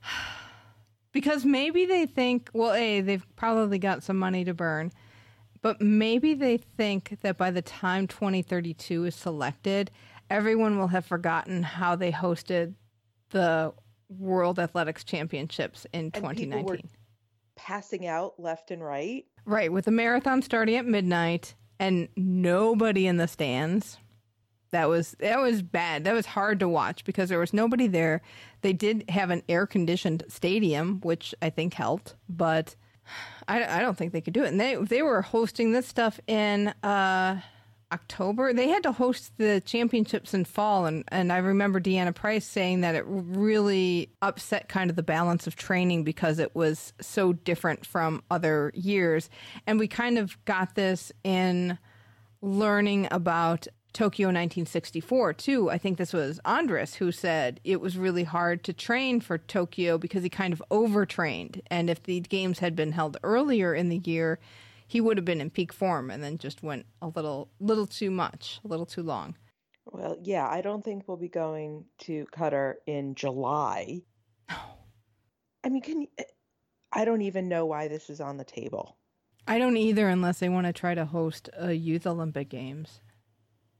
because 1.11 1.45
maybe 1.45 1.85
they 1.85 2.05
think, 2.05 2.49
well, 2.53 2.73
a 2.73 3.01
they've 3.01 3.25
probably 3.35 3.79
got 3.79 4.03
some 4.03 4.17
money 4.17 4.43
to 4.45 4.53
burn, 4.53 4.91
but 5.61 5.81
maybe 5.81 6.33
they 6.33 6.57
think 6.57 7.17
that 7.21 7.37
by 7.37 7.51
the 7.51 7.61
time 7.61 8.07
2032 8.07 9.05
is 9.05 9.15
selected, 9.15 9.91
everyone 10.29 10.77
will 10.77 10.87
have 10.87 11.05
forgotten 11.05 11.63
how 11.63 11.95
they 11.95 12.11
hosted 12.11 12.73
the 13.29 13.73
World 14.09 14.59
Athletics 14.59 15.03
Championships 15.03 15.85
in 15.93 16.05
were- 16.05 16.11
2019. 16.11 16.89
passing 17.55 18.07
out 18.07 18.39
left 18.39 18.71
and 18.71 18.83
right. 18.83 19.25
Right, 19.45 19.71
with 19.71 19.85
the 19.85 19.91
marathon 19.91 20.41
starting 20.41 20.75
at 20.75 20.85
midnight 20.85 21.55
and 21.79 22.09
nobody 22.15 23.07
in 23.07 23.17
the 23.17 23.27
stands. 23.27 23.97
That 24.71 24.87
was 24.87 25.15
that 25.19 25.39
was 25.39 25.61
bad. 25.61 26.05
That 26.05 26.13
was 26.13 26.25
hard 26.25 26.59
to 26.61 26.69
watch 26.69 27.03
because 27.03 27.29
there 27.29 27.39
was 27.39 27.53
nobody 27.53 27.87
there. 27.87 28.21
They 28.61 28.73
did 28.73 29.05
have 29.09 29.29
an 29.29 29.43
air 29.49 29.67
conditioned 29.67 30.23
stadium, 30.29 31.01
which 31.01 31.35
I 31.41 31.49
think 31.49 31.73
helped, 31.73 32.15
but 32.29 32.75
I, 33.47 33.79
I 33.79 33.81
don't 33.81 33.97
think 33.97 34.13
they 34.13 34.21
could 34.21 34.33
do 34.33 34.43
it. 34.43 34.47
And 34.47 34.59
they 34.59 34.75
they 34.75 35.01
were 35.01 35.21
hosting 35.21 35.73
this 35.73 35.87
stuff 35.87 36.19
in 36.25 36.69
uh, 36.83 37.41
October. 37.91 38.53
They 38.53 38.69
had 38.69 38.83
to 38.83 38.93
host 38.93 39.33
the 39.37 39.61
championships 39.65 40.33
in 40.33 40.45
fall, 40.45 40.85
and 40.85 41.03
and 41.09 41.33
I 41.33 41.37
remember 41.39 41.81
Deanna 41.81 42.15
Price 42.15 42.45
saying 42.45 42.81
that 42.81 42.95
it 42.95 43.03
really 43.07 44.09
upset 44.21 44.69
kind 44.69 44.89
of 44.89 44.95
the 44.95 45.03
balance 45.03 45.47
of 45.47 45.57
training 45.57 46.05
because 46.05 46.39
it 46.39 46.55
was 46.55 46.93
so 47.01 47.33
different 47.33 47.85
from 47.85 48.23
other 48.31 48.71
years. 48.73 49.29
And 49.67 49.79
we 49.79 49.87
kind 49.89 50.17
of 50.17 50.43
got 50.45 50.75
this 50.75 51.11
in 51.25 51.77
learning 52.41 53.07
about 53.11 53.67
Tokyo 53.93 54.27
1964 54.27 55.33
too. 55.33 55.69
I 55.69 55.77
think 55.77 55.97
this 55.97 56.13
was 56.13 56.39
Andres 56.45 56.95
who 56.95 57.11
said 57.11 57.59
it 57.63 57.81
was 57.81 57.97
really 57.97 58.23
hard 58.23 58.63
to 58.63 58.73
train 58.73 59.19
for 59.19 59.37
Tokyo 59.37 59.97
because 59.97 60.23
he 60.23 60.29
kind 60.29 60.53
of 60.53 60.63
overtrained. 60.71 61.61
And 61.67 61.89
if 61.89 62.03
the 62.03 62.21
games 62.21 62.59
had 62.59 62.75
been 62.75 62.93
held 62.93 63.17
earlier 63.23 63.73
in 63.73 63.89
the 63.89 64.01
year, 64.03 64.39
he 64.87 65.01
would 65.01 65.17
have 65.17 65.25
been 65.25 65.41
in 65.41 65.49
peak 65.49 65.73
form 65.73 66.09
and 66.09 66.23
then 66.23 66.37
just 66.37 66.63
went 66.63 66.85
a 67.01 67.07
little 67.07 67.49
little 67.59 67.87
too 67.87 68.11
much, 68.11 68.59
a 68.63 68.67
little 68.67 68.85
too 68.85 69.03
long. 69.03 69.35
Well, 69.85 70.17
yeah, 70.21 70.47
I 70.47 70.61
don't 70.61 70.83
think 70.83 71.07
we'll 71.07 71.17
be 71.17 71.29
going 71.29 71.85
to 71.99 72.25
Qatar 72.33 72.75
in 72.85 73.15
July. 73.15 74.01
No. 74.49 74.55
I 75.63 75.69
mean, 75.69 75.81
can 75.81 76.01
you, 76.01 76.07
eh, 76.17 76.23
I 76.91 77.05
don't 77.05 77.21
even 77.21 77.47
know 77.47 77.65
why 77.67 77.87
this 77.87 78.09
is 78.09 78.19
on 78.19 78.37
the 78.37 78.43
table. 78.43 78.97
I 79.47 79.59
don't 79.59 79.77
either 79.77 80.07
unless 80.07 80.39
they 80.39 80.49
want 80.49 80.67
to 80.67 80.73
try 80.73 80.95
to 80.95 81.05
host 81.05 81.49
a 81.57 81.73
youth 81.73 82.07
Olympic 82.07 82.49
games. 82.49 82.99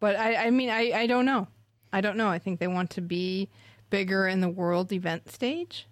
But 0.01 0.17
I, 0.17 0.47
I 0.47 0.49
mean 0.49 0.69
I, 0.69 0.91
I 0.91 1.07
don't 1.07 1.25
know. 1.25 1.47
I 1.93 2.01
don't 2.01 2.17
know. 2.17 2.27
I 2.27 2.39
think 2.39 2.59
they 2.59 2.67
want 2.67 2.89
to 2.91 3.01
be 3.01 3.49
bigger 3.89 4.27
in 4.27 4.41
the 4.41 4.49
world 4.49 4.91
event 4.91 5.31
stage. 5.31 5.87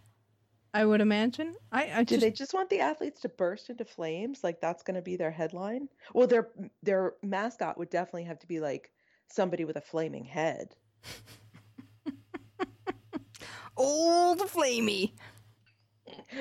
I 0.73 0.85
would 0.85 0.99
imagine. 1.01 1.55
I, 1.71 1.91
I 1.95 2.03
Do 2.03 2.15
just 2.15 2.21
they 2.21 2.31
just 2.31 2.53
want 2.53 2.69
the 2.69 2.81
athletes 2.81 3.21
to 3.21 3.29
burst 3.29 3.69
into 3.69 3.85
flames? 3.85 4.43
Like 4.43 4.59
that's 4.59 4.83
going 4.83 4.95
to 4.95 5.01
be 5.01 5.15
their 5.15 5.31
headline? 5.31 5.87
Well, 6.13 6.27
their 6.27 6.49
their 6.83 7.13
mascot 7.23 7.77
would 7.77 7.89
definitely 7.89 8.25
have 8.25 8.39
to 8.39 8.47
be 8.47 8.59
like 8.59 8.91
somebody 9.27 9.63
with 9.63 9.77
a 9.77 9.81
flaming 9.81 10.25
head. 10.25 10.75
old 13.77 14.39
flamey. 14.41 15.13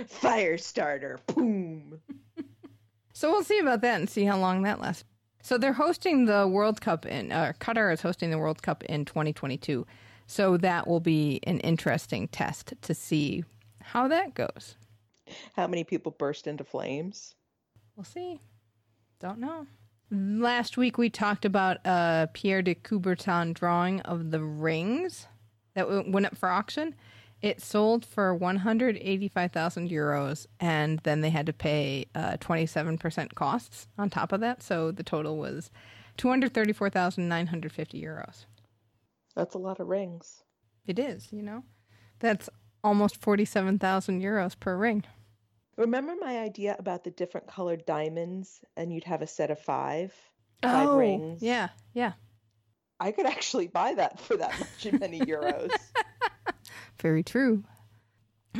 Fire 0.07 0.59
starter. 0.59 1.21
Boom. 1.29 2.01
So 3.15 3.33
we'll 3.33 3.43
see 3.43 3.59
about 3.59 3.81
that 3.81 3.99
and 3.99 4.09
see 4.09 4.23
how 4.23 4.39
long 4.39 4.63
that 4.63 4.79
lasts. 4.79 5.03
So 5.43 5.59
they're 5.59 5.73
hosting 5.73 6.25
the 6.25 6.47
World 6.47 6.81
Cup 6.81 7.07
in 7.07 7.33
uh, 7.33 7.53
Qatar 7.61 7.93
is 7.93 8.03
hosting 8.03 8.31
the 8.31 8.39
World 8.39 8.63
Cup 8.63 8.85
in 8.85 9.05
2022. 9.05 9.87
So 10.27 10.57
that 10.59 10.87
will 10.87 11.01
be 11.01 11.41
an 11.45 11.59
interesting 11.61 12.29
test 12.29 12.75
to 12.83 12.95
see 12.95 13.45
how 13.81 14.09
that 14.09 14.35
goes. 14.35 14.77
How 15.55 15.67
many 15.67 15.85
people 15.85 16.13
burst 16.13 16.47
into 16.47 16.65
flames? 16.65 17.35
We'll 17.97 18.05
see. 18.05 18.41
Don't 19.21 19.39
know. 19.39 19.67
Last 20.11 20.77
week 20.77 20.99
we 20.99 21.11
talked 21.11 21.45
about 21.45 21.79
uh, 21.85 22.27
Pierre 22.33 22.63
de 22.63 22.75
Coubertin 22.75 23.53
drawing 23.55 24.01
of 24.03 24.31
the 24.31 24.43
rings 24.43 25.27
that 25.75 26.09
went 26.09 26.27
up 26.27 26.37
for 26.37 26.49
auction. 26.49 26.95
It 27.41 27.63
sold 27.63 28.05
for 28.05 28.35
185,000 28.35 29.89
euros, 29.89 30.47
and 30.59 30.99
then 31.05 31.21
they 31.21 31.31
had 31.31 31.47
to 31.47 31.53
pay 31.53 32.07
uh, 32.15 32.37
27% 32.39 33.35
costs 33.35 33.87
on 33.97 34.11
top 34.11 34.33
of 34.33 34.41
that. 34.41 34.61
So 34.63 34.91
the 34.91 35.05
total 35.05 35.37
was 35.37 35.71
234,950 36.17 38.03
euros. 38.03 38.47
That's 39.37 39.55
a 39.55 39.59
lot 39.59 39.79
of 39.79 39.87
rings. 39.87 40.43
It 40.87 40.99
is, 40.99 41.29
you 41.33 41.43
know? 41.43 41.63
That's 42.19 42.49
almost 42.83 43.21
47,000 43.21 44.21
euros 44.21 44.59
per 44.59 44.77
ring. 44.77 45.05
Remember 45.77 46.15
my 46.21 46.39
idea 46.41 46.75
about 46.77 47.05
the 47.05 47.13
different 47.13 47.47
colored 47.47 47.87
diamonds 47.87 48.61
and 48.77 48.93
you'd 48.93 49.05
have 49.05 49.23
a 49.23 49.29
set 49.29 49.53
of 49.53 49.61
five? 49.61 50.13
Five 50.61 50.89
rings. 50.89 51.41
Oh, 51.41 51.47
yeah, 51.47 51.69
yeah. 51.93 52.15
I 52.99 53.13
could 53.13 53.27
actually 53.27 53.69
buy 53.69 53.95
that 53.95 54.19
for 54.19 54.37
that 54.39 54.59
much 54.59 54.93
many 54.99 55.21
euros. 55.27 55.71
Very 57.01 57.23
true. 57.23 57.65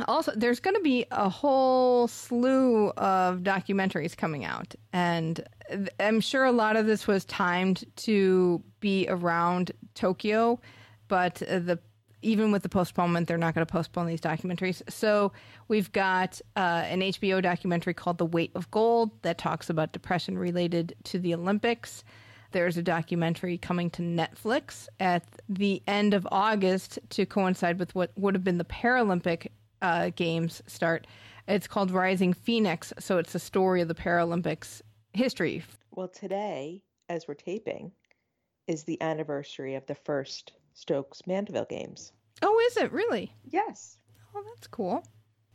Also, 0.07 0.31
there's 0.35 0.59
going 0.59 0.75
to 0.75 0.81
be 0.81 1.05
a 1.11 1.27
whole 1.27 2.07
slew 2.07 2.89
of 2.91 3.39
documentaries 3.39 4.15
coming 4.15 4.45
out, 4.45 4.75
and 4.93 5.43
I'm 5.99 6.21
sure 6.21 6.45
a 6.45 6.51
lot 6.51 6.75
of 6.75 6.85
this 6.85 7.07
was 7.07 7.25
timed 7.25 7.83
to 7.97 8.63
be 8.79 9.07
around 9.09 9.71
Tokyo, 9.95 10.59
but 11.07 11.35
the 11.35 11.79
even 12.21 12.51
with 12.51 12.63
the 12.63 12.69
postponement, 12.69 13.29
they're 13.29 13.37
not 13.37 13.55
going 13.55 13.65
to 13.65 13.71
postpone 13.71 14.05
these 14.05 14.19
documentaries. 14.19 14.81
So 14.89 15.31
we've 15.69 15.89
got 15.93 16.41
uh, 16.57 16.83
an 16.85 16.99
HBO 16.99 17.41
documentary 17.41 17.93
called 17.93 18.17
"The 18.17 18.25
Weight 18.25 18.51
of 18.55 18.69
Gold" 18.71 19.11
that 19.23 19.37
talks 19.37 19.69
about 19.69 19.91
depression 19.91 20.37
related 20.37 20.95
to 21.05 21.19
the 21.19 21.33
Olympics. 21.33 22.03
There's 22.51 22.77
a 22.77 22.81
documentary 22.83 23.57
coming 23.57 23.89
to 23.91 24.01
Netflix 24.01 24.87
at 24.99 25.23
the 25.47 25.83
end 25.87 26.13
of 26.13 26.27
August 26.31 26.97
to 27.11 27.25
coincide 27.25 27.77
with 27.79 27.93
what 27.93 28.11
would 28.17 28.33
have 28.33 28.43
been 28.43 28.57
the 28.57 28.65
Paralympic 28.65 29.47
uh, 29.81 30.09
Games 30.15 30.61
start. 30.67 31.05
It's 31.47 31.67
called 31.67 31.91
Rising 31.91 32.33
Phoenix. 32.33 32.91
So 32.99 33.17
it's 33.17 33.33
the 33.33 33.39
story 33.39 33.81
of 33.81 33.87
the 33.87 33.95
Paralympics 33.95 34.81
history. 35.13 35.63
well, 35.91 36.07
today, 36.07 36.81
as 37.07 37.27
we're 37.27 37.33
taping, 37.33 37.91
is 38.67 38.83
the 38.83 39.01
anniversary 39.01 39.75
of 39.75 39.85
the 39.87 39.95
first 39.95 40.53
Stokes 40.73 41.25
Mandeville 41.27 41.65
games. 41.69 42.13
Oh, 42.41 42.59
is 42.69 42.77
it 42.77 42.91
really? 42.91 43.33
Yes. 43.45 43.97
Oh, 44.35 44.43
that's 44.53 44.67
cool. 44.67 45.03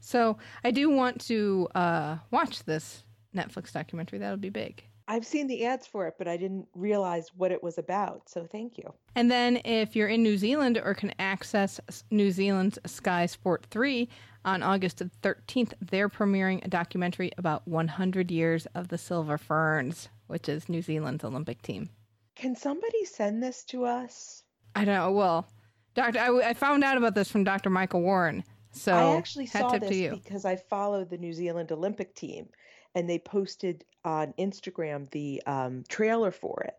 So 0.01 0.37
I 0.63 0.71
do 0.71 0.91
want 0.91 1.21
to 1.27 1.69
uh, 1.75 2.19
watch 2.31 2.65
this 2.65 3.05
Netflix 3.35 3.73
documentary. 3.73 4.19
That'll 4.19 4.37
be 4.37 4.51
big. 4.51 4.85
I've 5.07 5.27
seen 5.27 5.47
the 5.47 5.67
ads 5.67 5.87
for 5.87 6.07
it, 6.07 6.15
but 6.17 6.29
I 6.29 6.37
didn't 6.37 6.67
realize 6.75 7.31
what 7.37 7.53
it 7.53 7.63
was 7.63 7.77
about. 7.77 8.29
So 8.29 8.47
thank 8.51 8.79
you. 8.79 8.95
And 9.15 9.31
then 9.31 9.61
if 9.65 9.95
you're 9.95 10.09
in 10.09 10.23
New 10.23 10.39
Zealand 10.39 10.81
or 10.83 10.95
can 10.95 11.13
access 11.19 11.79
New 12.11 12.31
Zealand's 12.31 12.79
Sky 12.87 13.27
Sport 13.27 13.67
3 13.71 14.09
on 14.45 14.63
August 14.63 15.03
13th, 15.23 15.75
they're 15.81 16.09
premiering 16.09 16.65
a 16.65 16.69
documentary 16.69 17.31
about 17.37 17.67
100 17.69 18.31
years 18.31 18.67
of 18.75 18.89
the 18.89 18.99
Silver 18.99 19.37
Ferns, 19.37 20.09
which 20.27 20.49
is 20.49 20.69
New 20.69 20.81
Zealand's 20.81 21.25
Olympic 21.25 21.61
team. 21.61 21.91
Can 22.35 22.57
somebody 22.57 23.05
send 23.05 23.43
this 23.43 23.63
to 23.65 23.85
us? 23.85 24.43
I 24.75 24.85
don't 24.85 24.95
know. 24.95 25.13
Well, 25.13 25.47
Doctor, 25.95 26.19
I, 26.19 26.51
I 26.51 26.55
found 26.55 26.83
out 26.83 26.97
about 26.97 27.15
this 27.15 27.31
from 27.31 27.45
Dr. 27.45 27.71
Michael 27.71 28.03
Warren. 28.03 28.43
So 28.73 28.93
I 28.93 29.17
actually 29.17 29.47
saw 29.47 29.79
this 29.79 29.89
to 29.89 29.95
you. 29.95 30.11
because 30.25 30.45
I 30.45 30.57
follow 30.57 31.05
the 31.05 31.19
New 31.19 31.33
Zealand 31.33 31.71
Olympic 31.71 32.15
team 32.15 32.49
and 32.95 33.09
they 33.09 33.19
posted 33.19 33.85
on 34.05 34.35
Instagram 34.39 35.11
the 35.11 35.43
um, 35.47 35.85
trailer 35.89 36.31
for 36.31 36.65
it. 36.69 36.75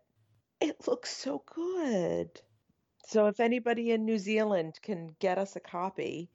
It 0.61 0.88
looks 0.88 1.16
so 1.16 1.43
good. 1.53 2.30
So 3.07 3.28
if 3.28 3.39
anybody 3.39 3.91
in 3.91 4.05
New 4.05 4.18
Zealand 4.18 4.80
can 4.82 5.16
get 5.20 5.38
us 5.38 5.55
a 5.55 5.59
copy, 5.59 6.30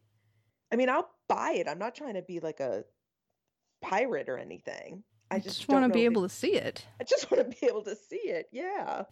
I 0.72 0.76
mean, 0.76 0.88
I'll 0.88 1.10
buy 1.28 1.52
it. 1.52 1.68
I'm 1.68 1.78
not 1.78 1.94
trying 1.94 2.14
to 2.14 2.22
be 2.22 2.40
like 2.40 2.60
a 2.60 2.84
pirate 3.82 4.28
or 4.28 4.38
anything. 4.38 5.02
I 5.30 5.38
just, 5.38 5.58
just 5.58 5.68
want 5.68 5.86
to 5.86 5.92
be 5.92 6.04
able 6.04 6.22
to 6.22 6.28
see 6.28 6.54
it. 6.54 6.84
I 7.00 7.04
just 7.04 7.30
want 7.30 7.50
to 7.50 7.56
be 7.60 7.66
able 7.66 7.82
to 7.84 7.96
see 7.96 8.16
it. 8.16 8.48
Yeah. 8.52 9.04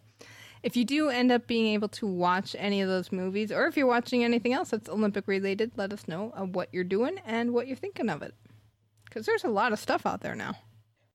if 0.63 0.75
you 0.75 0.85
do 0.85 1.09
end 1.09 1.31
up 1.31 1.47
being 1.47 1.67
able 1.73 1.87
to 1.87 2.05
watch 2.07 2.55
any 2.59 2.81
of 2.81 2.89
those 2.89 3.11
movies, 3.11 3.51
or 3.51 3.67
if 3.67 3.77
you're 3.77 3.87
watching 3.87 4.23
anything 4.23 4.53
else 4.53 4.69
that's 4.69 4.89
Olympic 4.89 5.27
related, 5.27 5.71
let 5.77 5.93
us 5.93 6.07
know 6.07 6.33
what 6.51 6.69
you're 6.73 6.83
doing 6.83 7.19
and 7.25 7.53
what 7.53 7.67
you're 7.67 7.77
thinking 7.77 8.09
of 8.09 8.21
it. 8.21 8.33
Because 9.09 9.25
there's 9.25 9.43
a 9.43 9.49
lot 9.49 9.73
of 9.73 9.79
stuff 9.79 10.05
out 10.05 10.21
there 10.21 10.35
now. 10.35 10.55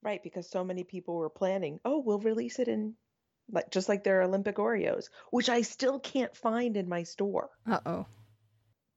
Right, 0.02 0.22
because 0.22 0.50
so 0.50 0.64
many 0.64 0.84
people 0.84 1.16
were 1.16 1.30
planning, 1.30 1.80
oh, 1.84 2.00
we'll 2.00 2.18
release 2.18 2.58
it 2.58 2.68
in 2.68 2.94
like 3.50 3.70
just 3.70 3.88
like 3.88 4.04
their 4.04 4.22
Olympic 4.22 4.56
Oreos, 4.56 5.08
which 5.30 5.48
I 5.48 5.62
still 5.62 5.98
can't 5.98 6.36
find 6.36 6.76
in 6.76 6.88
my 6.88 7.02
store. 7.02 7.50
Uh 7.66 7.80
oh. 7.86 8.06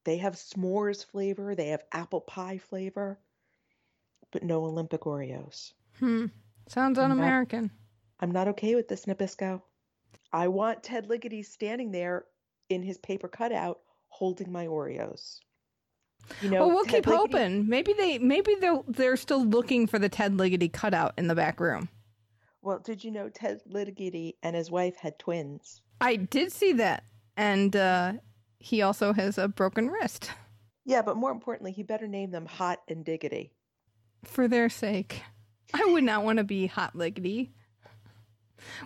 They 0.06 0.18
have 0.18 0.36
s'mores 0.36 1.06
flavor, 1.06 1.54
they 1.54 1.68
have 1.68 1.84
apple 1.92 2.22
pie 2.22 2.58
flavor, 2.58 3.20
but 4.32 4.44
no 4.44 4.66
Olympic 4.66 5.02
Oreos. 5.02 5.74
Hmm. 6.00 6.28
Sounds 6.68 6.98
un 6.98 7.12
American. 7.12 7.72
I'm 8.20 8.32
not 8.32 8.50
okay 8.50 8.76
with 8.76 8.88
this, 8.88 9.06
Nabisco. 9.06 9.62
I 10.32 10.48
want 10.48 10.84
Ted 10.84 11.08
Ligety 11.08 11.46
standing 11.46 11.92
there 11.92 12.26
in 12.70 12.84
his 12.84 12.98
paper 12.98 13.28
cutout 13.28 13.80
holding 14.10 14.52
my 14.52 14.68
Oreos. 14.68 15.40
You 16.42 16.50
know, 16.50 16.68
well, 16.68 16.76
we'll 16.76 16.86
Ted 16.86 17.06
keep 17.06 17.06
Ligety... 17.06 17.18
hoping. 17.18 17.70
Maybe 17.70 17.94
they, 17.94 18.18
maybe 18.20 18.56
they're 18.60 18.82
they're 18.88 19.18
still 19.18 19.46
looking 19.46 19.88
for 19.88 20.00
the 20.00 20.10
Ted 20.10 20.34
Ligety 20.34 20.72
cutout 20.72 21.14
in 21.18 21.28
the 21.28 21.36
back 21.36 21.60
room. 21.60 21.90
Well, 22.62 22.80
did 22.80 23.04
you 23.04 23.12
know 23.12 23.30
Ted 23.30 23.62
Ligety 23.72 24.34
and 24.44 24.56
his 24.56 24.70
wife 24.70 24.98
had 24.98 25.18
twins? 25.20 25.82
I 26.02 26.16
did 26.18 26.52
see 26.52 26.74
that, 26.74 27.04
and 27.36 27.76
uh, 27.76 28.14
he 28.60 28.82
also 28.82 29.14
has 29.14 29.38
a 29.38 29.48
broken 29.48 29.90
wrist. 29.90 30.32
Yeah, 30.86 31.02
but 31.02 31.18
more 31.18 31.32
importantly, 31.32 31.72
he 31.72 31.84
better 31.84 32.08
name 32.08 32.32
them 32.32 32.46
Hot 32.46 32.80
and 32.88 33.04
Diggity. 33.04 33.52
For 34.24 34.48
their 34.48 34.70
sake, 34.70 35.22
I 35.74 35.86
would 35.86 36.04
not 36.04 36.24
want 36.24 36.38
to 36.38 36.44
be 36.44 36.68
Hot 36.68 36.94
Liggity. 36.94 37.50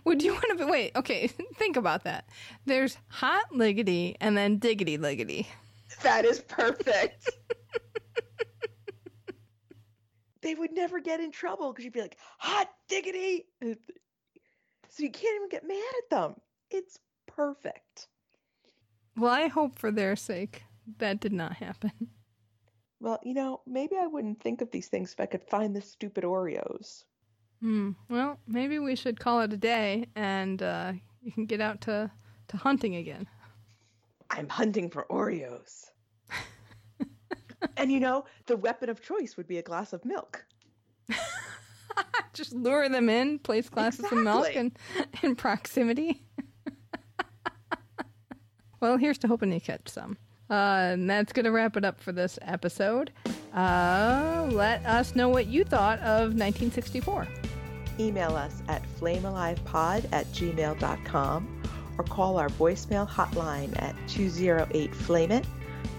Would 0.03 0.21
you 0.21 0.33
want 0.33 0.45
to 0.49 0.65
be? 0.65 0.71
Wait, 0.71 0.95
okay, 0.95 1.27
think 1.55 1.77
about 1.77 2.03
that. 2.03 2.27
There's 2.65 2.97
Hot 3.07 3.45
Liggity 3.53 4.15
and 4.19 4.37
then 4.37 4.57
Diggity 4.57 4.97
Liggity. 4.97 5.47
That 6.03 6.25
is 6.25 6.41
perfect. 6.41 7.29
they 10.41 10.55
would 10.55 10.71
never 10.71 10.99
get 10.99 11.19
in 11.19 11.31
trouble 11.31 11.71
because 11.71 11.85
you'd 11.85 11.93
be 11.93 12.01
like, 12.01 12.17
hot 12.39 12.69
diggity. 12.87 13.45
So 13.61 15.03
you 15.03 15.11
can't 15.11 15.35
even 15.35 15.49
get 15.49 15.67
mad 15.67 15.93
at 16.03 16.09
them. 16.09 16.35
It's 16.69 16.99
perfect. 17.27 18.07
Well, 19.17 19.31
I 19.31 19.47
hope 19.47 19.77
for 19.77 19.91
their 19.91 20.15
sake 20.15 20.63
that 20.97 21.19
did 21.19 21.33
not 21.33 21.53
happen. 21.53 21.91
Well, 22.99 23.19
you 23.23 23.33
know, 23.33 23.61
maybe 23.65 23.95
I 23.97 24.05
wouldn't 24.05 24.41
think 24.41 24.61
of 24.61 24.69
these 24.69 24.87
things 24.87 25.11
if 25.11 25.19
I 25.19 25.25
could 25.25 25.43
find 25.43 25.75
the 25.75 25.81
stupid 25.81 26.23
Oreos. 26.23 27.03
Hmm. 27.59 27.91
Well, 28.09 28.37
maybe 28.47 28.77
we 28.77 28.95
should 28.95 29.19
call 29.19 29.41
it 29.41 29.53
a 29.53 29.57
day 29.57 30.05
and 30.15 30.61
uh, 30.61 30.93
you 31.23 31.31
can 31.31 31.45
get 31.45 31.61
out 31.61 31.81
to, 31.81 32.11
to 32.49 32.57
hunting 32.57 32.95
again. 32.95 33.27
I'm 34.31 34.47
hunting 34.47 34.89
for 34.89 35.05
Oreos. 35.09 35.87
and 37.77 37.91
you 37.91 37.99
know, 37.99 38.25
the 38.45 38.55
weapon 38.55 38.89
of 38.89 39.01
choice 39.01 39.35
would 39.37 39.47
be 39.47 39.57
a 39.57 39.61
glass 39.61 39.93
of 39.93 40.03
milk. 40.05 40.45
Just 42.33 42.53
lure 42.53 42.87
them 42.87 43.09
in, 43.09 43.39
place 43.39 43.69
glasses 43.69 43.99
exactly. 43.99 44.19
of 44.19 44.23
milk 44.23 44.55
in, 44.55 44.71
in 45.21 45.35
proximity. 45.35 46.23
well, 48.79 48.97
here's 48.97 49.17
to 49.19 49.27
hoping 49.27 49.51
you 49.51 49.59
catch 49.59 49.89
some. 49.89 50.17
Uh, 50.49 50.91
and 50.93 51.09
that's 51.09 51.33
going 51.33 51.45
to 51.45 51.51
wrap 51.51 51.75
it 51.75 51.83
up 51.83 51.99
for 51.99 52.13
this 52.13 52.39
episode. 52.41 53.11
Uh, 53.53 54.47
let 54.51 54.85
us 54.85 55.15
know 55.15 55.27
what 55.27 55.47
you 55.47 55.65
thought 55.65 55.99
of 55.99 56.33
1964. 56.33 57.27
Email 57.99 58.35
us 58.35 58.63
at 58.69 58.81
flamealivepod 58.99 60.05
at 60.11 60.25
gmail.com 60.27 61.60
or 61.97 62.03
call 62.03 62.37
our 62.37 62.49
voicemail 62.49 63.07
hotline 63.07 63.79
at 63.81 63.95
208 64.07 64.93
Flame 64.95 65.31
It 65.31 65.45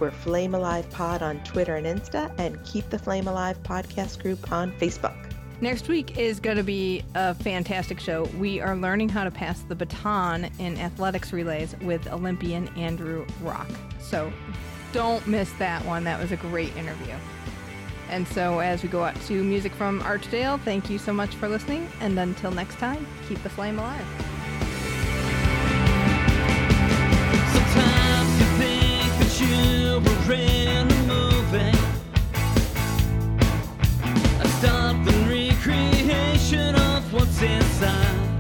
we're 0.03 0.11
Flame 0.11 0.55
Alive 0.55 0.91
Pod 0.91 1.23
on 1.23 1.39
Twitter 1.45 1.77
and 1.77 1.87
Insta, 1.87 2.33
and 2.39 2.63
Keep 2.65 2.91
the 2.91 2.99
Flame 2.99 3.29
Alive 3.29 3.63
podcast 3.63 4.21
group 4.21 4.51
on 4.51 4.73
Facebook. 4.73 5.15
Next 5.61 5.87
week 5.87 6.19
is 6.19 6.41
going 6.41 6.57
to 6.57 6.65
be 6.65 7.05
a 7.15 7.35
fantastic 7.35 8.01
show. 8.01 8.25
We 8.39 8.61
are 8.61 8.75
learning 8.75 9.11
how 9.11 9.23
to 9.23 9.31
pass 9.31 9.61
the 9.61 9.77
baton 9.77 10.51
in 10.59 10.77
athletics 10.79 11.33
relays 11.33 11.77
with 11.83 12.09
Olympian 12.09 12.67
Andrew 12.77 13.25
Rock. 13.43 13.69
So 14.01 14.33
don't 14.93 15.25
miss 15.29 15.53
that 15.61 15.85
one. 15.85 16.03
That 16.03 16.21
was 16.21 16.33
a 16.33 16.37
great 16.37 16.77
interview. 16.77 17.15
And 18.11 18.27
so, 18.27 18.59
as 18.59 18.83
we 18.83 18.89
go 18.89 19.05
out 19.05 19.19
to 19.23 19.43
music 19.43 19.73
from 19.73 20.01
Archdale, 20.01 20.61
thank 20.63 20.91
you 20.91 20.99
so 20.99 21.13
much 21.13 21.35
for 21.37 21.49
listening. 21.49 21.89
And 22.01 22.19
until 22.19 22.51
next 22.51 22.75
time, 22.75 23.07
keep 23.29 23.43
the 23.43 23.49
flame 23.49 23.79
alive. 23.79 24.42
Recreation 35.65 36.75
of 36.75 37.13
what's 37.13 37.43
inside. 37.43 38.32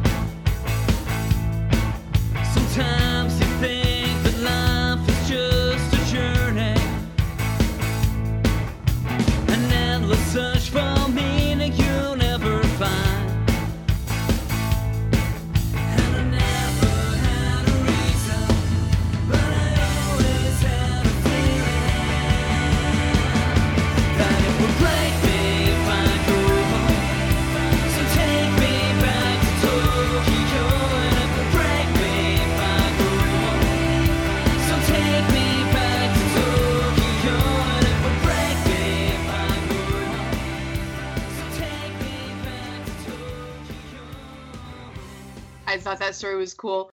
I 45.72 45.78
thought 45.78 46.00
that 46.00 46.14
story 46.14 46.36
was 46.36 46.54
cool. 46.54 46.91